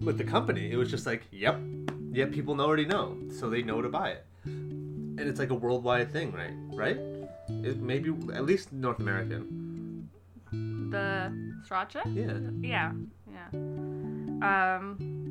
with 0.01 0.19
the 0.19 0.25
company, 0.25 0.71
it 0.71 0.77
was 0.77 0.91
just 0.91 1.07
like, 1.07 1.25
yep, 1.31 1.61
yep. 2.13 2.33
People 2.33 2.61
already 2.61 2.85
know, 2.85 3.17
so 3.31 3.49
they 3.49 3.63
know 3.63 3.81
to 3.83 3.89
buy 3.89 4.11
it, 4.11 4.27
and 4.45 5.21
it's 5.21 5.39
like 5.39 5.51
a 5.51 5.55
worldwide 5.55 6.13
thing, 6.13 6.33
right? 6.33 6.53
Right? 6.73 6.99
It 7.49 7.79
maybe 7.79 8.11
at 8.35 8.45
least 8.45 8.73
North 8.73 8.99
American. 8.99 10.09
The 10.51 11.33
sriracha? 11.69 12.03
Yeah. 12.15 12.39
Yeah. 12.63 12.93
Yeah. 13.33 14.77
Um, 14.77 15.26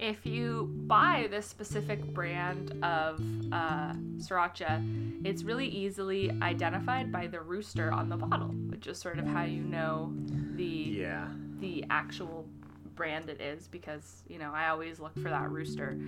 if 0.00 0.24
you 0.24 0.70
buy 0.86 1.28
this 1.30 1.46
specific 1.46 2.02
brand 2.14 2.72
of 2.82 3.20
uh, 3.52 3.92
sriracha, 4.16 4.80
it's 5.26 5.42
really 5.42 5.68
easily 5.68 6.30
identified 6.42 7.12
by 7.12 7.26
the 7.26 7.40
rooster 7.40 7.92
on 7.92 8.08
the 8.08 8.16
bottle, 8.16 8.48
which 8.48 8.86
is 8.86 8.98
sort 8.98 9.18
of 9.18 9.26
how 9.26 9.44
you 9.44 9.62
know 9.62 10.12
the 10.56 10.64
Yeah. 10.64 11.28
the 11.60 11.84
actual 11.90 12.48
brand 12.96 13.28
it 13.30 13.40
is 13.40 13.68
because 13.68 14.22
you 14.28 14.38
know 14.38 14.50
I 14.54 14.68
always 14.68 15.00
look 15.00 15.14
for 15.14 15.28
that 15.30 15.50
rooster 15.50 15.98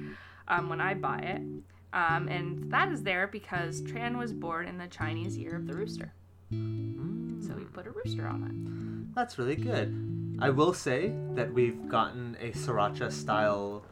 um, 0.49 0.68
when 0.70 0.80
I 0.80 0.95
buy 0.95 1.18
it, 1.18 1.43
um, 1.93 2.28
and 2.28 2.70
that 2.72 2.90
is 2.90 3.03
there 3.03 3.26
because 3.26 3.82
Tran 3.82 4.16
was 4.18 4.32
born 4.32 4.66
in 4.66 4.78
the 4.78 4.88
Chinese 4.88 5.36
year 5.36 5.55
of 5.55 5.66
the 5.66 5.74
rooster, 5.74 6.12
so 6.51 7.55
we 7.55 7.64
put 7.64 7.86
a 7.86 7.90
rooster 7.90 8.26
on 8.26 8.43
it. 9.11 9.14
That's 9.14 9.38
really 9.38 9.57
good. 9.57 10.32
I 10.43 10.51
will 10.51 10.72
say 10.74 11.12
that 11.34 11.53
we've 11.53 11.88
gotten 11.88 12.36
a 12.40 12.51
sriracha 12.51 13.12
style 13.12 13.84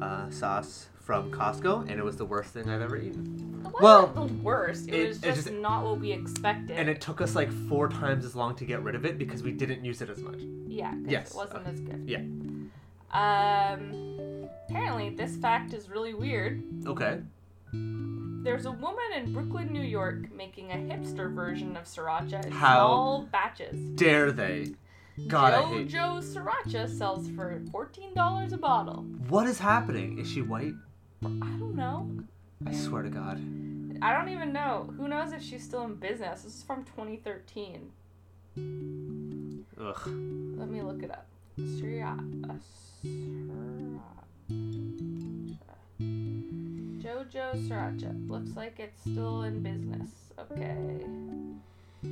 uh, 0.00 0.30
sauce 0.30 0.88
from 1.00 1.30
Costco, 1.32 1.82
and 1.88 1.98
it 1.98 2.04
was 2.04 2.16
the 2.16 2.24
worst 2.24 2.50
thing 2.52 2.68
I've 2.68 2.80
ever 2.80 2.96
eaten. 2.96 3.62
it. 3.64 3.68
It 3.68 3.74
Well, 3.82 4.06
the 4.08 4.22
worst. 4.42 4.88
It, 4.88 4.94
it- 4.94 5.08
was 5.08 5.16
it 5.18 5.22
just, 5.22 5.44
just- 5.48 5.50
not 5.52 5.84
what 5.84 5.98
we 6.00 6.12
expected. 6.12 6.76
And 6.78 6.88
it 6.88 7.00
took 7.00 7.20
us 7.20 7.34
like 7.34 7.50
four 7.68 7.88
times 7.88 8.24
as 8.24 8.34
long 8.36 8.54
to 8.56 8.64
get 8.64 8.82
rid 8.82 8.94
of 8.94 9.04
it 9.04 9.18
because 9.18 9.42
we 9.42 9.52
didn't 9.52 9.84
use 9.84 10.00
it 10.00 10.08
as 10.10 10.18
much. 10.20 10.40
yeah, 10.66 10.90
'cause 10.92 11.00
Yes. 11.06 11.30
it 11.30 11.36
wasn't 11.36 11.66
as 11.66 11.80
good. 11.80 12.02
Yeah. 12.06 12.22
Um, 13.12 14.48
apparently, 14.68 15.10
this 15.10 15.36
fact 15.36 15.72
is 15.74 15.88
really 15.88 16.14
weird. 16.14 16.62
Okay. 16.86 17.20
There's 17.72 18.66
a 18.66 18.70
woman 18.72 19.04
in 19.16 19.32
Brooklyn, 19.32 19.72
New 19.72 19.82
York, 19.82 20.32
making 20.32 20.70
a 20.70 20.76
hipster 20.76 21.32
version 21.34 21.76
of 21.76 21.84
sriracha 21.84 22.44
in 22.46 22.52
How 22.52 22.86
small 22.88 23.28
batches. 23.32 23.76
Dare 23.96 24.30
they? 24.32 24.74
God. 25.28 25.52
JoJo 25.54 26.22
Sriracha 26.22 26.88
sells 26.88 27.28
for 27.30 27.60
$14 27.72 28.52
a 28.52 28.56
bottle. 28.56 29.04
What 29.28 29.46
is 29.46 29.58
happening? 29.58 30.18
Is 30.18 30.28
she 30.28 30.42
white? 30.42 30.74
I 31.24 31.28
don't 31.58 31.74
know. 31.74 32.10
I 32.66 32.72
swear 32.72 33.02
to 33.02 33.08
God. 33.08 33.40
I 34.02 34.12
don't 34.12 34.28
even 34.28 34.52
know. 34.52 34.92
Who 34.96 35.08
knows 35.08 35.32
if 35.32 35.42
she's 35.42 35.64
still 35.64 35.84
in 35.84 35.94
business? 35.94 36.42
This 36.42 36.56
is 36.56 36.62
from 36.62 36.84
2013. 36.84 37.90
Ugh. 39.80 40.06
Let 40.58 40.68
me 40.68 40.82
look 40.82 41.02
it 41.02 41.10
up. 41.10 41.26
Sriracha. 41.58 42.60
JoJo 47.00 47.68
Sriracha. 47.68 48.28
Looks 48.28 48.54
like 48.54 48.78
it's 48.78 49.00
still 49.00 49.42
in 49.42 49.62
business. 49.62 50.10
Okay. 50.38 51.06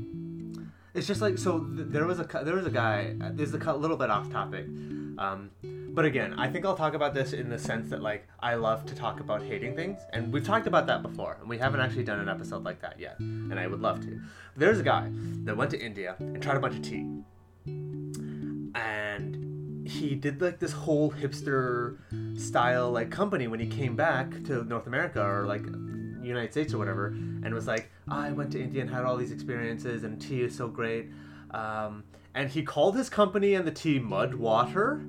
It's 0.94 1.06
just 1.06 1.20
like 1.20 1.38
so. 1.38 1.60
Th- 1.60 1.86
there 1.88 2.06
was 2.06 2.18
a 2.18 2.24
cu- 2.24 2.44
there 2.44 2.54
was 2.56 2.66
a 2.66 2.70
guy. 2.70 3.14
uh, 3.20 3.30
This 3.32 3.48
is 3.50 3.54
a 3.54 3.58
cu- 3.58 3.72
little 3.72 3.96
bit 3.96 4.10
off 4.10 4.30
topic, 4.30 4.66
um, 5.18 5.50
but 5.62 6.04
again, 6.04 6.34
I 6.38 6.48
think 6.48 6.64
I'll 6.64 6.76
talk 6.76 6.94
about 6.94 7.14
this 7.14 7.32
in 7.32 7.48
the 7.48 7.58
sense 7.58 7.88
that 7.90 8.02
like 8.02 8.26
I 8.40 8.54
love 8.54 8.84
to 8.86 8.94
talk 8.94 9.20
about 9.20 9.42
hating 9.42 9.76
things, 9.76 10.00
and 10.12 10.32
we've 10.32 10.44
talked 10.44 10.66
about 10.66 10.86
that 10.88 11.02
before, 11.02 11.36
and 11.40 11.48
we 11.48 11.58
haven't 11.58 11.80
actually 11.80 12.04
done 12.04 12.18
an 12.18 12.28
episode 12.28 12.64
like 12.64 12.80
that 12.80 12.98
yet, 12.98 13.18
and 13.20 13.58
I 13.58 13.66
would 13.68 13.80
love 13.80 14.00
to. 14.00 14.20
There's 14.56 14.80
a 14.80 14.82
guy 14.82 15.08
that 15.44 15.56
went 15.56 15.70
to 15.70 15.80
India 15.80 16.16
and 16.18 16.42
tried 16.42 16.56
a 16.56 16.60
bunch 16.60 16.74
of 16.74 16.82
tea, 16.82 17.06
and 18.74 19.86
he 19.86 20.14
did 20.16 20.42
like 20.42 20.58
this 20.58 20.72
whole 20.72 21.12
hipster 21.12 21.96
style 22.38 22.90
like 22.90 23.10
company 23.10 23.46
when 23.46 23.60
he 23.60 23.66
came 23.68 23.94
back 23.94 24.30
to 24.44 24.64
North 24.64 24.86
America 24.88 25.22
or 25.24 25.46
like 25.46 25.64
United 26.22 26.52
States 26.52 26.74
or 26.74 26.78
whatever, 26.78 27.08
and 27.08 27.54
was 27.54 27.66
like, 27.66 27.90
I 28.08 28.32
went 28.32 28.52
to 28.52 28.60
India 28.60 28.80
and 28.80 28.90
had 28.90 29.04
all 29.04 29.16
these 29.16 29.32
experiences, 29.32 30.04
and 30.04 30.20
tea 30.20 30.42
is 30.42 30.56
so 30.56 30.68
great. 30.68 31.06
Um, 31.52 32.04
and 32.34 32.50
he 32.50 32.62
called 32.62 32.96
his 32.96 33.08
company 33.08 33.54
and 33.54 33.66
the 33.66 33.70
tea 33.72 33.98
mud 33.98 34.34
water, 34.34 35.02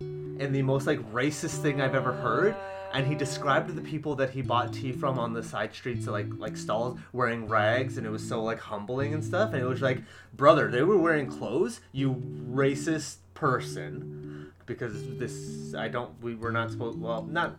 and 0.00 0.54
the 0.54 0.62
most 0.62 0.86
like 0.86 0.98
racist 1.12 1.62
thing 1.62 1.80
I've 1.80 1.94
ever 1.94 2.12
heard. 2.12 2.56
And 2.92 3.06
he 3.06 3.14
described 3.14 3.72
the 3.76 3.82
people 3.82 4.16
that 4.16 4.30
he 4.30 4.42
bought 4.42 4.72
tea 4.72 4.90
from 4.90 5.16
on 5.16 5.32
the 5.32 5.44
side 5.44 5.72
streets, 5.72 6.06
like 6.08 6.26
like 6.38 6.56
stalls, 6.56 6.98
wearing 7.12 7.46
rags, 7.46 7.98
and 7.98 8.06
it 8.06 8.10
was 8.10 8.26
so 8.26 8.42
like 8.42 8.58
humbling 8.58 9.14
and 9.14 9.22
stuff. 9.22 9.52
And 9.52 9.62
it 9.62 9.66
was 9.66 9.80
like, 9.80 10.02
brother, 10.34 10.68
they 10.68 10.82
were 10.82 10.96
wearing 10.96 11.28
clothes, 11.28 11.80
you 11.92 12.14
racist 12.50 13.18
person, 13.34 14.52
because 14.66 15.18
this 15.18 15.72
I 15.74 15.86
don't 15.86 16.20
we 16.20 16.34
were 16.34 16.50
not 16.50 16.72
supposed 16.72 17.00
well 17.00 17.22
not 17.22 17.56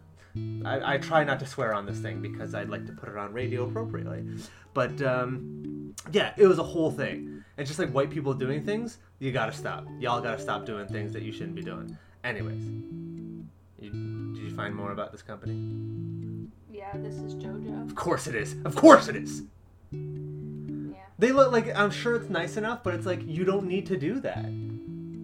I, 0.66 0.94
I 0.94 0.98
try 0.98 1.24
not 1.24 1.40
to 1.40 1.46
swear 1.46 1.74
on 1.74 1.86
this 1.86 2.00
thing 2.00 2.22
because 2.22 2.56
I'd 2.56 2.70
like 2.70 2.86
to 2.86 2.94
put 2.94 3.10
it 3.10 3.18
on 3.18 3.34
radio 3.34 3.68
appropriately. 3.68 4.26
But 4.74 5.02
um, 5.02 5.94
yeah, 6.12 6.34
it 6.38 6.48
was 6.48 6.60
a 6.60 6.64
whole 6.64 6.92
thing. 6.92 7.44
It's 7.58 7.70
just 7.70 7.80
like 7.80 7.92
white 7.92 8.10
people 8.10 8.34
doing 8.34 8.64
things, 8.64 8.98
you 9.20 9.32
gotta 9.32 9.52
stop. 9.52 9.86
Y'all 10.00 10.22
gotta 10.22 10.42
stop 10.42 10.66
doing 10.66 10.88
things 10.88 11.14
that 11.14 11.22
you 11.22 11.32
shouldn't 11.32 11.56
be 11.56 11.62
doing. 11.62 11.98
Anyways, 12.24 12.64
you, 13.80 13.92
did 14.34 14.44
you 14.44 14.56
find 14.56 14.76
more 14.76 14.92
about 14.92 15.12
this 15.12 15.22
company? 15.22 16.50
Yeah, 16.72 16.92
this 16.96 17.16
is 17.16 17.36
JoJo. 17.36 17.86
Of 17.86 17.96
course 17.96 18.28
it 18.28 18.36
is. 18.36 18.56
Of 18.66 18.76
course 18.76 19.08
it 19.08 19.16
is. 19.16 19.44
Yeah. 19.92 20.98
They 21.20 21.32
look 21.32 21.52
like 21.52 21.76
I'm 21.76 21.92
sure 21.92 22.16
it's 22.16 22.30
nice 22.30 22.58
enough, 22.58 22.84
but 22.84 22.96
it's 22.96 23.06
like 23.06 23.22
you 23.26 23.44
don't 23.44 23.68
need 23.68 23.86
to 23.88 23.98
do 23.98 24.20
that. 24.22 24.46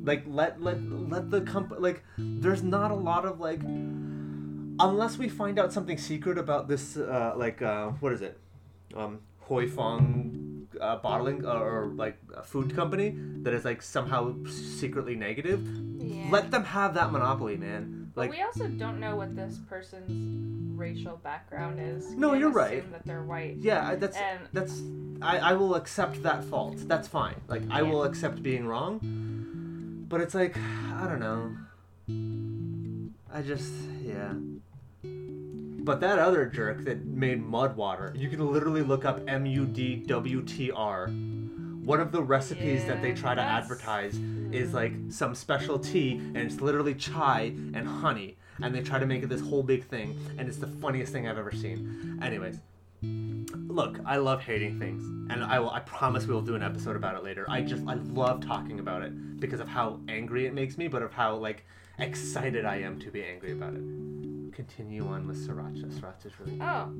Like 0.03 0.23
let 0.27 0.61
let 0.61 0.81
let 0.81 1.31
the 1.31 1.41
company 1.41 1.81
like 1.81 2.03
there's 2.17 2.63
not 2.63 2.91
a 2.91 2.95
lot 2.95 3.25
of 3.25 3.39
like 3.39 3.61
unless 4.79 5.17
we 5.17 5.27
find 5.29 5.57
out 5.59 5.73
something 5.73 5.97
secret 5.97 6.37
about 6.37 6.67
this 6.67 6.97
uh 6.97 7.33
like 7.35 7.61
uh 7.61 7.89
what 7.99 8.11
is 8.13 8.21
it? 8.21 8.39
Um 8.95 9.19
Huy 9.47 9.67
Fong 9.67 10.67
uh, 10.81 10.97
bottling 10.97 11.45
uh, 11.45 11.53
or 11.53 11.87
like 11.95 12.17
a 12.35 12.43
food 12.43 12.75
company 12.75 13.15
that 13.43 13.53
is 13.53 13.63
like 13.65 13.81
somehow 13.81 14.35
secretly 14.45 15.15
negative. 15.15 15.61
Yeah. 15.97 16.27
Let 16.29 16.51
them 16.51 16.63
have 16.65 16.93
that 16.95 17.11
monopoly, 17.11 17.55
man. 17.57 18.11
But 18.13 18.29
we 18.31 18.41
also 18.41 18.67
don't 18.67 18.99
know 18.99 19.15
what 19.15 19.35
this 19.35 19.57
person's 19.69 20.77
racial 20.77 21.17
background 21.23 21.79
is. 21.79 22.11
No, 22.11 22.29
Can't 22.29 22.39
you're 22.41 22.51
right. 22.51 22.91
That 22.91 23.05
they're 23.05 23.23
white. 23.23 23.57
yeah, 23.59 23.95
that's 23.95 24.17
And 24.17 24.39
that's 24.53 24.81
I, 25.21 25.37
I 25.37 25.53
will 25.53 25.75
accept 25.75 26.21
that 26.23 26.43
fault. 26.43 26.75
That's 26.87 27.07
fine. 27.07 27.35
Like 27.47 27.63
I 27.71 27.81
Yeah. 27.81 27.89
will 27.89 28.03
accept 28.03 28.43
being 28.43 28.67
wrong. 28.67 28.99
But 30.09 30.19
it's 30.21 30.35
like 30.35 30.57
I 31.01 31.07
don't 31.07 31.19
know. 31.19 31.55
I 33.33 33.41
just 33.41 33.71
yeah. 34.01 34.33
But 35.03 36.01
that 36.01 36.19
other 36.19 36.45
jerk 36.45 36.83
that 36.85 37.05
made 37.05 37.41
mud 37.41 37.77
water, 37.77 38.13
you 38.15 38.29
can 38.29 38.45
literally 38.51 38.81
look 38.81 39.05
up 39.05 39.21
M 39.27 39.45
U 39.45 39.65
D 39.65 39.95
W 39.95 40.41
T 40.41 40.71
R. 40.71 41.07
One 41.07 42.01
of 42.01 42.11
the 42.11 42.21
recipes 42.21 42.85
that 42.85 43.01
they 43.01 43.13
try 43.13 43.33
to 43.33 43.41
advertise 43.41 44.19
is 44.51 44.73
like 44.73 44.93
some 45.09 45.33
special 45.33 45.79
tea, 45.79 46.13
and 46.17 46.37
it's 46.37 46.59
literally 46.59 46.93
chai 46.93 47.53
and 47.73 47.87
honey, 47.87 48.35
and 48.61 48.75
they 48.75 48.81
try 48.81 48.99
to 48.99 49.05
make 49.05 49.23
it 49.23 49.29
this 49.29 49.39
whole 49.39 49.63
big 49.63 49.85
thing, 49.85 50.19
and 50.37 50.49
it's 50.49 50.57
the 50.57 50.67
funniest 50.67 51.13
thing 51.13 51.27
I've 51.27 51.37
ever 51.37 51.53
seen. 51.53 52.19
Anyways, 52.21 52.59
look, 53.01 53.99
I 54.05 54.17
love 54.17 54.41
hating 54.41 54.79
things, 54.79 55.03
and 55.31 55.43
I 55.43 55.59
will. 55.59 55.69
I 55.69 55.79
promise 55.79 56.25
we 56.25 56.33
will 56.33 56.41
do 56.41 56.55
an 56.55 56.63
episode 56.63 56.97
about 56.97 57.15
it 57.15 57.23
later. 57.23 57.45
I 57.47 57.61
just 57.61 57.83
I 57.87 57.93
love 57.93 58.45
talking 58.45 58.79
about 58.79 59.03
it 59.03 59.39
because 59.39 59.61
of 59.61 59.69
how 59.69 60.01
angry 60.09 60.45
it 60.45 60.53
makes 60.53 60.77
me, 60.77 60.89
but 60.89 61.01
of 61.01 61.13
how 61.13 61.35
like 61.35 61.65
excited 61.97 62.65
I 62.65 62.77
am 62.77 62.99
to 62.99 63.11
be 63.11 63.23
angry 63.23 63.51
about 63.51 63.73
it. 63.73 63.83
Continue 64.53 65.07
on 65.07 65.27
with 65.27 65.47
sriracha. 65.47 65.85
Sriracha's 65.99 66.39
really. 66.39 66.59
Oh, 66.61 66.91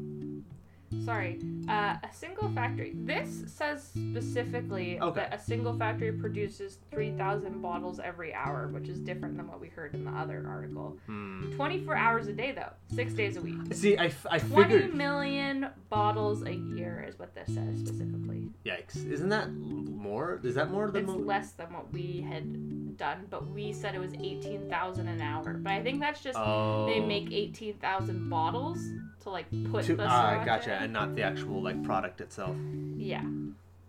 sorry. 1.06 1.40
Uh, 1.70 1.96
a 2.04 2.10
single 2.14 2.50
factory. 2.52 2.94
This 2.96 3.44
says 3.48 3.84
specifically 3.84 5.00
Okay. 5.00 5.22
that 5.22 5.34
a 5.34 5.40
single 5.40 5.78
factory 5.78 6.12
produces 6.12 6.80
3,000 6.92 7.62
bottles 7.62 8.00
every 8.00 8.34
hour, 8.34 8.68
which 8.70 8.88
is 8.88 9.00
different 9.00 9.38
than 9.38 9.48
what 9.48 9.60
we 9.60 9.68
heard 9.68 9.94
in 9.94 10.04
the 10.06 10.12
other 10.12 10.46
article. 10.48 10.98
Hmm. 11.06 11.52
24 11.56 11.96
hours 11.96 12.28
a 12.28 12.34
day, 12.34 12.52
though, 12.52 12.72
six 12.96 13.14
days 13.14 13.38
a 13.38 13.42
week. 13.42 13.74
See, 13.74 13.98
I, 13.98 14.06
f- 14.08 14.26
I 14.30 14.40
20 14.40 14.74
figured. 14.74 14.96
million 14.96 15.68
bottles 15.90 16.44
a 16.44 16.54
year 16.54 17.06
is 17.08 17.18
what 17.20 17.34
this 17.36 17.48
says 17.54 17.80
specifically. 17.80 18.50
Yikes! 18.66 19.10
Isn't 19.10 19.30
that 19.30 19.52
more? 19.52 20.40
Is 20.44 20.56
that 20.56 20.72
more 20.72 20.90
than? 20.92 21.04
It's 21.06 21.14
less 21.14 21.52
than 21.54 21.72
what 21.74 21.92
we 21.94 22.26
had 22.28 22.98
done, 22.98 23.28
but 23.30 23.48
we 23.50 23.72
said 23.72 23.94
it 23.96 24.00
was 24.00 24.14
18,000 24.14 25.08
an 25.08 25.22
hour. 25.22 25.54
But 25.54 25.72
I 25.74 25.82
think 25.84 26.00
that's 26.02 26.22
just 26.22 26.38
Oh. 26.38 26.86
they 26.88 27.00
make 27.00 27.32
18,000 27.32 28.30
bottles 28.30 28.80
to 29.22 29.30
like 29.30 29.46
put 29.72 29.86
To, 29.86 29.96
the 29.96 30.06
ah, 30.06 30.40
sriracha 30.42 30.46
gotcha. 30.46 30.76
And 30.82 30.93
not 30.93 31.15
the 31.15 31.21
actual 31.23 31.61
like 31.61 31.82
product 31.84 32.21
itself. 32.21 32.55
Yeah. 32.95 33.23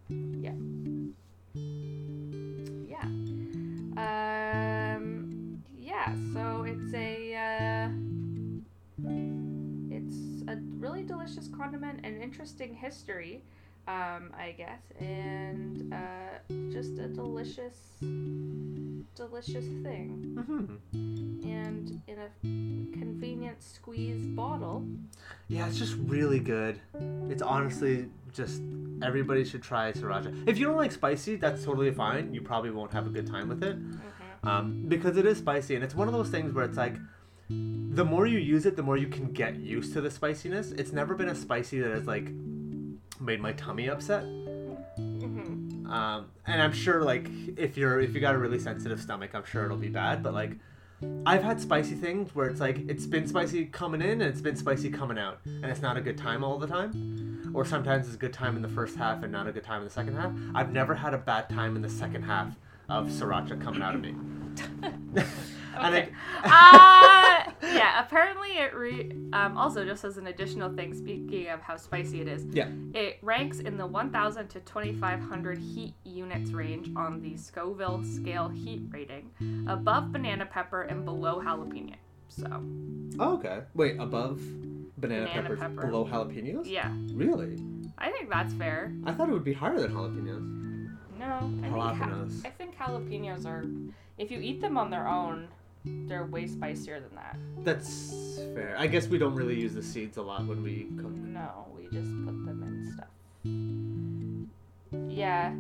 Yeah. 0.09 0.55
Yeah. 2.89 3.05
Um 3.97 5.62
yeah, 5.78 6.14
so 6.34 6.64
it's 6.66 6.95
a 6.95 7.34
uh 7.34 7.89
it's 9.91 10.43
a 10.49 10.57
really 10.78 11.03
delicious 11.03 11.49
condiment 11.49 12.01
and 12.05 12.22
interesting 12.22 12.74
history, 12.74 13.43
um, 13.89 14.32
I 14.39 14.55
guess, 14.57 14.82
and 15.01 15.93
uh 15.93 16.55
just 16.70 16.93
a 16.99 17.09
delicious 17.09 17.76
delicious 19.16 19.66
thing. 19.82 20.36
hmm 20.47 20.76
And 21.49 22.01
in 22.07 22.18
a 22.18 22.28
convenient 22.99 23.62
squeeze 23.62 24.26
bottle. 24.28 24.86
Yeah, 25.49 25.66
it's 25.66 25.78
just 25.78 25.97
really 25.97 26.39
good. 26.39 26.80
It's 27.30 27.43
honestly 27.43 28.11
just 28.32 28.61
everybody 29.03 29.45
should 29.45 29.62
try 29.62 29.93
sriracha. 29.93 30.47
If 30.47 30.59
you 30.59 30.66
don't 30.66 30.76
like 30.76 30.93
spicy, 30.93 31.36
that's 31.36 31.64
totally 31.64 31.91
fine. 31.91 32.34
You 32.34 32.43
probably 32.43 32.70
won't 32.70 32.93
have 32.93 33.07
a 33.07 33.11
good 33.11 33.26
time 33.26 33.49
with 33.49 33.62
it 33.64 33.76
um, 34.45 34.84
because 34.86 35.16
it 35.16 35.26
is 35.26 35.39
spicy, 35.39 35.74
and 35.74 35.82
it's 35.82 35.95
one 35.95 36.09
of 36.09 36.14
those 36.14 36.28
things 36.28 36.53
where 36.53 36.64
it's 36.64 36.76
like 36.76 36.97
the 37.49 38.05
more 38.05 38.26
you 38.26 38.39
use 38.39 38.66
it, 38.66 38.76
the 38.76 38.82
more 38.82 38.97
you 38.99 39.09
can 39.09 39.32
get 39.32 39.57
used 39.57 39.93
to 39.95 40.01
the 40.01 40.11
spiciness. 40.11 40.70
It's 40.72 40.93
never 40.93 41.14
been 41.14 41.30
a 41.30 41.34
spicy 41.34 41.80
that 41.80 41.93
is 41.93 42.07
like 42.07 42.28
made 43.21 43.41
my 43.41 43.53
tummy 43.53 43.89
upset. 43.89 44.25
Mm-hmm. 44.25 45.91
Um, 45.91 46.27
and 46.47 46.61
I'm 46.61 46.73
sure 46.73 47.03
like 47.03 47.31
if 47.57 47.77
you're 47.77 48.01
if 48.01 48.14
you 48.14 48.21
got 48.21 48.35
a 48.35 48.39
really 48.39 48.59
sensitive 48.59 49.01
stomach, 49.01 49.31
I'm 49.35 49.45
sure 49.45 49.64
it'll 49.64 49.77
be 49.77 49.89
bad. 49.89 50.23
But 50.23 50.35
like 50.35 50.53
I've 51.25 51.43
had 51.43 51.61
spicy 51.61 51.95
things 51.95 52.35
where 52.35 52.49
it's 52.49 52.61
like 52.61 52.79
it's 52.89 53.07
been 53.07 53.27
spicy 53.27 53.66
coming 53.66 54.03
in 54.03 54.21
and 54.21 54.23
it's 54.23 54.41
been 54.41 54.57
spicy 54.57 54.91
coming 54.91 55.19
out, 55.19 55.41
and 55.45 55.64
it's 55.66 55.83
not 55.83 55.97
a 55.97 56.01
good 56.01 56.19
time 56.19 56.43
all 56.45 56.59
the 56.59 56.66
time. 56.66 57.53
Or 57.55 57.64
sometimes 57.64 58.07
it's 58.07 58.16
a 58.16 58.19
good 58.19 58.35
time 58.35 58.57
in 58.57 58.62
the 58.62 58.69
first 58.69 58.97
half 58.97 59.23
and 59.23 59.33
not 59.33 59.47
a 59.47 59.53
good 59.53 59.64
time 59.64 59.79
in 59.79 59.85
the 59.85 59.93
second 59.93 60.16
half. 60.16 60.33
I've 60.55 60.73
never 60.73 60.95
had 60.95 61.14
a 61.14 61.19
bad 61.19 61.49
time 61.49 61.77
in 61.77 61.83
the 61.83 61.89
second 61.89 62.23
half 62.23 62.55
of 62.91 63.09
sriracha 63.09 63.62
coming 63.62 63.83
out 63.83 63.95
of 63.95 64.03
me. 64.03 64.14
And 65.81 65.95
I- 65.95 66.09
uh, 66.43 67.28
yeah, 67.63 68.05
apparently 68.05 68.51
it 68.59 68.75
re- 68.75 69.11
um, 69.33 69.57
also 69.57 69.85
just 69.85 70.05
as 70.05 70.17
an 70.19 70.27
additional 70.29 70.73
thing, 70.75 70.95
speaking 70.95 71.49
of 71.49 71.61
how 71.61 71.77
spicy 71.77 72.21
it 72.21 72.29
is, 72.29 72.45
yeah. 72.53 72.69
it 72.95 73.19
ranks 73.23 73.59
in 73.61 73.77
the 73.77 73.87
1,000 73.87 74.49
to 74.49 74.61
2,500 74.61 75.59
heat 75.59 75.95
units 76.05 76.51
range 76.53 76.91
on 76.97 77.21
the 77.21 77.37
Scoville 77.37 78.03
scale 78.05 78.49
heat 78.49 78.83
rating, 78.91 79.31
above 79.69 80.13
banana 80.13 80.47
pepper 80.47 80.83
and 80.83 81.05
below 81.05 81.41
jalapeno. 81.41 81.95
So, 82.29 82.47
Oh, 83.19 83.35
okay. 83.39 83.61
Wait, 83.75 83.99
above 83.99 84.41
banana, 84.99 85.27
Banana 85.27 85.43
peppers, 85.43 85.59
pepper. 85.61 85.87
below 85.87 86.05
jalapenos? 86.07 86.67
yeah, 86.71 86.93
Really? 87.15 87.59
I 87.99 88.11
think 88.11 88.31
that's 88.31 88.53
fair. 88.55 88.93
I 89.05 89.13
thought 89.13 89.29
it 89.29 89.33
would 89.33 89.43
be 89.45 89.53
higher 89.55 89.79
than 89.81 89.93
jalapenos. 89.93 90.55
No, 91.19 91.25
I 91.27 91.41
think, 91.41 91.65
ha- 91.67 92.07
Jalapenos. 92.09 92.47
I 92.47 92.51
think 92.51 92.77
jalapenos 92.77 93.45
are, 93.45 93.65
if 94.19 94.31
you 94.31 94.39
eat 94.41 94.61
them 94.61 94.77
on 94.79 94.89
their 94.91 95.09
own, 95.09 95.49
they're 95.85 96.26
way 96.26 96.47
spicier 96.47 97.01
than 97.01 97.14
that. 97.14 97.37
That's 97.64 98.39
fair. 98.55 98.74
I 98.79 98.87
guess 98.87 99.07
we 99.09 99.18
don't 99.18 99.35
really 99.35 99.59
use 99.59 99.74
the 99.74 99.83
seeds 99.83 100.16
a 100.16 100.22
lot 100.22 100.47
when 100.47 100.62
we 100.62 100.89
cook. 100.97 101.11
No, 101.12 101.66
we 101.76 101.85
just 101.85 102.11
put 102.24 102.45
them 102.47 102.62
in 102.62 102.93
stuff. 102.95 103.09
Yeah. 105.11 105.55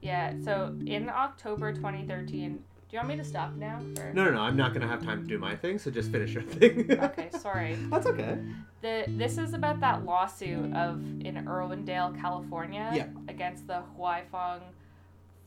Yeah, 0.00 0.34
so 0.44 0.76
in 0.86 1.08
October 1.08 1.72
2013, 1.72 2.52
do 2.56 2.60
you 2.90 2.98
want 2.98 3.08
me 3.08 3.16
to 3.16 3.24
stop 3.24 3.54
now? 3.54 3.80
Or? 3.98 4.12
No, 4.12 4.24
no, 4.26 4.32
no. 4.32 4.40
I'm 4.40 4.56
not 4.56 4.74
gonna 4.74 4.86
have 4.86 5.02
time 5.02 5.22
to 5.22 5.26
do 5.26 5.38
my 5.38 5.56
thing, 5.56 5.78
so 5.78 5.90
just 5.90 6.12
finish 6.12 6.34
your 6.34 6.42
thing. 6.54 6.90
Okay, 6.92 7.30
sorry. 7.40 7.74
That's 7.90 8.06
okay. 8.06 8.38
The 8.82 9.04
this 9.08 9.38
is 9.38 9.54
about 9.54 9.80
that 9.80 10.04
lawsuit 10.04 10.74
of 10.74 11.00
in 11.20 11.36
Irwindale, 11.46 12.20
California, 12.20 12.90
Yeah. 12.94 13.06
against 13.28 13.66
the 13.66 13.82
Huaifeng 13.98 14.60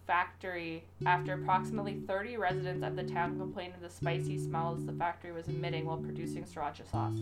factory 0.08 0.86
after 1.06 1.34
approximately 1.34 2.00
30 2.08 2.38
residents 2.38 2.84
of 2.84 2.96
the 2.96 3.04
town 3.04 3.38
complained 3.38 3.74
of 3.76 3.82
the 3.82 3.90
spicy 3.90 4.40
smells 4.40 4.86
the 4.86 4.94
factory 4.94 5.34
was 5.34 5.48
emitting 5.48 5.86
while 5.86 5.98
producing 5.98 6.44
sriracha 6.44 6.90
sauce. 6.90 7.18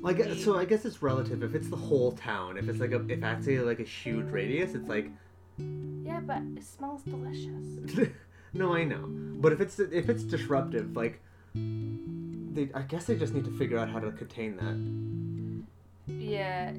Like, 0.00 0.22
so 0.38 0.56
I 0.56 0.64
guess 0.64 0.84
it's 0.84 1.02
relative. 1.02 1.42
If 1.42 1.54
it's 1.54 1.68
the 1.68 1.76
whole 1.76 2.12
town, 2.12 2.56
if 2.56 2.68
it's 2.68 2.78
like 2.78 2.92
a, 2.92 3.04
if 3.08 3.22
actually 3.24 3.58
like 3.58 3.80
a 3.80 3.84
huge 3.84 4.30
radius, 4.30 4.74
it's 4.74 4.88
like, 4.88 5.10
Yeah, 5.58 6.20
but 6.20 6.40
it 6.56 6.64
smells 6.64 7.02
delicious. 7.02 8.08
no, 8.54 8.72
I 8.72 8.84
know. 8.84 9.04
But 9.08 9.52
if 9.52 9.60
it's 9.60 9.80
if 9.80 10.08
it's 10.08 10.22
disruptive, 10.22 10.96
like, 10.96 11.20
they, 11.54 12.70
I 12.74 12.82
guess 12.82 13.06
they 13.06 13.16
just 13.16 13.34
need 13.34 13.44
to 13.44 13.58
figure 13.58 13.78
out 13.78 13.88
how 13.88 13.98
to 13.98 14.12
contain 14.12 14.56
that. 14.56 16.14
Yeah. 16.14 16.72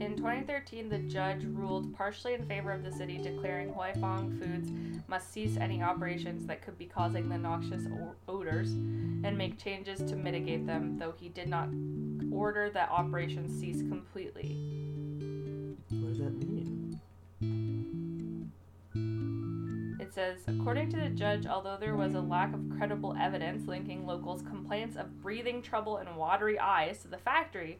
In 0.00 0.16
2013, 0.16 0.88
the 0.88 0.98
judge 0.98 1.44
ruled 1.44 1.94
partially 1.94 2.34
in 2.34 2.44
favor 2.46 2.72
of 2.72 2.82
the 2.82 2.90
city, 2.90 3.18
declaring 3.18 3.72
Huaifeng 3.72 4.38
Foods 4.38 4.70
must 5.06 5.32
cease 5.32 5.56
any 5.56 5.82
operations 5.82 6.46
that 6.46 6.62
could 6.62 6.76
be 6.76 6.86
causing 6.86 7.28
the 7.28 7.38
noxious 7.38 7.84
odors 8.26 8.72
and 8.72 9.38
make 9.38 9.56
changes 9.56 9.98
to 10.00 10.16
mitigate 10.16 10.66
them, 10.66 10.98
though 10.98 11.14
he 11.16 11.28
did 11.28 11.48
not 11.48 11.68
order 12.32 12.70
that 12.70 12.90
operations 12.90 13.56
cease 13.58 13.82
completely. 13.82 14.56
What 15.90 16.08
does 16.08 16.18
that 16.18 16.34
mean? 16.34 17.00
It 20.00 20.12
says, 20.12 20.38
according 20.48 20.90
to 20.90 20.96
the 20.96 21.10
judge, 21.10 21.46
although 21.46 21.76
there 21.78 21.96
was 21.96 22.14
a 22.14 22.20
lack 22.20 22.52
of 22.52 22.68
credible 22.76 23.16
evidence 23.18 23.68
linking 23.68 24.04
locals' 24.06 24.42
complaints 24.42 24.96
of 24.96 25.22
breathing 25.22 25.62
trouble 25.62 25.98
and 25.98 26.16
watery 26.16 26.58
eyes 26.58 26.98
to 27.02 27.08
the 27.08 27.18
factory, 27.18 27.78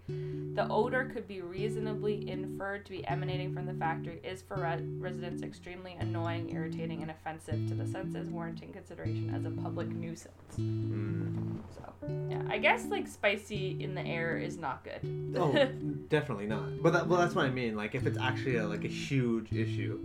the 0.54 0.68
odor 0.68 1.10
could 1.12 1.26
be 1.26 1.40
reasonably 1.40 2.28
inferred 2.28 2.84
to 2.86 2.92
be 2.92 3.06
emanating 3.08 3.52
from 3.52 3.66
the 3.66 3.74
factory 3.74 4.20
is 4.22 4.40
for 4.40 4.56
re- 4.56 4.84
residents 4.98 5.42
extremely 5.42 5.96
annoying, 5.98 6.50
irritating, 6.50 7.02
and 7.02 7.10
offensive 7.10 7.66
to 7.68 7.74
the 7.74 7.86
senses, 7.86 8.28
warranting 8.30 8.72
consideration 8.72 9.34
as 9.34 9.44
a 9.44 9.50
public 9.50 9.88
nuisance. 9.88 10.32
Mm. 10.56 11.58
So, 11.74 11.92
yeah, 12.30 12.42
I 12.48 12.58
guess 12.58 12.86
like 12.86 13.08
spicy 13.08 13.76
in 13.80 13.94
the 13.94 14.02
air 14.02 14.38
is 14.38 14.56
not 14.56 14.84
good. 14.84 15.36
Oh, 15.36 15.52
definitely 16.08 16.46
not. 16.46 16.82
But 16.82 16.92
that, 16.92 17.08
well, 17.08 17.18
that's 17.18 17.34
what 17.34 17.46
I 17.46 17.50
mean. 17.50 17.76
Like, 17.76 17.96
if 17.96 18.06
it's 18.06 18.18
actually 18.18 18.56
a, 18.56 18.66
like 18.66 18.84
a 18.84 18.88
huge 18.88 19.52
issue, 19.52 19.98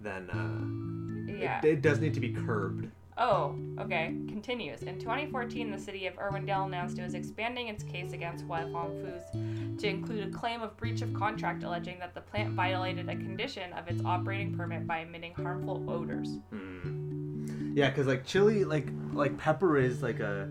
then 0.00 0.30
uh, 0.30 1.32
yeah. 1.32 1.58
it, 1.58 1.64
it 1.64 1.82
does 1.82 1.98
need 1.98 2.14
to 2.14 2.20
be 2.20 2.32
curbed. 2.32 2.88
Oh, 3.18 3.54
okay. 3.78 4.14
Continues. 4.28 4.82
In 4.82 4.98
2014, 4.98 5.70
the 5.70 5.78
city 5.78 6.06
of 6.06 6.14
Irwindale 6.14 6.66
announced 6.66 6.98
it 6.98 7.02
was 7.02 7.14
expanding 7.14 7.68
its 7.68 7.82
case 7.82 8.12
against 8.12 8.46
Huaifeng 8.48 9.02
Foods 9.02 9.80
to 9.82 9.88
include 9.88 10.26
a 10.26 10.30
claim 10.30 10.62
of 10.62 10.76
breach 10.76 11.02
of 11.02 11.12
contract 11.12 11.62
alleging 11.62 11.98
that 11.98 12.14
the 12.14 12.20
plant 12.22 12.54
violated 12.54 13.08
a 13.08 13.14
condition 13.14 13.72
of 13.74 13.86
its 13.88 14.02
operating 14.04 14.56
permit 14.56 14.86
by 14.86 15.00
emitting 15.00 15.34
harmful 15.34 15.84
odors. 15.88 16.38
Mm. 16.52 17.76
Yeah, 17.76 17.90
because 17.90 18.06
like 18.06 18.24
chili, 18.24 18.64
like 18.64 18.88
like 19.12 19.36
pepper 19.38 19.78
is 19.78 20.02
like 20.02 20.20
a 20.20 20.50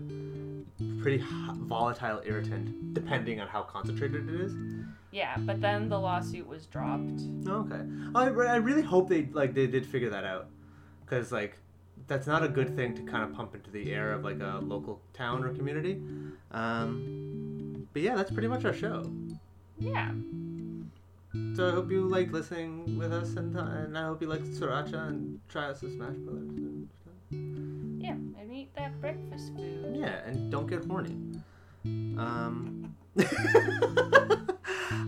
pretty 1.00 1.18
hot, 1.18 1.56
volatile 1.56 2.20
irritant, 2.24 2.94
depending 2.94 3.40
on 3.40 3.48
how 3.48 3.62
concentrated 3.62 4.28
it 4.28 4.40
is. 4.40 4.54
Yeah, 5.10 5.36
but 5.40 5.60
then 5.60 5.88
the 5.88 5.98
lawsuit 5.98 6.46
was 6.46 6.66
dropped. 6.66 7.22
Okay, 7.46 7.82
I, 8.14 8.24
I 8.26 8.56
really 8.56 8.82
hope 8.82 9.08
they 9.08 9.28
like 9.32 9.54
they 9.54 9.66
did 9.66 9.86
figure 9.86 10.10
that 10.10 10.24
out, 10.24 10.48
because 11.04 11.30
like 11.30 11.58
that's 12.06 12.26
not 12.26 12.42
a 12.42 12.48
good 12.48 12.74
thing 12.76 12.94
to 12.94 13.02
kind 13.02 13.24
of 13.24 13.32
pump 13.34 13.54
into 13.54 13.70
the 13.70 13.92
air 13.92 14.12
of 14.12 14.24
like 14.24 14.40
a 14.40 14.60
local 14.62 15.00
town 15.12 15.44
or 15.44 15.54
community. 15.54 16.00
Um, 16.50 17.88
but 17.92 18.02
yeah, 18.02 18.14
that's 18.14 18.30
pretty 18.30 18.48
much 18.48 18.64
our 18.64 18.72
show. 18.72 19.10
Yeah. 19.78 20.12
So 21.54 21.68
I 21.68 21.70
hope 21.70 21.90
you 21.90 22.06
like 22.08 22.30
listening 22.30 22.98
with 22.98 23.12
us, 23.12 23.36
and, 23.36 23.56
and 23.56 23.96
I 23.96 24.04
hope 24.06 24.20
you 24.20 24.28
like 24.28 24.42
sriracha 24.42 25.08
and 25.08 25.40
try 25.48 25.70
us 25.70 25.80
some 25.80 25.96
Smash 25.96 26.16
Brothers 26.16 26.50
and 26.50 26.88
stuff. 27.00 27.14
Yeah, 28.04 28.40
and 28.40 28.52
eat 28.52 28.74
that 28.76 29.00
breakfast 29.00 29.52
food. 29.56 29.96
Yeah, 29.96 30.20
and 30.26 30.50
don't 30.50 30.66
get 30.66 30.84
horny. 30.84 31.16
Um, 31.84 32.94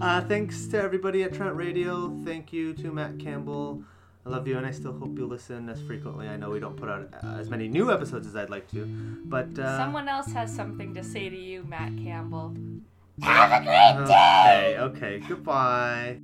uh, 0.01 0.23
thanks 0.23 0.67
to 0.69 0.81
everybody 0.81 1.23
at 1.25 1.35
Trent 1.35 1.55
Radio. 1.57 2.17
Thank 2.25 2.53
you 2.53 2.73
to 2.75 2.91
Matt 2.91 3.19
Campbell. 3.19 3.85
I 4.27 4.31
love 4.31 4.49
you, 4.49 4.57
and 4.57 4.67
I 4.67 4.71
still 4.71 4.93
hope 4.99 5.19
you 5.19 5.27
listen 5.27 5.69
as 5.69 5.83
frequently. 5.83 6.29
I 6.29 6.37
know 6.37 6.49
we 6.51 6.59
don't 6.59 6.77
put 6.77 6.89
out 6.89 7.13
as 7.39 7.51
many 7.51 7.69
new 7.69 7.93
episodes 7.93 8.27
as 8.27 8.35
I'd 8.35 8.49
like 8.51 8.71
to, 8.71 8.87
but 9.25 9.59
uh, 9.59 9.77
Someone 9.77 10.09
else 10.09 10.33
has 10.33 10.55
something 10.55 10.95
to 10.95 11.05
say 11.05 11.29
to 11.29 11.37
you, 11.37 11.63
Matt 11.65 11.93
Campbell. 12.03 12.57
Have 13.23 13.63
a 13.63 13.65
great 13.65 14.07
day. 14.07 14.77
Okay, 14.79 15.17
okay, 15.19 15.19
goodbye. 15.29 16.21